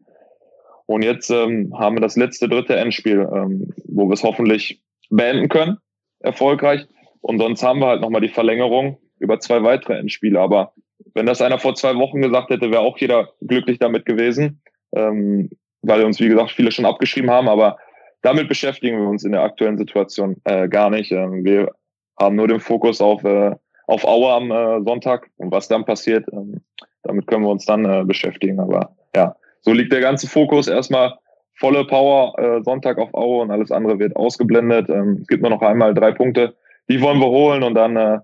Und 0.86 1.04
jetzt 1.04 1.30
ähm, 1.30 1.74
haben 1.78 1.96
wir 1.96 2.02
das 2.02 2.18
letzte, 2.18 2.50
dritte 2.50 2.76
Endspiel, 2.76 3.28
ähm, 3.34 3.74
wo 3.86 4.08
wir 4.08 4.14
es 4.14 4.24
hoffentlich 4.24 4.82
beenden 5.10 5.48
können, 5.50 5.78
erfolgreich. 6.20 6.86
Und 7.22 7.40
sonst 7.40 7.64
haben 7.64 7.80
wir 7.80 7.88
halt 7.88 8.02
nochmal 8.02 8.22
die 8.22 8.30
Verlängerung 8.30 8.98
über 9.20 9.40
zwei 9.40 9.64
weitere 9.64 9.98
Endspiele. 9.98 10.40
Aber 10.40 10.74
wenn 11.14 11.26
das 11.26 11.42
einer 11.42 11.60
vor 11.60 11.76
zwei 11.76 11.96
Wochen 11.96 12.22
gesagt 12.22 12.50
hätte, 12.50 12.72
wäre 12.72 12.82
auch 12.82 12.98
jeder 12.98 13.30
glücklich 13.42 13.80
damit 13.80 14.06
gewesen, 14.06 14.62
ähm, 14.94 15.50
weil 15.82 16.04
uns, 16.04 16.20
wie 16.20 16.28
gesagt, 16.28 16.52
viele 16.52 16.72
schon 16.72 16.86
abgeschrieben 16.86 17.30
haben. 17.30 17.48
Aber 17.48 17.78
damit 18.22 18.48
beschäftigen 18.48 19.00
wir 19.00 19.08
uns 19.08 19.24
in 19.24 19.32
der 19.32 19.44
aktuellen 19.44 19.78
Situation 19.78 20.38
äh, 20.44 20.68
gar 20.68 20.90
nicht. 20.90 21.12
Ähm, 21.12 21.44
wir 21.44 21.72
haben 22.20 22.36
nur 22.36 22.48
den 22.48 22.60
Fokus 22.60 23.02
auf, 23.02 23.24
äh, 23.24 23.56
auf 23.88 24.06
Aue 24.06 24.32
am 24.32 24.52
äh, 24.52 24.84
Sonntag 24.84 25.30
und 25.38 25.52
was 25.52 25.68
dann 25.68 25.86
passiert. 25.86 26.28
Ähm, 26.32 26.62
damit 27.04 27.28
können 27.28 27.44
wir 27.44 27.50
uns 27.50 27.66
dann 27.66 27.86
äh, 27.86 28.04
beschäftigen. 28.06 28.60
Aber 28.60 28.96
ja, 29.16 29.36
so 29.62 29.74
liegt 29.74 29.94
der 29.94 30.02
ganze 30.02 30.28
Fokus 30.28 30.68
erstmal 30.68 31.16
volle 31.56 31.86
Power 31.86 32.38
äh, 32.40 32.64
Sonntag 32.64 32.98
auf 32.98 33.14
Aue 33.14 33.42
und 33.44 33.52
alles 33.52 33.72
andere 33.72 34.00
wird 34.00 34.16
ausgeblendet. 34.16 34.90
Ähm, 34.90 35.20
es 35.22 35.28
gibt 35.28 35.42
nur 35.42 35.52
noch 35.52 35.62
einmal 35.62 35.94
drei 35.94 36.12
Punkte, 36.12 36.56
die 36.90 37.02
wollen 37.02 37.20
wir 37.20 37.28
holen 37.28 37.64
und 37.64 37.76
dann 37.76 37.96
äh, 37.96 38.20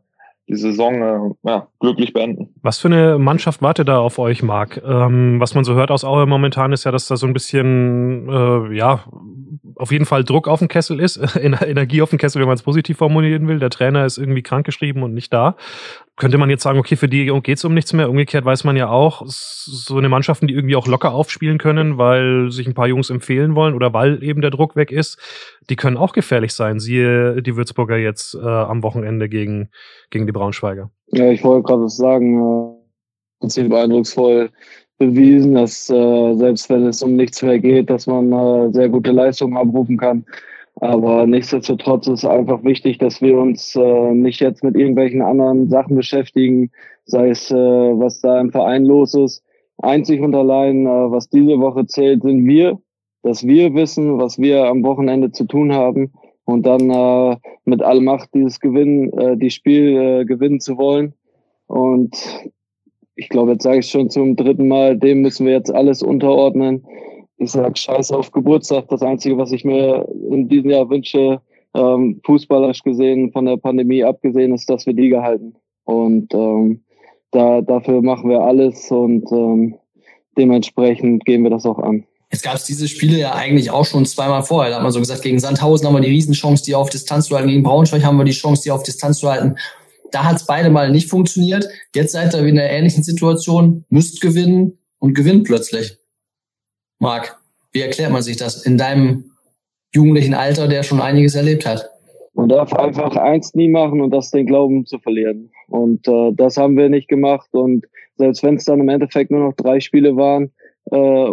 die 0.47 0.55
Saison 0.55 1.35
äh, 1.43 1.49
ja, 1.49 1.67
glücklich 1.79 2.13
beenden. 2.13 2.53
Was 2.61 2.79
für 2.79 2.87
eine 2.87 3.19
Mannschaft 3.19 3.61
wartet 3.61 3.87
da 3.89 3.99
auf 3.99 4.17
euch, 4.17 4.43
Marc? 4.43 4.81
Ähm, 4.83 5.39
was 5.39 5.55
man 5.55 5.65
so 5.65 5.73
hört 5.73 5.91
aus 5.91 6.05
Aue 6.05 6.25
momentan 6.25 6.71
ist 6.71 6.85
ja, 6.85 6.91
dass 6.91 7.07
da 7.07 7.17
so 7.17 7.27
ein 7.27 7.33
bisschen, 7.33 8.29
äh, 8.29 8.75
ja, 8.75 9.03
auf 9.75 9.91
jeden 9.91 10.05
Fall 10.05 10.23
Druck 10.23 10.47
auf 10.47 10.59
dem 10.59 10.69
Kessel 10.69 10.99
ist, 10.99 11.19
Energie 11.35 12.01
auf 12.01 12.09
dem 12.09 12.19
Kessel, 12.19 12.39
wenn 12.39 12.47
man 12.47 12.55
es 12.55 12.63
positiv 12.63 12.97
formulieren 12.97 13.47
will. 13.47 13.59
Der 13.59 13.69
Trainer 13.69 14.05
ist 14.05 14.17
irgendwie 14.17 14.41
krankgeschrieben 14.41 15.03
und 15.03 15.13
nicht 15.13 15.33
da. 15.33 15.55
Könnte 16.17 16.39
man 16.39 16.49
jetzt 16.49 16.63
sagen, 16.63 16.79
okay, 16.79 16.95
für 16.95 17.07
die 17.07 17.25
geht 17.43 17.57
es 17.57 17.63
um 17.63 17.75
nichts 17.75 17.93
mehr. 17.93 18.09
Umgekehrt 18.09 18.43
weiß 18.43 18.63
man 18.63 18.75
ja 18.75 18.89
auch, 18.89 19.21
so 19.27 19.97
eine 19.97 20.09
Mannschaften, 20.09 20.47
die 20.47 20.55
irgendwie 20.55 20.75
auch 20.75 20.87
locker 20.87 21.13
aufspielen 21.13 21.59
können, 21.59 21.99
weil 21.99 22.49
sich 22.49 22.65
ein 22.65 22.73
paar 22.73 22.87
Jungs 22.87 23.11
empfehlen 23.11 23.53
wollen 23.53 23.75
oder 23.75 23.93
weil 23.93 24.23
eben 24.23 24.41
der 24.41 24.49
Druck 24.49 24.75
weg 24.75 24.91
ist, 24.91 25.19
die 25.69 25.75
können 25.75 25.95
auch 25.95 26.13
gefährlich 26.13 26.53
sein. 26.53 26.79
Siehe 26.79 27.43
die 27.43 27.55
Würzburger 27.55 27.97
jetzt 27.97 28.33
äh, 28.33 28.39
am 28.39 28.81
Wochenende 28.81 29.29
gegen, 29.29 29.69
gegen 30.09 30.25
die 30.25 30.31
Braunschweiger. 30.31 30.89
Ja, 31.11 31.29
ich 31.29 31.43
wollte 31.43 31.67
gerade 31.67 31.87
sagen, 31.87 32.75
äh, 33.43 33.47
ziemlich 33.47 33.77
eindrucksvoll 33.77 34.49
bewiesen, 34.97 35.53
dass 35.53 35.89
äh, 35.89 36.33
selbst 36.33 36.69
wenn 36.69 36.87
es 36.87 37.03
um 37.03 37.15
nichts 37.15 37.43
mehr 37.43 37.59
geht, 37.59 37.89
dass 37.89 38.07
man 38.07 38.31
äh, 38.31 38.73
sehr 38.73 38.89
gute 38.89 39.11
Leistungen 39.11 39.55
abrufen 39.55 39.97
kann. 39.97 40.25
Aber 40.79 41.25
nichtsdestotrotz 41.25 42.07
ist 42.07 42.25
einfach 42.25 42.63
wichtig, 42.63 42.99
dass 42.99 43.21
wir 43.21 43.37
uns 43.37 43.75
äh, 43.75 44.11
nicht 44.13 44.39
jetzt 44.41 44.63
mit 44.63 44.75
irgendwelchen 44.75 45.21
anderen 45.23 45.69
Sachen 45.69 45.95
beschäftigen, 45.95 46.69
sei 47.05 47.29
es, 47.29 47.49
äh, 47.49 47.55
was 47.55 48.21
da 48.21 48.39
im 48.39 48.51
Verein 48.51 48.85
los 48.85 49.15
ist. 49.15 49.43
Einzig 49.79 50.21
und 50.21 50.35
allein, 50.35 50.85
äh, 50.85 50.89
was 51.11 51.29
diese 51.29 51.59
Woche 51.59 51.87
zählt, 51.87 52.21
sind 52.21 52.45
wir, 52.45 52.79
dass 53.23 53.45
wir 53.45 53.73
wissen, 53.73 54.19
was 54.19 54.37
wir 54.37 54.65
am 54.65 54.83
Wochenende 54.83 55.31
zu 55.31 55.45
tun 55.45 55.73
haben 55.73 56.11
und 56.45 56.65
dann 56.65 56.89
äh, 56.89 57.37
mit 57.65 57.81
Allmacht 57.81 58.29
dieses 58.35 58.59
Gewinnen, 58.59 59.11
äh, 59.13 59.35
die 59.35 59.49
Spiel 59.49 59.97
äh, 59.97 60.25
gewinnen 60.25 60.59
zu 60.59 60.77
wollen. 60.77 61.13
Und 61.65 62.15
ich 63.15 63.29
glaube, 63.29 63.53
jetzt 63.53 63.63
sage 63.63 63.79
ich 63.79 63.89
schon 63.89 64.09
zum 64.09 64.35
dritten 64.35 64.67
Mal, 64.67 64.97
dem 64.97 65.21
müssen 65.21 65.47
wir 65.47 65.53
jetzt 65.53 65.73
alles 65.73 66.03
unterordnen. 66.03 66.85
Ich 67.37 67.51
sage 67.51 67.77
Scheiß 67.77 68.11
auf 68.11 68.31
Geburtstag. 68.31 68.87
Das 68.89 69.01
Einzige, 69.01 69.37
was 69.37 69.51
ich 69.51 69.63
mir 69.63 70.07
in 70.29 70.49
diesem 70.49 70.71
Jahr 70.71 70.89
wünsche, 70.89 71.39
ähm, 71.75 72.19
fußballerisch 72.25 72.83
gesehen, 72.83 73.31
von 73.31 73.45
der 73.45 73.57
Pandemie 73.57 74.03
abgesehen, 74.03 74.53
ist, 74.53 74.69
dass 74.69 74.85
wir 74.85 74.93
die 74.93 75.09
gehalten. 75.09 75.55
Und 75.85 76.33
ähm, 76.33 76.81
da, 77.31 77.61
dafür 77.61 78.01
machen 78.01 78.29
wir 78.29 78.41
alles 78.41 78.89
und 78.89 79.31
ähm, 79.31 79.75
dementsprechend 80.37 81.25
gehen 81.25 81.43
wir 81.43 81.49
das 81.49 81.65
auch 81.65 81.79
an. 81.79 82.05
Jetzt 82.31 82.43
gab 82.43 82.55
es 82.55 82.65
diese 82.65 82.87
Spiele 82.87 83.17
ja 83.17 83.35
eigentlich 83.35 83.71
auch 83.71 83.85
schon 83.85 84.05
zweimal 84.05 84.43
vorher. 84.43 84.71
Da 84.71 84.77
hat 84.77 84.83
man 84.83 84.91
so 84.91 84.99
gesagt, 84.99 85.21
gegen 85.21 85.39
Sandhausen 85.39 85.87
haben 85.87 85.95
wir 85.95 86.01
die 86.01 86.09
Riesenchance, 86.09 86.65
die 86.65 86.75
auf 86.75 86.89
Distanz 86.89 87.27
zu 87.27 87.35
halten. 87.35 87.49
Gegen 87.49 87.63
Braunschweig 87.63 88.03
haben 88.03 88.17
wir 88.17 88.25
die 88.25 88.31
Chance, 88.31 88.63
die 88.63 88.71
auf 88.71 88.83
Distanz 88.83 89.19
zu 89.19 89.29
halten. 89.29 89.55
Da 90.11 90.25
hat 90.25 90.37
es 90.37 90.45
beide 90.45 90.69
mal 90.69 90.91
nicht 90.91 91.09
funktioniert. 91.09 91.67
Jetzt 91.95 92.11
seid 92.11 92.33
ihr 92.33 92.39
in 92.39 92.59
einer 92.59 92.69
ähnlichen 92.69 93.03
Situation, 93.03 93.85
müsst 93.89 94.19
gewinnen 94.19 94.77
und 94.99 95.13
gewinnt 95.13 95.45
plötzlich. 95.45 95.97
Marc, 96.99 97.37
wie 97.71 97.81
erklärt 97.81 98.11
man 98.11 98.21
sich 98.21 98.37
das 98.37 98.65
in 98.65 98.77
deinem 98.77 99.31
jugendlichen 99.93 100.33
Alter, 100.33 100.67
der 100.67 100.83
schon 100.83 101.01
einiges 101.01 101.35
erlebt 101.35 101.65
hat? 101.65 101.89
Man 102.33 102.49
darf 102.49 102.73
einfach 102.73 103.15
eins 103.15 103.55
nie 103.55 103.67
machen 103.67 104.01
und 104.01 104.11
das 104.11 104.31
den 104.31 104.45
Glauben 104.45 104.85
zu 104.85 104.99
verlieren. 104.99 105.49
Und 105.69 106.07
äh, 106.07 106.31
das 106.33 106.57
haben 106.57 106.77
wir 106.77 106.89
nicht 106.89 107.07
gemacht. 107.07 107.49
Und 107.51 107.85
selbst 108.17 108.43
wenn 108.43 108.55
es 108.55 108.65
dann 108.65 108.79
im 108.79 108.89
Endeffekt 108.89 109.31
nur 109.31 109.41
noch 109.41 109.53
drei 109.55 109.79
Spiele 109.79 110.15
waren, 110.15 110.51
äh, 110.91 111.31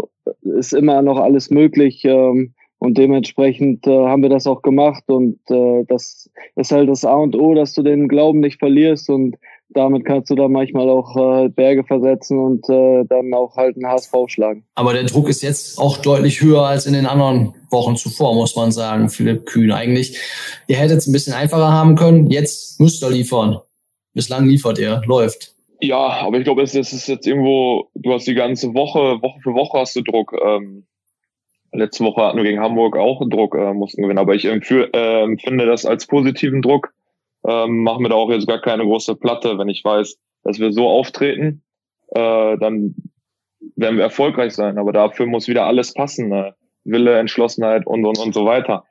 ist 0.58 0.72
immer 0.72 1.02
noch 1.02 1.18
alles 1.18 1.50
möglich. 1.50 2.04
Ähm, 2.04 2.54
und 2.78 2.98
dementsprechend 2.98 3.86
äh, 3.86 3.90
haben 3.90 4.22
wir 4.22 4.30
das 4.30 4.46
auch 4.46 4.62
gemacht. 4.62 5.04
Und 5.06 5.38
äh, 5.50 5.84
das 5.88 6.30
ist 6.56 6.72
halt 6.72 6.88
das 6.88 7.04
A 7.04 7.14
und 7.16 7.36
O, 7.36 7.54
dass 7.54 7.72
du 7.74 7.82
den 7.82 8.08
Glauben 8.08 8.40
nicht 8.40 8.58
verlierst. 8.58 9.08
Und 9.10 9.36
damit 9.74 10.04
kannst 10.04 10.30
du 10.30 10.34
dann 10.34 10.52
manchmal 10.52 10.88
auch 10.88 11.16
äh, 11.16 11.48
Berge 11.48 11.84
versetzen 11.84 12.38
und 12.38 12.68
äh, 12.68 13.04
dann 13.04 13.34
auch 13.34 13.56
halt 13.56 13.76
einen 13.76 13.86
HSV 13.86 14.12
schlagen. 14.28 14.64
Aber 14.74 14.92
der 14.92 15.04
Druck 15.04 15.28
ist 15.28 15.42
jetzt 15.42 15.78
auch 15.78 15.98
deutlich 15.98 16.40
höher 16.40 16.62
als 16.62 16.86
in 16.86 16.94
den 16.94 17.06
anderen 17.06 17.54
Wochen 17.70 17.96
zuvor, 17.96 18.34
muss 18.34 18.56
man 18.56 18.72
sagen, 18.72 19.08
Philipp 19.10 19.46
Kühn. 19.46 19.72
Eigentlich, 19.72 20.18
ihr 20.68 20.76
hättet 20.76 20.98
es 20.98 21.06
ein 21.06 21.12
bisschen 21.12 21.34
einfacher 21.34 21.72
haben 21.72 21.96
können. 21.96 22.30
Jetzt 22.30 22.80
müsst 22.80 23.02
ihr 23.02 23.10
liefern. 23.10 23.58
Bislang 24.14 24.46
liefert 24.46 24.78
ihr, 24.78 25.02
läuft. 25.06 25.52
Ja, 25.80 25.98
aber 25.98 26.38
ich 26.38 26.44
glaube, 26.44 26.62
es, 26.62 26.74
es 26.74 26.92
ist 26.92 27.08
jetzt 27.08 27.26
irgendwo, 27.26 27.88
du 27.94 28.12
hast 28.14 28.26
die 28.26 28.34
ganze 28.34 28.72
Woche, 28.74 29.20
Woche 29.20 29.40
für 29.42 29.54
Woche 29.54 29.80
hast 29.80 29.96
du 29.96 30.02
Druck. 30.02 30.34
Ähm, 30.42 30.84
letzte 31.72 32.04
Woche 32.04 32.22
hatten 32.22 32.38
wir 32.38 32.44
gegen 32.44 32.60
Hamburg 32.60 32.96
auch 32.96 33.20
Druck, 33.28 33.54
äh, 33.54 33.74
mussten 33.74 34.02
gewinnen. 34.02 34.18
Aber 34.18 34.34
ich 34.34 34.46
empfehle, 34.46 34.88
äh, 34.94 35.24
empfinde 35.24 35.66
das 35.66 35.84
als 35.84 36.06
positiven 36.06 36.62
Druck. 36.62 36.93
Ähm, 37.46 37.82
machen 37.82 38.04
wir 38.04 38.08
da 38.08 38.14
auch 38.14 38.30
jetzt 38.30 38.46
gar 38.46 38.60
keine 38.60 38.84
große 38.84 39.16
Platte. 39.16 39.58
Wenn 39.58 39.68
ich 39.68 39.84
weiß, 39.84 40.16
dass 40.44 40.58
wir 40.58 40.72
so 40.72 40.88
auftreten, 40.88 41.62
äh, 42.08 42.56
dann 42.58 42.94
werden 43.76 43.96
wir 43.96 44.04
erfolgreich 44.04 44.54
sein. 44.54 44.78
Aber 44.78 44.92
dafür 44.92 45.26
muss 45.26 45.48
wieder 45.48 45.66
alles 45.66 45.92
passen. 45.94 46.28
Ne? 46.28 46.54
Wille, 46.84 47.18
Entschlossenheit 47.18 47.86
und, 47.86 48.04
und, 48.04 48.18
und 48.18 48.34
so 48.34 48.44
weiter. 48.44 48.84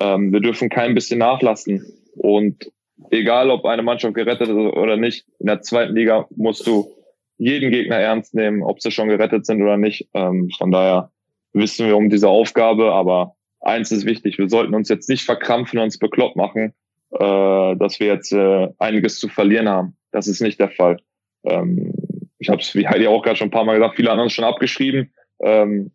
Ähm, 0.00 0.32
wir 0.32 0.40
dürfen 0.40 0.68
kein 0.68 0.94
bisschen 0.94 1.18
nachlassen. 1.18 1.84
Und 2.16 2.70
egal 3.10 3.50
ob 3.50 3.64
eine 3.64 3.82
Mannschaft 3.82 4.14
gerettet 4.14 4.48
ist 4.48 4.54
oder 4.54 4.96
nicht, 4.96 5.26
in 5.38 5.46
der 5.46 5.62
zweiten 5.62 5.94
Liga 5.94 6.26
musst 6.36 6.66
du 6.66 6.90
jeden 7.38 7.70
Gegner 7.70 7.96
ernst 7.96 8.34
nehmen, 8.34 8.62
ob 8.62 8.82
sie 8.82 8.90
schon 8.90 9.08
gerettet 9.08 9.46
sind 9.46 9.62
oder 9.62 9.76
nicht. 9.76 10.08
Ähm, 10.14 10.50
von 10.56 10.70
daher 10.70 11.10
wissen 11.52 11.86
wir 11.86 11.96
um 11.96 12.10
diese 12.10 12.28
Aufgabe, 12.28 12.92
aber 12.92 13.34
eins 13.60 13.90
ist 13.92 14.04
wichtig, 14.04 14.38
wir 14.38 14.48
sollten 14.48 14.74
uns 14.74 14.88
jetzt 14.88 15.08
nicht 15.08 15.24
verkrampfen 15.24 15.78
und 15.78 15.86
uns 15.86 15.98
bekloppt 15.98 16.36
machen, 16.36 16.74
äh, 17.20 17.76
dass 17.76 18.00
wir 18.00 18.06
jetzt 18.06 18.32
äh, 18.32 18.68
einiges 18.78 19.20
zu 19.20 19.28
verlieren 19.28 19.68
haben. 19.68 19.96
Das 20.10 20.26
ist 20.26 20.40
nicht 20.40 20.58
der 20.58 20.70
Fall. 20.70 20.96
Ähm, 21.44 21.92
ich 22.38 22.48
habe 22.48 22.62
es, 22.62 22.74
wie 22.74 22.88
Heidi 22.88 23.06
auch 23.06 23.22
gerade 23.22 23.36
schon 23.36 23.48
ein 23.48 23.52
paar 23.52 23.64
Mal 23.64 23.76
gesagt, 23.76 23.96
viele 23.96 24.10
haben 24.10 24.20
uns 24.20 24.32
schon 24.32 24.46
abgeschrieben. 24.46 25.12
Ähm, 25.40 25.90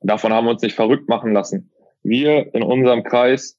davon 0.00 0.32
haben 0.32 0.46
wir 0.46 0.50
uns 0.50 0.62
nicht 0.62 0.74
verrückt 0.74 1.08
machen 1.08 1.32
lassen. 1.32 1.70
Wir 2.02 2.52
in 2.54 2.64
unserem 2.64 3.04
Kreis 3.04 3.56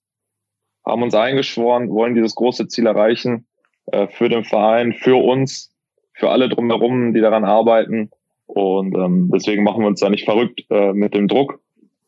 haben 0.86 1.02
uns 1.02 1.16
eingeschworen, 1.16 1.90
wollen 1.90 2.16
dieses 2.16 2.36
große 2.36 2.68
Ziel 2.68 2.86
erreichen 2.86 3.48
äh, 3.88 4.08
für 4.08 4.28
den 4.28 4.44
Verein, 4.44 4.94
für 4.94 5.16
uns, 5.16 5.74
für 6.14 6.30
alle 6.30 6.50
drumherum, 6.50 7.14
die 7.14 7.22
daran 7.22 7.46
arbeiten. 7.46 8.12
Und 8.48 8.94
ähm, 8.96 9.30
deswegen 9.34 9.64
machen 9.64 9.84
wir 9.84 9.88
uns 9.88 10.02
da 10.02 10.10
nicht 10.10 10.26
verrückt 10.26 10.66
äh, 10.70 10.92
mit 10.92 11.14
dem 11.14 11.30
Druck, 11.30 11.62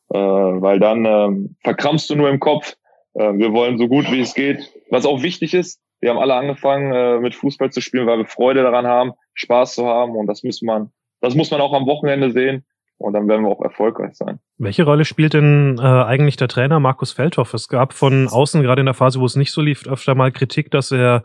äh, 0.09 0.17
weil 0.17 0.79
dann 0.79 1.05
äh, 1.05 1.49
verkrampfst 1.63 2.09
du 2.09 2.15
nur 2.15 2.29
im 2.29 2.41
Kopf. 2.41 2.75
Äh, 3.13 3.33
wir 3.37 3.53
wollen 3.53 3.77
so 3.77 3.87
gut 3.87 4.11
wie 4.11 4.19
es 4.19 4.33
geht. 4.33 4.69
Was 4.91 5.05
auch 5.05 5.23
wichtig 5.23 5.53
ist, 5.53 5.81
wir 6.01 6.09
haben 6.09 6.19
alle 6.19 6.35
angefangen 6.35 6.91
äh, 6.91 7.19
mit 7.19 7.33
Fußball 7.33 7.71
zu 7.71 7.79
spielen, 7.79 8.07
weil 8.07 8.17
wir 8.17 8.25
Freude 8.25 8.61
daran 8.61 8.85
haben, 8.85 9.13
Spaß 9.35 9.75
zu 9.75 9.87
haben 9.87 10.15
und 10.17 10.27
das 10.27 10.43
muss 10.43 10.61
man, 10.61 10.91
das 11.21 11.33
muss 11.33 11.49
man 11.49 11.61
auch 11.61 11.73
am 11.73 11.87
Wochenende 11.87 12.31
sehen 12.31 12.65
und 12.97 13.13
dann 13.13 13.27
werden 13.29 13.45
wir 13.45 13.51
auch 13.51 13.61
erfolgreich 13.61 14.15
sein. 14.15 14.39
Welche 14.63 14.83
Rolle 14.83 15.05
spielt 15.05 15.33
denn 15.33 15.79
äh, 15.79 15.81
eigentlich 15.81 16.37
der 16.37 16.47
Trainer 16.47 16.79
Markus 16.79 17.11
Feldhoff? 17.11 17.55
Es 17.55 17.67
gab 17.67 17.93
von 17.93 18.27
außen, 18.27 18.61
gerade 18.61 18.81
in 18.81 18.85
der 18.85 18.93
Phase, 18.93 19.19
wo 19.19 19.25
es 19.25 19.35
nicht 19.35 19.51
so 19.51 19.59
lief, 19.59 19.87
öfter 19.87 20.13
mal 20.13 20.31
Kritik, 20.31 20.69
dass 20.69 20.91
er 20.91 21.23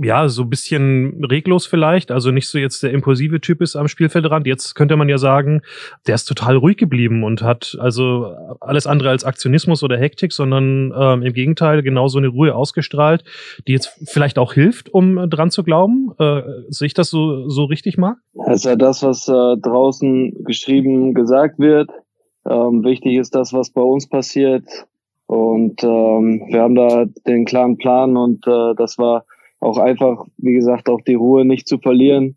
ja 0.00 0.26
so 0.30 0.44
ein 0.44 0.48
bisschen 0.48 1.22
reglos 1.22 1.66
vielleicht, 1.66 2.10
also 2.10 2.30
nicht 2.30 2.48
so 2.48 2.56
jetzt 2.56 2.82
der 2.82 2.92
impulsive 2.92 3.42
Typ 3.42 3.60
ist 3.60 3.76
am 3.76 3.88
Spielfeldrand. 3.88 4.46
Jetzt 4.46 4.74
könnte 4.74 4.96
man 4.96 5.10
ja 5.10 5.18
sagen, 5.18 5.60
der 6.06 6.14
ist 6.14 6.24
total 6.24 6.56
ruhig 6.56 6.78
geblieben 6.78 7.24
und 7.24 7.42
hat 7.42 7.76
also 7.78 8.34
alles 8.58 8.86
andere 8.86 9.10
als 9.10 9.22
Aktionismus 9.22 9.82
oder 9.82 9.98
Hektik, 9.98 10.32
sondern 10.32 10.90
ähm, 10.98 11.22
im 11.22 11.34
Gegenteil 11.34 11.82
genau 11.82 12.08
so 12.08 12.16
eine 12.16 12.28
Ruhe 12.28 12.54
ausgestrahlt, 12.54 13.22
die 13.66 13.72
jetzt 13.72 13.98
vielleicht 14.06 14.38
auch 14.38 14.54
hilft, 14.54 14.88
um 14.88 15.28
dran 15.28 15.50
zu 15.50 15.62
glauben. 15.62 16.12
Äh, 16.18 16.40
sehe 16.70 16.86
ich 16.86 16.94
das 16.94 17.10
so, 17.10 17.50
so 17.50 17.64
richtig, 17.64 17.98
Marc? 17.98 18.16
Das 18.46 18.60
ist 18.60 18.64
ja 18.64 18.76
das, 18.76 19.02
was 19.02 19.28
äh, 19.28 19.60
draußen 19.60 20.42
geschrieben, 20.44 21.12
gesagt 21.12 21.58
wird 21.58 21.90
ähm, 22.48 22.84
wichtig 22.84 23.16
ist 23.16 23.34
das, 23.34 23.52
was 23.52 23.70
bei 23.70 23.82
uns 23.82 24.08
passiert. 24.08 24.64
Und 25.26 25.82
ähm, 25.84 26.42
wir 26.48 26.62
haben 26.62 26.74
da 26.74 27.04
den 27.26 27.44
klaren 27.44 27.76
Plan 27.76 28.16
und 28.16 28.46
äh, 28.46 28.74
das 28.76 28.96
war 28.96 29.24
auch 29.60 29.76
einfach, 29.76 30.24
wie 30.38 30.54
gesagt, 30.54 30.88
auch 30.88 31.00
die 31.06 31.14
Ruhe 31.14 31.44
nicht 31.44 31.68
zu 31.68 31.78
verlieren. 31.78 32.36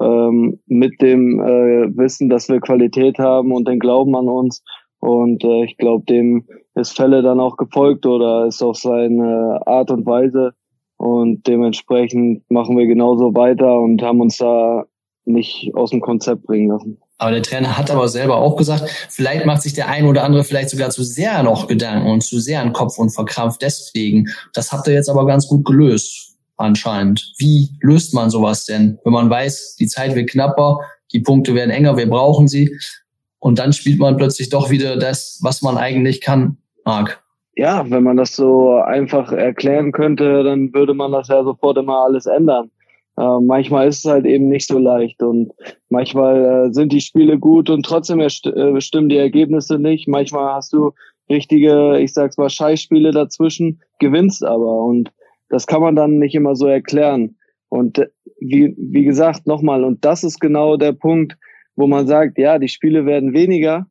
Ähm, 0.00 0.58
mit 0.66 1.00
dem 1.02 1.38
äh, 1.38 1.96
Wissen, 1.96 2.28
dass 2.28 2.48
wir 2.48 2.60
Qualität 2.60 3.18
haben 3.18 3.52
und 3.52 3.68
den 3.68 3.78
Glauben 3.78 4.16
an 4.16 4.28
uns. 4.28 4.64
Und 4.98 5.44
äh, 5.44 5.64
ich 5.64 5.76
glaube, 5.76 6.04
dem 6.06 6.44
ist 6.74 6.96
Fälle 6.96 7.22
dann 7.22 7.40
auch 7.40 7.56
gefolgt 7.56 8.06
oder 8.06 8.46
ist 8.46 8.62
auch 8.62 8.74
seine 8.74 9.60
Art 9.66 9.90
und 9.90 10.06
Weise. 10.06 10.54
Und 10.96 11.46
dementsprechend 11.46 12.48
machen 12.50 12.76
wir 12.76 12.86
genauso 12.86 13.34
weiter 13.34 13.80
und 13.80 14.02
haben 14.02 14.20
uns 14.20 14.38
da 14.38 14.86
nicht 15.24 15.74
aus 15.74 15.90
dem 15.90 16.00
Konzept 16.00 16.44
bringen 16.44 16.68
lassen. 16.68 16.98
Aber 17.18 17.30
der 17.30 17.42
Trainer 17.42 17.78
hat 17.78 17.90
aber 17.90 18.08
selber 18.08 18.36
auch 18.36 18.56
gesagt, 18.56 18.90
vielleicht 19.08 19.46
macht 19.46 19.62
sich 19.62 19.74
der 19.74 19.88
ein 19.88 20.06
oder 20.06 20.24
andere 20.24 20.44
vielleicht 20.44 20.70
sogar 20.70 20.90
zu 20.90 21.04
sehr 21.04 21.42
noch 21.42 21.68
Gedanken 21.68 22.10
und 22.10 22.22
zu 22.22 22.40
sehr 22.40 22.60
an 22.60 22.72
Kopf 22.72 22.98
und 22.98 23.10
verkrampft 23.10 23.62
deswegen. 23.62 24.28
Das 24.54 24.72
habt 24.72 24.88
ihr 24.88 24.94
jetzt 24.94 25.08
aber 25.08 25.26
ganz 25.26 25.46
gut 25.46 25.64
gelöst, 25.64 26.34
anscheinend. 26.56 27.32
Wie 27.38 27.70
löst 27.80 28.12
man 28.14 28.30
sowas 28.30 28.64
denn, 28.64 28.98
wenn 29.04 29.12
man 29.12 29.30
weiß, 29.30 29.76
die 29.78 29.86
Zeit 29.86 30.14
wird 30.14 30.30
knapper, 30.30 30.78
die 31.12 31.20
Punkte 31.20 31.54
werden 31.54 31.70
enger, 31.70 31.96
wir 31.96 32.08
brauchen 32.08 32.48
sie 32.48 32.76
und 33.38 33.58
dann 33.58 33.72
spielt 33.72 33.98
man 33.98 34.16
plötzlich 34.16 34.48
doch 34.48 34.70
wieder 34.70 34.96
das, 34.96 35.38
was 35.42 35.62
man 35.62 35.76
eigentlich 35.76 36.20
kann, 36.20 36.58
Marc? 36.84 37.22
Ja, 37.54 37.84
wenn 37.90 38.02
man 38.02 38.16
das 38.16 38.34
so 38.34 38.72
einfach 38.76 39.30
erklären 39.30 39.92
könnte, 39.92 40.42
dann 40.42 40.72
würde 40.72 40.94
man 40.94 41.12
das 41.12 41.28
ja 41.28 41.44
sofort 41.44 41.76
immer 41.76 42.04
alles 42.04 42.26
ändern. 42.26 42.70
Äh, 43.18 43.40
manchmal 43.40 43.88
ist 43.88 44.04
es 44.04 44.10
halt 44.10 44.24
eben 44.24 44.48
nicht 44.48 44.66
so 44.66 44.78
leicht 44.78 45.22
und 45.22 45.52
manchmal 45.90 46.68
äh, 46.68 46.72
sind 46.72 46.92
die 46.92 47.00
Spiele 47.00 47.38
gut 47.38 47.68
und 47.68 47.84
trotzdem 47.84 48.20
äh, 48.20 48.30
stimmen 48.80 49.08
die 49.08 49.18
Ergebnisse 49.18 49.78
nicht. 49.78 50.08
Manchmal 50.08 50.54
hast 50.54 50.72
du 50.72 50.92
richtige, 51.28 51.98
ich 51.98 52.12
sag's 52.14 52.38
mal, 52.38 52.48
Scheißspiele 52.48 53.10
dazwischen, 53.10 53.80
gewinnst 53.98 54.44
aber 54.44 54.82
und 54.84 55.10
das 55.48 55.66
kann 55.66 55.82
man 55.82 55.94
dann 55.94 56.18
nicht 56.18 56.34
immer 56.34 56.56
so 56.56 56.66
erklären. 56.66 57.36
Und 57.68 57.98
äh, 57.98 58.08
wie, 58.40 58.74
wie 58.78 59.04
gesagt, 59.04 59.46
nochmal, 59.46 59.84
und 59.84 60.04
das 60.04 60.24
ist 60.24 60.40
genau 60.40 60.76
der 60.76 60.92
Punkt, 60.92 61.36
wo 61.76 61.86
man 61.86 62.06
sagt, 62.06 62.38
ja, 62.38 62.58
die 62.58 62.68
Spiele 62.68 63.06
werden 63.06 63.32
weniger, 63.34 63.86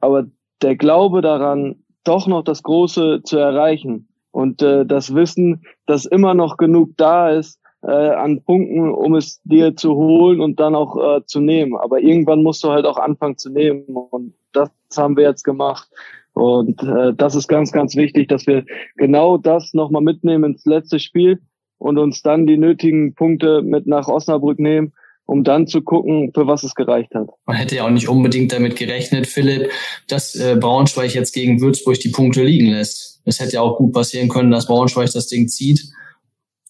aber 0.00 0.26
der 0.62 0.76
Glaube 0.76 1.20
daran, 1.20 1.76
doch 2.04 2.26
noch 2.26 2.42
das 2.42 2.62
Große 2.62 3.22
zu 3.24 3.36
erreichen 3.36 4.08
und 4.30 4.62
äh, 4.62 4.84
das 4.86 5.14
Wissen, 5.14 5.62
dass 5.86 6.06
immer 6.06 6.34
noch 6.34 6.56
genug 6.56 6.90
da 6.96 7.30
ist, 7.30 7.60
äh, 7.86 7.90
an 7.90 8.42
Punkten, 8.42 8.92
um 8.92 9.14
es 9.14 9.40
dir 9.44 9.76
zu 9.76 9.94
holen 9.94 10.40
und 10.40 10.58
dann 10.58 10.74
auch 10.74 10.96
äh, 10.96 11.24
zu 11.26 11.40
nehmen. 11.40 11.76
Aber 11.76 12.00
irgendwann 12.00 12.42
musst 12.42 12.64
du 12.64 12.70
halt 12.70 12.84
auch 12.84 12.98
anfangen 12.98 13.38
zu 13.38 13.50
nehmen 13.50 13.84
und 13.84 14.34
das 14.52 14.70
haben 14.96 15.16
wir 15.16 15.24
jetzt 15.24 15.44
gemacht. 15.44 15.88
Und 16.32 16.82
äh, 16.82 17.14
das 17.14 17.34
ist 17.34 17.48
ganz, 17.48 17.72
ganz 17.72 17.94
wichtig, 17.94 18.28
dass 18.28 18.46
wir 18.46 18.64
genau 18.96 19.38
das 19.38 19.72
nochmal 19.72 20.02
mitnehmen 20.02 20.52
ins 20.52 20.66
letzte 20.66 20.98
Spiel 20.98 21.40
und 21.78 21.98
uns 21.98 22.22
dann 22.22 22.46
die 22.46 22.58
nötigen 22.58 23.14
Punkte 23.14 23.62
mit 23.62 23.86
nach 23.86 24.08
Osnabrück 24.08 24.58
nehmen, 24.58 24.92
um 25.24 25.44
dann 25.44 25.66
zu 25.66 25.80
gucken, 25.80 26.32
für 26.34 26.46
was 26.46 26.64
es 26.64 26.74
gereicht 26.74 27.14
hat. 27.14 27.28
Man 27.46 27.56
hätte 27.56 27.76
ja 27.76 27.86
auch 27.86 27.90
nicht 27.90 28.08
unbedingt 28.08 28.52
damit 28.52 28.76
gerechnet, 28.76 29.26
Philipp, 29.26 29.70
dass 30.08 30.34
äh, 30.34 30.56
Braunschweig 30.58 31.14
jetzt 31.14 31.32
gegen 31.32 31.60
Würzburg 31.60 32.00
die 32.00 32.10
Punkte 32.10 32.42
liegen 32.42 32.66
lässt. 32.66 33.22
Es 33.24 33.40
hätte 33.40 33.54
ja 33.54 33.60
auch 33.60 33.76
gut 33.76 33.92
passieren 33.92 34.28
können, 34.28 34.50
dass 34.50 34.66
Braunschweig 34.66 35.10
das 35.12 35.28
Ding 35.28 35.48
zieht 35.48 35.92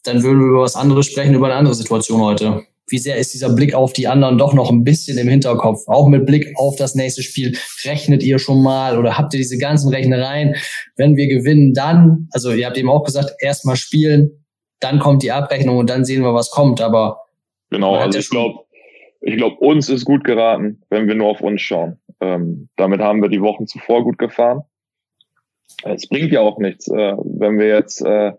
dann 0.07 0.23
würden 0.23 0.41
wir 0.41 0.49
über 0.49 0.63
was 0.63 0.77
anderes 0.77 1.07
sprechen, 1.07 1.35
über 1.35 1.47
eine 1.47 1.57
andere 1.57 1.75
Situation 1.75 2.21
heute. 2.21 2.65
Wie 2.89 2.99
sehr 2.99 3.17
ist 3.17 3.35
dieser 3.35 3.53
Blick 3.53 3.75
auf 3.75 3.93
die 3.93 4.07
anderen 4.07 4.39
doch 4.39 4.55
noch 4.55 4.71
ein 4.71 4.85
bisschen 4.85 5.19
im 5.19 5.29
Hinterkopf? 5.29 5.89
Auch 5.89 6.07
mit 6.07 6.25
Blick 6.25 6.53
auf 6.57 6.77
das 6.77 6.95
nächste 6.95 7.23
Spiel. 7.23 7.59
Rechnet 7.85 8.23
ihr 8.23 8.39
schon 8.39 8.63
mal 8.63 8.97
oder 8.97 9.19
habt 9.19 9.35
ihr 9.35 9.39
diese 9.39 9.59
ganzen 9.59 9.93
Rechnereien? 9.93 10.55
Wenn 10.95 11.17
wir 11.17 11.27
gewinnen, 11.27 11.75
dann, 11.75 12.29
also 12.31 12.53
ihr 12.53 12.67
habt 12.67 12.79
eben 12.79 12.89
auch 12.89 13.03
gesagt, 13.03 13.35
erstmal 13.41 13.75
spielen, 13.75 14.45
dann 14.79 15.01
kommt 15.01 15.25
die 15.25 15.33
Abrechnung 15.33 15.79
und 15.79 15.91
dann 15.91 16.05
sehen 16.05 16.23
wir, 16.23 16.33
was 16.33 16.51
kommt. 16.51 16.81
Aber 16.81 17.23
genau, 17.71 17.97
also 17.97 18.19
ich 18.21 18.31
glaube, 18.31 18.61
ich 19.21 19.37
glaube, 19.37 19.57
uns 19.57 19.89
ist 19.89 20.05
gut 20.05 20.23
geraten, 20.23 20.83
wenn 20.89 21.09
wir 21.09 21.17
nur 21.17 21.29
auf 21.29 21.41
uns 21.41 21.63
schauen. 21.63 21.99
Ähm, 22.21 22.69
damit 22.77 23.01
haben 23.01 23.21
wir 23.21 23.29
die 23.29 23.43
Wochen 23.43 23.67
zuvor 23.67 24.05
gut 24.05 24.19
gefahren. 24.19 24.63
Es 25.83 26.09
bringt 26.09 26.31
ja 26.31 26.41
auch 26.41 26.59
nichts, 26.59 26.89
äh, 26.89 27.17
wenn 27.25 27.59
wir 27.59 27.67
jetzt 27.67 28.01
äh, 28.03 28.33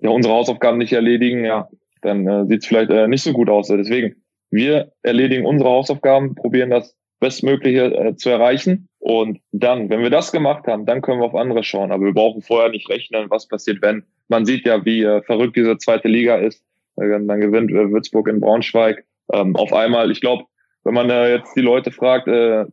ja, 0.00 0.10
unsere 0.10 0.34
Hausaufgaben 0.34 0.78
nicht 0.78 0.92
erledigen, 0.92 1.44
ja, 1.44 1.68
dann 2.00 2.26
äh, 2.26 2.46
sieht 2.46 2.62
es 2.62 2.66
vielleicht 2.66 2.90
äh, 2.90 3.08
nicht 3.08 3.22
so 3.22 3.32
gut 3.32 3.48
aus. 3.48 3.68
Deswegen, 3.68 4.16
wir 4.50 4.92
erledigen 5.02 5.46
unsere 5.46 5.70
Hausaufgaben, 5.70 6.34
probieren 6.34 6.70
das 6.70 6.96
Bestmögliche 7.20 7.94
äh, 7.94 8.16
zu 8.16 8.30
erreichen. 8.30 8.88
Und 8.98 9.40
dann, 9.52 9.88
wenn 9.90 10.02
wir 10.02 10.10
das 10.10 10.32
gemacht 10.32 10.66
haben, 10.66 10.86
dann 10.86 11.02
können 11.02 11.20
wir 11.20 11.26
auf 11.26 11.34
andere 11.34 11.62
schauen. 11.62 11.92
Aber 11.92 12.04
wir 12.04 12.12
brauchen 12.12 12.42
vorher 12.42 12.70
nicht 12.70 12.88
rechnen, 12.88 13.30
was 13.30 13.46
passiert, 13.46 13.80
wenn. 13.80 14.04
Man 14.28 14.44
sieht 14.44 14.66
ja, 14.66 14.84
wie 14.84 15.02
äh, 15.02 15.22
verrückt 15.22 15.56
diese 15.56 15.78
zweite 15.78 16.08
Liga 16.08 16.36
ist. 16.36 16.62
Äh, 16.96 17.08
dann 17.08 17.40
gewinnt 17.40 17.70
äh, 17.70 17.90
Würzburg 17.90 18.28
in 18.28 18.40
Braunschweig. 18.40 19.04
Ähm, 19.32 19.54
auf 19.56 19.72
einmal, 19.72 20.10
ich 20.10 20.20
glaube, 20.20 20.44
wenn 20.84 20.94
man 20.94 21.10
äh, 21.10 21.36
jetzt 21.36 21.54
die 21.54 21.60
Leute 21.60 21.92
fragt, 21.92 22.26
äh, 22.26 22.64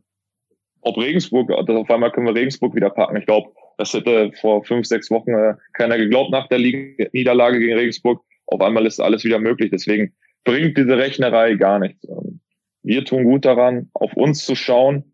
ob 0.82 0.98
Regensburg, 0.98 1.52
also 1.52 1.78
auf 1.78 1.90
einmal 1.92 2.12
können 2.12 2.26
wir 2.26 2.36
Regensburg 2.36 2.76
wieder 2.76 2.90
packen. 2.90 3.18
Ich 3.18 3.26
glaube, 3.26 3.52
das 3.80 3.94
hätte 3.94 4.34
vor 4.34 4.66
fünf, 4.66 4.86
sechs 4.86 5.10
Wochen 5.10 5.32
äh, 5.32 5.54
keiner 5.72 5.98
geglaubt 5.98 6.32
nach 6.32 6.48
der 6.50 6.60
Liga 6.60 7.06
Niederlage 7.14 7.60
gegen 7.60 7.78
Regensburg. 7.78 8.22
Auf 8.46 8.60
einmal 8.60 8.86
ist 8.86 9.00
alles 9.00 9.24
wieder 9.24 9.40
möglich. 9.40 9.72
Deswegen 9.72 10.14
bringt 10.44 10.78
diese 10.78 10.98
Rechnerei 10.98 11.54
gar 11.54 11.80
nichts. 11.80 12.06
Wir 12.84 13.06
tun 13.06 13.24
gut 13.24 13.46
daran, 13.46 13.90
auf 13.94 14.14
uns 14.16 14.44
zu 14.44 14.56
schauen, 14.56 15.14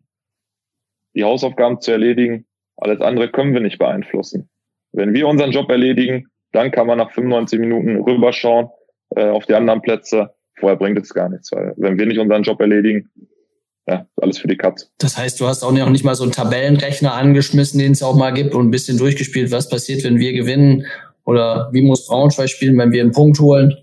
die 1.13 1.23
Hausaufgaben 1.23 1.79
zu 1.79 1.91
erledigen. 1.91 2.47
Alles 2.77 3.01
andere 3.01 3.29
können 3.29 3.53
wir 3.53 3.61
nicht 3.61 3.77
beeinflussen. 3.77 4.49
Wenn 4.93 5.13
wir 5.13 5.27
unseren 5.27 5.51
Job 5.51 5.69
erledigen, 5.69 6.25
dann 6.51 6.71
kann 6.71 6.87
man 6.87 6.97
nach 6.97 7.11
95 7.11 7.59
Minuten 7.59 7.97
rüberschauen 8.01 8.69
äh, 9.15 9.25
auf 9.25 9.45
die 9.45 9.53
anderen 9.53 9.83
Plätze. 9.83 10.31
Vorher 10.57 10.77
bringt 10.77 10.97
es 10.97 11.13
gar 11.13 11.29
nichts, 11.29 11.51
weil 11.51 11.73
wenn 11.77 11.99
wir 11.99 12.07
nicht 12.07 12.19
unseren 12.19 12.41
Job 12.41 12.59
erledigen, 12.61 13.11
ja, 13.87 14.05
alles 14.21 14.39
für 14.39 14.47
die 14.47 14.57
Katz. 14.57 14.91
Das 14.97 15.17
heißt, 15.17 15.39
du 15.39 15.47
hast 15.47 15.63
auch 15.63 15.71
nicht 15.71 16.03
mal 16.03 16.15
so 16.15 16.23
einen 16.23 16.31
Tabellenrechner 16.31 17.13
angeschmissen, 17.13 17.79
den 17.79 17.91
es 17.91 18.01
auch 18.01 18.15
mal 18.15 18.31
gibt 18.31 18.55
und 18.55 18.67
ein 18.67 18.71
bisschen 18.71 18.97
durchgespielt, 18.97 19.51
was 19.51 19.69
passiert, 19.69 20.03
wenn 20.03 20.17
wir 20.17 20.33
gewinnen 20.33 20.85
oder 21.25 21.69
wie 21.71 21.81
muss 21.81 22.07
Braunschweig 22.07 22.49
spielen, 22.49 22.77
wenn 22.77 22.91
wir 22.91 23.01
einen 23.01 23.11
Punkt 23.11 23.39
holen? 23.39 23.75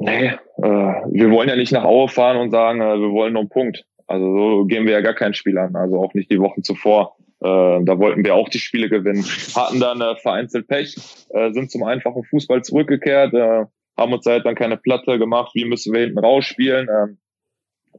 Nee, 0.00 0.26
äh, 0.28 0.62
wir 0.62 1.30
wollen 1.30 1.48
ja 1.48 1.56
nicht 1.56 1.72
nach 1.72 1.84
Aue 1.84 2.08
fahren 2.08 2.36
und 2.36 2.50
sagen, 2.50 2.80
äh, 2.80 2.98
wir 2.98 3.10
wollen 3.10 3.32
nur 3.32 3.42
einen 3.42 3.48
Punkt. 3.48 3.84
Also 4.06 4.24
so 4.26 4.64
gehen 4.64 4.86
wir 4.86 4.92
ja 4.92 5.00
gar 5.00 5.14
kein 5.14 5.34
Spiel 5.34 5.58
an, 5.58 5.76
also 5.76 5.98
auch 6.02 6.14
nicht 6.14 6.30
die 6.30 6.40
Wochen 6.40 6.62
zuvor. 6.62 7.16
Äh, 7.40 7.84
da 7.84 7.98
wollten 7.98 8.24
wir 8.24 8.34
auch 8.34 8.48
die 8.48 8.58
Spiele 8.58 8.88
gewinnen, 8.88 9.24
hatten 9.54 9.80
dann 9.80 10.00
äh, 10.00 10.16
vereinzelt 10.16 10.66
Pech, 10.66 10.96
äh, 11.30 11.52
sind 11.52 11.70
zum 11.70 11.84
einfachen 11.84 12.24
Fußball 12.24 12.62
zurückgekehrt, 12.62 13.34
äh, 13.34 13.64
haben 13.96 14.12
uns 14.12 14.26
halt 14.26 14.44
dann 14.44 14.54
keine 14.54 14.76
Platte 14.76 15.18
gemacht, 15.18 15.52
wie 15.54 15.64
müssen 15.64 15.92
wir 15.92 16.00
hinten 16.00 16.18
rausspielen, 16.18 16.88
äh, 16.88 17.06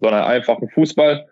sondern 0.01 0.23
einfachen 0.23 0.69
Fußball. 0.69 1.27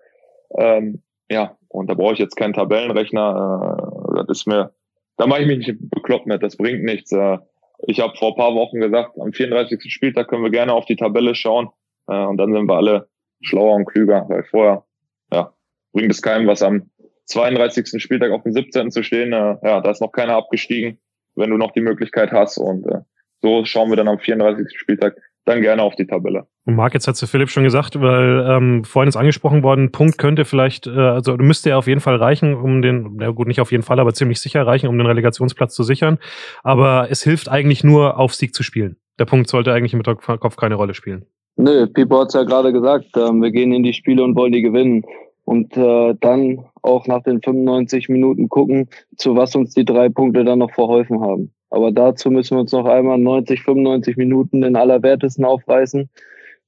Ähm, 0.56 1.02
ja, 1.30 1.58
und 1.70 1.90
da 1.90 1.94
brauche 1.94 2.14
ich 2.14 2.20
jetzt 2.20 2.36
keinen 2.36 2.54
Tabellenrechner. 2.54 3.78
Äh, 4.16 4.26
das 4.26 4.40
ist 4.40 4.48
mir, 4.48 4.72
da 5.18 5.28
mache 5.28 5.42
ich 5.42 5.48
mich 5.48 5.68
nicht 5.68 5.78
bekloppt 5.80 6.28
mit, 6.28 6.44
das 6.44 6.58
bringt 6.58 6.84
nichts. 6.84 7.12
Äh, 7.12 7.38
ich 7.86 8.00
habe 8.00 8.18
vor 8.18 8.36
paar 8.36 8.56
Wochen 8.56 8.80
gesagt, 8.80 9.20
am 9.20 9.34
34. 9.34 9.92
Spieltag 9.92 10.28
können 10.28 10.44
wir 10.44 10.50
gerne 10.50 10.74
auf 10.74 10.86
die 10.86 10.96
Tabelle 10.96 11.36
schauen 11.36 11.70
äh, 12.08 12.24
und 12.26 12.38
dann 12.38 12.54
sind 12.54 12.66
wir 12.66 12.76
alle 12.76 13.08
schlauer 13.42 13.76
und 13.76 13.86
klüger, 13.86 14.26
weil 14.30 14.44
vorher 14.44 14.84
ja, 15.32 15.54
bringt 15.94 16.12
es 16.12 16.22
keinem 16.22 16.48
was 16.48 16.64
am 16.64 16.90
32. 17.26 18.02
Spieltag 18.02 18.32
auf 18.32 18.44
dem 18.44 18.54
17. 18.54 18.90
zu 18.92 19.04
stehen. 19.04 19.34
Äh, 19.34 19.58
ja, 19.62 19.82
da 19.82 19.92
ist 19.92 20.02
noch 20.02 20.12
keiner 20.12 20.36
abgestiegen, 20.36 21.00
wenn 21.36 21.50
du 21.50 21.58
noch 21.58 21.72
die 21.72 21.82
Möglichkeit 21.82 22.32
hast 22.32 22.58
und 22.58 22.88
äh, 22.88 23.02
so 23.42 23.66
schauen 23.66 23.90
wir 23.90 23.98
dann 23.98 24.08
am 24.08 24.20
34. 24.20 24.80
Spieltag 24.80 25.18
dann 25.48 25.62
gerne 25.62 25.82
auf 25.82 25.96
die 25.96 26.06
Tabelle. 26.06 26.46
Und 26.66 26.76
Marc, 26.76 26.94
jetzt 26.94 27.08
hat 27.08 27.16
zu 27.16 27.26
Philipp 27.26 27.50
schon 27.50 27.64
gesagt, 27.64 28.00
weil 28.02 28.46
ähm, 28.48 28.84
vorhin 28.84 29.08
ist 29.08 29.16
angesprochen 29.16 29.64
worden, 29.64 29.92
Punkt 29.92 30.18
könnte 30.18 30.46
vielleicht, 30.46 30.88
äh, 30.88 30.92
also 30.92 31.38
müsste 31.38 31.70
er 31.70 31.78
auf 31.78 31.88
jeden 31.88 32.02
Fall 32.02 32.18
reichen, 32.18 32.54
um 32.54 32.82
den, 32.82 33.18
ja 33.22 33.30
gut, 33.32 33.48
nicht 33.48 33.62
auf 33.62 33.72
jeden 33.72 33.84
Fall, 33.84 34.00
aber 34.00 34.14
ziemlich 34.14 34.42
sicher 34.42 34.68
reichen, 34.68 34.88
um 34.88 34.98
den 34.98 35.08
Relegationsplatz 35.08 35.74
zu 35.74 35.84
sichern. 35.84 36.18
Aber 36.64 37.08
es 37.10 37.24
hilft 37.24 37.50
eigentlich 37.50 37.84
nur, 37.84 38.20
auf 38.20 38.36
Sieg 38.36 38.54
zu 38.54 38.64
spielen. 38.64 38.98
Der 39.20 39.26
Punkt 39.26 39.50
sollte 39.50 39.74
eigentlich 39.74 39.94
im 39.94 40.04
Kopf 40.04 40.58
keine 40.58 40.76
Rolle 40.76 40.94
spielen. 40.94 41.26
Nö, 41.56 41.88
Pipo 41.88 42.20
hat 42.20 42.28
es 42.28 42.34
ja 42.34 42.44
gerade 42.44 42.74
gesagt, 42.74 43.16
äh, 43.16 43.32
wir 43.32 43.52
gehen 43.52 43.74
in 43.74 43.84
die 43.84 43.94
Spiele 43.94 44.24
und 44.24 44.36
wollen 44.36 44.52
die 44.52 44.62
gewinnen. 44.62 45.04
Und 45.46 45.78
äh, 45.78 46.14
dann 46.20 46.66
auch 46.82 47.08
nach 47.08 47.24
den 47.24 47.42
95 47.42 48.10
Minuten 48.10 48.50
gucken, 48.50 48.90
zu 49.16 49.38
was 49.38 49.56
uns 49.56 49.74
die 49.74 49.86
drei 49.86 50.10
Punkte 50.10 50.44
dann 50.44 50.60
noch 50.60 50.74
verholfen 50.74 51.22
haben. 51.22 51.54
Aber 51.70 51.92
dazu 51.92 52.32
müssen 52.32 52.56
wir 52.56 52.62
uns 52.62 52.72
noch 52.72 52.86
einmal 52.86 53.18
90, 53.18 53.62
95 53.62 54.18
Minuten 54.18 54.64
in 54.64 54.76
aller 54.76 55.04
Wertesten 55.04 55.46
aufreißen, 55.46 56.10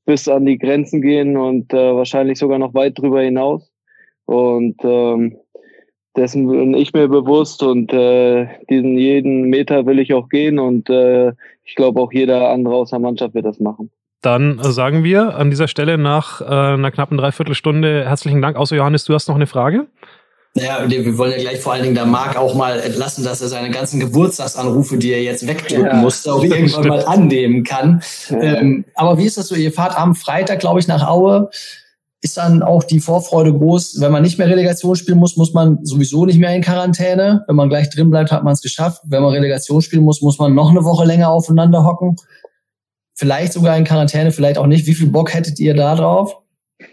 bis 0.06 0.28
an 0.28 0.46
die 0.46 0.58
Grenzen 0.58 1.02
gehen 1.02 1.38
und 1.38 1.74
äh, 1.74 1.96
wahrscheinlich 1.96 2.40
sogar 2.40 2.60
noch 2.60 2.74
weit 2.74 2.98
drüber 2.98 3.22
hinaus. 3.22 3.72
Und 4.26 4.78
ähm, 4.84 5.38
dessen 6.16 6.48
bin 6.48 6.74
ich 6.74 6.94
mir 6.94 7.08
bewusst 7.08 7.64
und 7.64 7.94
äh, 7.94 8.48
diesen 8.70 8.98
jeden 8.98 9.44
Meter 9.44 9.86
will 9.86 10.00
ich 10.00 10.14
auch 10.14 10.30
gehen 10.30 10.60
und 10.60 10.90
äh, 10.90 11.34
ich 11.64 11.76
glaube 11.76 12.02
auch 12.02 12.12
jeder 12.12 12.50
andere 12.50 12.76
aus 12.76 12.90
der 12.90 13.00
Mannschaft 13.00 13.34
wird 13.34 13.46
das 13.46 13.60
machen. 13.60 13.90
Dann 14.22 14.60
sagen 14.60 15.04
wir 15.04 15.36
an 15.36 15.50
dieser 15.50 15.70
Stelle 15.70 15.98
nach 15.98 16.42
äh, 16.42 16.46
einer 16.46 16.92
knappen 16.92 17.18
Dreiviertelstunde 17.18 18.06
herzlichen 18.06 18.42
Dank. 18.42 18.58
Außer 18.58 18.76
Johannes, 18.76 19.06
du 19.06 19.14
hast 19.14 19.30
noch 19.30 19.36
eine 19.36 19.48
Frage? 19.48 19.88
Naja, 20.56 20.90
wir 20.90 21.18
wollen 21.18 21.32
ja 21.32 21.38
gleich 21.38 21.60
vor 21.60 21.74
allen 21.74 21.84
Dingen 21.84 21.96
da 21.96 22.06
Marc 22.06 22.36
auch 22.36 22.56
mal 22.56 22.80
entlassen, 22.80 23.24
dass 23.24 23.42
er 23.42 23.50
seine 23.50 23.70
ganzen 23.70 24.00
Geburtstagsanrufe, 24.00 24.98
die 24.98 25.12
er 25.12 25.22
jetzt 25.22 25.48
wegdrücken 25.48 25.86
ja, 25.86 25.94
musste, 25.94 26.34
auch 26.34 26.44
irgendwann 26.44 26.70
stimmt. 26.70 26.88
mal 26.88 27.06
annehmen 27.06 27.64
kann. 27.64 28.02
Ja. 28.30 28.40
Ähm, 28.40 28.86
aber 28.96 29.20
wie 29.20 29.26
ist 29.26 29.38
das 29.38 29.48
so? 29.48 29.56
Ihr 29.56 29.72
fahrt 29.72 29.96
am 29.96 30.16
Freitag, 30.16 30.60
glaube 30.60 30.80
ich, 30.80 30.88
nach 30.88 31.08
Aue. 31.08 31.50
Ist 32.22 32.36
dann 32.36 32.64
auch 32.64 32.84
die 32.84 33.00
Vorfreude 33.00 33.54
groß, 33.54 34.02
wenn 34.02 34.12
man 34.12 34.24
nicht 34.24 34.38
mehr 34.40 34.50
Relegation 34.50 34.96
spielen 34.96 35.20
muss, 35.20 35.38
muss 35.38 35.54
man 35.54 35.86
sowieso 35.86 36.26
nicht 36.26 36.40
mehr 36.40 36.54
in 36.54 36.62
Quarantäne. 36.62 37.44
Wenn 37.48 37.56
man 37.56 37.70
gleich 37.70 37.90
drin 37.90 38.10
bleibt, 38.10 38.32
hat 38.32 38.44
man 38.44 38.54
es 38.54 38.62
geschafft. 38.62 39.04
Wenn 39.06 39.22
man 39.22 39.34
Relegation 39.34 39.82
spielen 39.82 40.04
muss, 40.04 40.22
muss 40.22 40.40
man 40.40 40.54
noch 40.54 40.72
eine 40.72 40.84
Woche 40.84 41.06
länger 41.06 41.30
aufeinander 41.30 41.86
hocken. 41.86 42.18
Vielleicht 43.14 43.54
sogar 43.54 43.78
in 43.78 43.86
Quarantäne, 43.86 44.32
vielleicht 44.32 44.58
auch 44.58 44.68
nicht. 44.68 44.88
Wie 44.88 44.96
viel 44.96 45.08
Bock 45.08 45.34
hättet 45.34 45.60
ihr 45.60 45.76
da 45.76 45.96
drauf? 45.96 46.36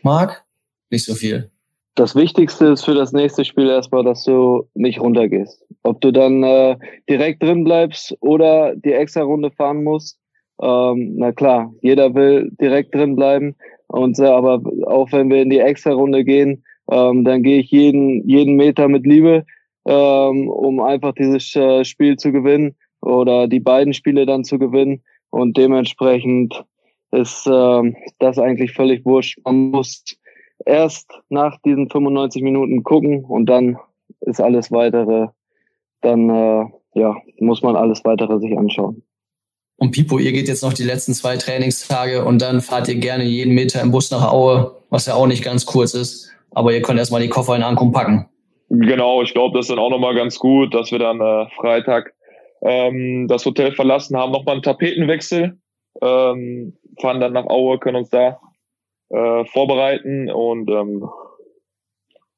Marc? 0.03 0.45
Nicht 0.91 1.05
so 1.05 1.15
viel 1.15 1.51
das 1.97 2.15
Wichtigste 2.15 2.67
ist 2.67 2.85
für 2.85 2.95
das 2.95 3.13
nächste 3.13 3.45
Spiel 3.45 3.69
erstmal, 3.69 4.05
dass 4.05 4.23
du 4.23 4.69
nicht 4.75 5.01
runtergehst. 5.01 5.65
Ob 5.83 6.01
du 6.03 6.13
dann 6.13 6.43
äh, 6.43 6.77
direkt 7.09 7.43
drin 7.43 7.65
bleibst 7.65 8.15
oder 8.21 8.77
die 8.77 8.93
extra 8.93 9.23
Runde 9.23 9.51
fahren 9.51 9.83
musst. 9.83 10.19
Ähm, 10.63 11.15
na 11.17 11.33
klar, 11.33 11.73
jeder 11.81 12.15
will 12.15 12.51
direkt 12.61 12.95
drin 12.95 13.17
bleiben. 13.17 13.57
Und 13.89 14.19
äh, 14.19 14.27
aber 14.27 14.61
auch 14.87 15.11
wenn 15.13 15.31
wir 15.31 15.41
in 15.41 15.51
die 15.51 15.59
extra 15.59 15.93
Runde 15.93 16.25
gehen, 16.25 16.65
ähm, 16.91 17.25
dann 17.25 17.43
gehe 17.43 17.61
ich 17.61 17.71
jeden 17.71 18.29
jeden 18.29 18.57
Meter 18.57 18.89
mit 18.89 19.07
Liebe, 19.07 19.45
ähm, 19.87 20.49
um 20.49 20.81
einfach 20.81 21.15
dieses 21.15 21.57
äh, 21.57 21.85
Spiel 21.85 22.17
zu 22.17 22.31
gewinnen 22.31 22.77
oder 23.01 23.49
die 23.49 23.61
beiden 23.61 23.95
Spiele 23.95 24.27
dann 24.27 24.45
zu 24.45 24.59
gewinnen. 24.59 25.03
Und 25.31 25.57
dementsprechend 25.57 26.63
ist 27.11 27.47
äh, 27.47 27.93
das 28.19 28.39
eigentlich 28.39 28.73
völlig 28.73 29.05
wurscht. 29.07 29.39
Man 29.45 29.71
muss 29.71 30.05
erst 30.65 31.11
nach 31.29 31.59
diesen 31.65 31.91
95 31.91 32.43
Minuten 32.43 32.83
gucken 32.83 33.25
und 33.25 33.47
dann 33.47 33.79
ist 34.21 34.41
alles 34.41 34.73
weitere, 34.73 35.29
dann 36.01 36.31
äh, 36.31 36.65
ja, 36.95 37.17
muss 37.39 37.63
man 37.63 37.77
alles 37.77 38.05
weitere 38.05 38.39
sich 38.39 38.57
anschauen. 38.57 39.03
Und 39.79 39.91
Pipo, 39.91 40.19
ihr 40.19 40.33
geht 40.33 40.49
jetzt 40.49 40.63
noch 40.63 40.73
die 40.73 40.85
letzten 40.85 41.13
zwei 41.13 41.37
Trainingstage 41.37 42.25
und 42.25 42.41
dann 42.41 42.63
fahrt 42.63 42.89
ihr 42.89 42.95
gerne 42.95 43.25
jeden 43.25 43.55
Meter 43.55 43.83
im 43.83 43.91
Bus 43.91 44.11
nach 44.11 44.33
Aue, 44.33 44.75
was 44.89 45.07
ja 45.07 45.15
auch 45.15 45.27
nicht 45.27 45.45
ganz 45.45 45.67
kurz 45.67 45.93
ist. 45.93 46.33
Aber 46.53 46.73
ihr 46.73 46.81
könnt 46.81 46.99
erstmal 46.99 47.21
die 47.21 47.29
Koffer 47.29 47.55
in 47.55 47.63
Ankunft 47.63 47.95
packen. 47.95 48.27
Genau, 48.71 49.23
ich 49.23 49.35
glaube, 49.35 49.57
das 49.57 49.67
ist 49.67 49.71
dann 49.71 49.79
auch 49.79 49.91
nochmal 49.91 50.15
ganz 50.15 50.39
gut, 50.39 50.75
dass 50.75 50.91
wir 50.91 50.99
dann 50.99 51.21
äh, 51.21 51.47
Freitag 51.57 52.15
ähm, 52.63 53.29
das 53.29 53.45
Hotel 53.45 53.73
verlassen 53.73 54.17
haben, 54.17 54.33
nochmal 54.33 54.55
einen 54.55 54.63
Tapetenwechsel, 54.63 55.59
ähm, 56.01 56.73
fahren 56.99 57.21
dann 57.21 57.35
nach 57.35 57.47
Aue, 57.47 57.79
können 57.79 57.97
uns 57.97 58.11
da 58.11 58.41
äh, 59.11 59.45
vorbereiten 59.47 60.31
und 60.31 60.71
ähm, 60.71 61.09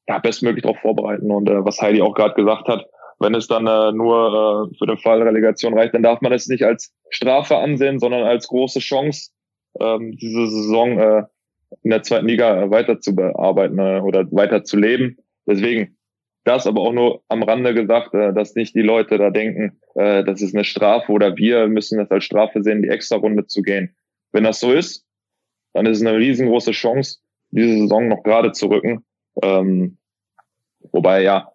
ja, 0.07 0.19
bestmöglich 0.19 0.63
darauf 0.63 0.79
vorbereiten. 0.79 1.31
Und 1.31 1.49
äh, 1.49 1.63
was 1.63 1.81
Heidi 1.81 2.01
auch 2.01 2.13
gerade 2.13 2.35
gesagt 2.35 2.67
hat, 2.67 2.85
wenn 3.19 3.35
es 3.35 3.47
dann 3.47 3.67
äh, 3.67 3.91
nur 3.91 4.69
äh, 4.71 4.77
für 4.77 4.87
den 4.87 4.97
Fall 4.97 5.21
Relegation 5.21 5.77
reicht, 5.77 5.93
dann 5.93 6.03
darf 6.03 6.21
man 6.21 6.31
es 6.31 6.47
nicht 6.47 6.63
als 6.63 6.93
Strafe 7.09 7.57
ansehen, 7.57 7.99
sondern 7.99 8.23
als 8.23 8.47
große 8.47 8.79
Chance, 8.79 9.31
ähm, 9.79 10.15
diese 10.17 10.47
Saison 10.47 10.97
äh, 10.99 11.23
in 11.83 11.91
der 11.91 12.03
zweiten 12.03 12.27
Liga 12.27 12.63
äh, 12.63 12.71
weiter 12.71 12.99
zu 12.99 13.15
bearbeiten 13.15 13.77
äh, 13.77 13.99
oder 13.99 14.25
weiter 14.31 14.63
zu 14.63 14.77
leben. 14.77 15.17
Deswegen 15.45 15.97
das 16.45 16.65
aber 16.65 16.81
auch 16.81 16.93
nur 16.93 17.21
am 17.27 17.43
Rande 17.43 17.73
gesagt, 17.73 18.13
äh, 18.13 18.33
dass 18.33 18.55
nicht 18.55 18.73
die 18.73 18.81
Leute 18.81 19.17
da 19.17 19.29
denken, 19.29 19.79
äh, 19.95 20.23
das 20.23 20.41
ist 20.41 20.55
eine 20.55 20.63
Strafe 20.63 21.11
oder 21.11 21.35
wir 21.35 21.67
müssen 21.67 21.99
das 21.99 22.09
als 22.09 22.23
Strafe 22.23 22.63
sehen, 22.63 22.81
die 22.81 22.89
extra 22.89 23.17
Runde 23.17 23.45
zu 23.45 23.61
gehen. 23.61 23.95
Wenn 24.31 24.45
das 24.45 24.59
so 24.59 24.71
ist, 24.71 25.05
dann 25.73 25.85
ist 25.85 25.97
es 26.01 26.05
eine 26.05 26.17
riesengroße 26.17 26.71
Chance, 26.71 27.19
diese 27.51 27.77
Saison 27.77 28.07
noch 28.07 28.23
gerade 28.23 28.51
zu 28.51 28.67
rücken. 28.67 29.03
Ähm, 29.41 29.97
wobei, 30.91 31.21
ja, 31.23 31.49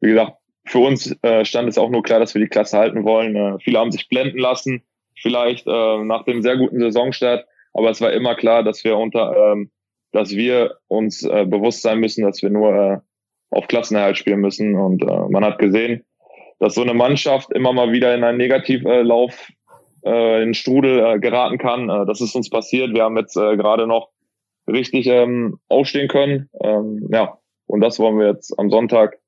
wie 0.00 0.10
gesagt, 0.10 0.36
für 0.64 0.78
uns 0.78 1.16
äh, 1.22 1.44
stand 1.44 1.68
es 1.68 1.78
auch 1.78 1.90
nur 1.90 2.02
klar, 2.02 2.20
dass 2.20 2.34
wir 2.34 2.40
die 2.40 2.48
Klasse 2.48 2.78
halten 2.78 3.04
wollen. 3.04 3.34
Äh, 3.36 3.58
viele 3.60 3.78
haben 3.78 3.92
sich 3.92 4.08
blenden 4.08 4.38
lassen, 4.38 4.82
vielleicht 5.20 5.66
äh, 5.66 6.04
nach 6.04 6.24
dem 6.24 6.42
sehr 6.42 6.56
guten 6.56 6.80
Saisonstart, 6.80 7.46
aber 7.72 7.90
es 7.90 8.00
war 8.00 8.12
immer 8.12 8.34
klar, 8.34 8.62
dass 8.62 8.84
wir 8.84 8.96
unter, 8.96 9.52
ähm, 9.52 9.70
dass 10.12 10.30
wir 10.30 10.76
uns 10.88 11.22
äh, 11.24 11.44
bewusst 11.46 11.82
sein 11.82 11.98
müssen, 11.98 12.24
dass 12.24 12.42
wir 12.42 12.50
nur 12.50 12.74
äh, 12.74 12.98
auf 13.50 13.68
Klassenerhalt 13.68 14.16
spielen 14.16 14.40
müssen. 14.40 14.76
Und 14.76 15.02
äh, 15.02 15.28
man 15.28 15.44
hat 15.44 15.58
gesehen, 15.58 16.04
dass 16.58 16.74
so 16.74 16.82
eine 16.82 16.94
Mannschaft 16.94 17.52
immer 17.52 17.72
mal 17.72 17.92
wieder 17.92 18.14
in 18.14 18.22
einen 18.22 18.38
Negativlauf 18.38 19.50
äh, 20.04 20.42
in 20.42 20.54
Strudel 20.54 20.98
äh, 20.98 21.18
geraten 21.18 21.58
kann. 21.58 21.88
Äh, 21.88 22.06
das 22.06 22.20
ist 22.20 22.34
uns 22.34 22.50
passiert. 22.50 22.94
Wir 22.94 23.04
haben 23.04 23.16
jetzt 23.16 23.36
äh, 23.36 23.56
gerade 23.56 23.86
noch 23.86 24.10
richtig 24.66 25.06
ähm, 25.06 25.58
aufstehen 25.68 26.08
können. 26.08 26.48
Ähm, 26.62 27.08
ja, 27.10 27.38
und 27.66 27.80
das 27.80 27.98
wollen 27.98 28.18
wir 28.18 28.28
jetzt 28.28 28.58
am 28.58 28.70
Sonntag 28.70 29.18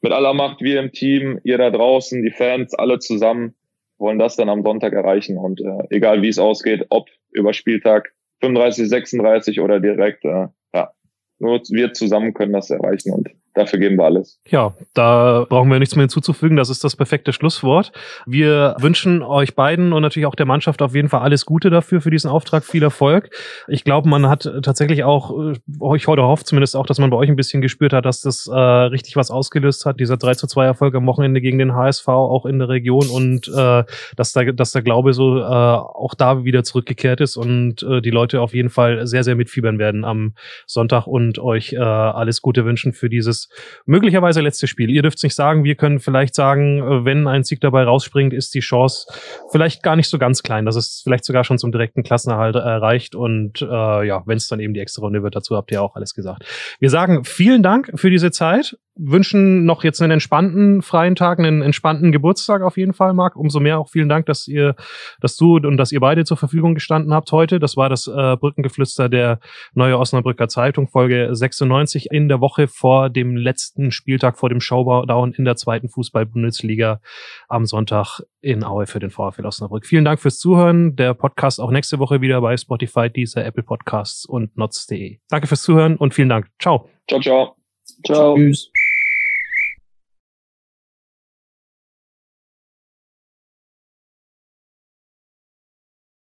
mit 0.00 0.12
aller 0.12 0.34
Macht, 0.34 0.60
wir 0.60 0.80
im 0.80 0.92
Team, 0.92 1.40
ihr 1.42 1.58
da 1.58 1.70
draußen, 1.70 2.22
die 2.22 2.30
Fans, 2.30 2.74
alle 2.74 2.98
zusammen 2.98 3.54
wollen 3.98 4.18
das 4.18 4.36
dann 4.36 4.48
am 4.48 4.62
Sonntag 4.62 4.92
erreichen. 4.92 5.36
Und 5.36 5.60
äh, 5.60 5.94
egal 5.94 6.22
wie 6.22 6.28
es 6.28 6.38
ausgeht, 6.38 6.86
ob 6.90 7.08
über 7.32 7.52
Spieltag 7.52 8.12
35, 8.40 8.88
36 8.88 9.60
oder 9.60 9.80
direkt, 9.80 10.24
äh, 10.24 10.46
ja, 10.72 10.90
nur 11.38 11.60
wir 11.68 11.92
zusammen 11.92 12.34
können 12.34 12.52
das 12.52 12.70
erreichen 12.70 13.12
und 13.12 13.28
Dafür 13.58 13.80
geben 13.80 13.96
wir 13.96 14.04
alles. 14.04 14.38
Ja, 14.46 14.72
da 14.94 15.44
brauchen 15.48 15.68
wir 15.68 15.80
nichts 15.80 15.96
mehr 15.96 16.04
hinzuzufügen. 16.04 16.56
Das 16.56 16.70
ist 16.70 16.84
das 16.84 16.94
perfekte 16.94 17.32
Schlusswort. 17.32 17.90
Wir 18.24 18.76
wünschen 18.78 19.24
euch 19.24 19.56
beiden 19.56 19.92
und 19.92 20.00
natürlich 20.00 20.26
auch 20.26 20.36
der 20.36 20.46
Mannschaft 20.46 20.80
auf 20.80 20.94
jeden 20.94 21.08
Fall 21.08 21.22
alles 21.22 21.44
Gute 21.44 21.68
dafür, 21.68 22.00
für 22.00 22.10
diesen 22.10 22.30
Auftrag. 22.30 22.64
Viel 22.64 22.84
Erfolg. 22.84 23.30
Ich 23.66 23.82
glaube, 23.82 24.08
man 24.08 24.28
hat 24.28 24.48
tatsächlich 24.62 25.02
auch, 25.02 25.34
euch 25.80 26.06
heute 26.06 26.22
hofft 26.22 26.46
zumindest 26.46 26.76
auch, 26.76 26.86
dass 26.86 27.00
man 27.00 27.10
bei 27.10 27.16
euch 27.16 27.28
ein 27.28 27.34
bisschen 27.34 27.60
gespürt 27.60 27.92
hat, 27.92 28.04
dass 28.04 28.20
das 28.20 28.46
äh, 28.46 28.54
richtig 28.54 29.16
was 29.16 29.32
ausgelöst 29.32 29.86
hat. 29.86 29.98
Dieser 29.98 30.16
3 30.16 30.34
zu 30.34 30.46
2 30.46 30.64
Erfolg 30.64 30.94
am 30.94 31.06
Wochenende 31.06 31.40
gegen 31.40 31.58
den 31.58 31.74
HSV, 31.74 32.06
auch 32.06 32.46
in 32.46 32.60
der 32.60 32.68
Region 32.68 33.08
und 33.08 33.48
äh, 33.48 33.82
dass, 34.14 34.32
da, 34.34 34.44
dass 34.44 34.70
der 34.70 34.82
Glaube 34.82 35.14
so 35.14 35.36
äh, 35.36 35.42
auch 35.42 36.14
da 36.14 36.44
wieder 36.44 36.62
zurückgekehrt 36.62 37.20
ist 37.20 37.36
und 37.36 37.82
äh, 37.82 38.00
die 38.02 38.10
Leute 38.10 38.40
auf 38.40 38.54
jeden 38.54 38.70
Fall 38.70 39.08
sehr, 39.08 39.24
sehr 39.24 39.34
mitfiebern 39.34 39.80
werden 39.80 40.04
am 40.04 40.34
Sonntag 40.64 41.08
und 41.08 41.40
euch 41.40 41.72
äh, 41.72 41.78
alles 41.78 42.40
Gute 42.40 42.64
wünschen 42.64 42.92
für 42.92 43.10
dieses 43.10 43.47
möglicherweise 43.86 44.40
letzte 44.40 44.66
Spiel. 44.66 44.90
Ihr 44.90 45.02
dürft 45.02 45.18
es 45.18 45.22
nicht 45.22 45.34
sagen. 45.34 45.64
Wir 45.64 45.74
können 45.74 46.00
vielleicht 46.00 46.34
sagen, 46.34 46.78
äh, 46.78 47.04
wenn 47.04 47.26
ein 47.26 47.44
Sieg 47.44 47.60
dabei 47.60 47.84
rausspringt, 47.84 48.32
ist 48.32 48.54
die 48.54 48.60
Chance 48.60 49.06
vielleicht 49.50 49.82
gar 49.82 49.96
nicht 49.96 50.08
so 50.08 50.18
ganz 50.18 50.42
klein, 50.42 50.66
dass 50.66 50.76
es 50.76 51.00
vielleicht 51.02 51.24
sogar 51.24 51.44
schon 51.44 51.58
zum 51.58 51.72
direkten 51.72 52.02
Klassenerhalt 52.02 52.56
erreicht. 52.56 53.14
Und 53.14 53.62
äh, 53.62 54.06
ja, 54.06 54.22
wenn 54.26 54.36
es 54.36 54.48
dann 54.48 54.60
eben 54.60 54.74
die 54.74 54.80
extra 54.80 55.02
Runde 55.02 55.22
wird, 55.22 55.36
dazu 55.36 55.56
habt 55.56 55.70
ihr 55.70 55.82
auch 55.82 55.96
alles 55.96 56.14
gesagt. 56.14 56.44
Wir 56.78 56.90
sagen 56.90 57.24
vielen 57.24 57.62
Dank 57.62 57.92
für 57.94 58.10
diese 58.10 58.30
Zeit 58.30 58.76
wünschen 58.98 59.64
noch 59.64 59.84
jetzt 59.84 60.02
einen 60.02 60.12
entspannten 60.12 60.82
freien 60.82 61.14
Tag, 61.14 61.38
einen 61.38 61.62
entspannten 61.62 62.12
Geburtstag 62.12 62.62
auf 62.62 62.76
jeden 62.76 62.92
Fall, 62.92 63.14
Marc. 63.14 63.36
Umso 63.36 63.60
mehr 63.60 63.78
auch 63.78 63.88
vielen 63.88 64.08
Dank, 64.08 64.26
dass 64.26 64.48
ihr, 64.48 64.74
dass 65.20 65.36
du 65.36 65.56
und 65.56 65.76
dass 65.76 65.92
ihr 65.92 66.00
beide 66.00 66.24
zur 66.24 66.36
Verfügung 66.36 66.74
gestanden 66.74 67.14
habt 67.14 67.30
heute. 67.32 67.58
Das 67.58 67.76
war 67.76 67.88
das 67.88 68.06
äh, 68.06 68.36
Brückengeflüster 68.36 69.08
der 69.08 69.40
Neue 69.74 69.98
Osnabrücker 69.98 70.48
Zeitung, 70.48 70.88
Folge 70.88 71.28
96 71.30 72.10
in 72.10 72.28
der 72.28 72.40
Woche 72.40 72.68
vor 72.68 73.10
dem 73.10 73.36
letzten 73.36 73.90
Spieltag, 73.90 74.38
vor 74.38 74.48
dem 74.48 74.60
Showdown 74.60 75.32
in 75.32 75.44
der 75.44 75.56
zweiten 75.56 75.88
Fußball-Bundesliga 75.88 77.00
am 77.48 77.66
Sonntag 77.66 78.20
in 78.40 78.64
Aue 78.64 78.86
für 78.86 78.98
den 78.98 79.10
VfL 79.10 79.46
Osnabrück. 79.46 79.86
Vielen 79.86 80.04
Dank 80.04 80.20
fürs 80.20 80.38
Zuhören. 80.38 80.96
Der 80.96 81.14
Podcast 81.14 81.60
auch 81.60 81.70
nächste 81.70 81.98
Woche 81.98 82.20
wieder 82.20 82.40
bei 82.40 82.56
Spotify, 82.56 83.10
dieser 83.10 83.44
Apple 83.44 83.62
Podcasts 83.62 84.26
und 84.26 84.56
notz.de. 84.56 85.18
Danke 85.28 85.46
fürs 85.46 85.62
Zuhören 85.62 85.96
und 85.96 86.14
vielen 86.14 86.28
Dank. 86.28 86.48
Ciao. 86.58 86.88
Ciao, 87.08 87.20
ciao. 87.20 87.56
Ciao. 88.04 88.36
Tschüss. 88.36 88.70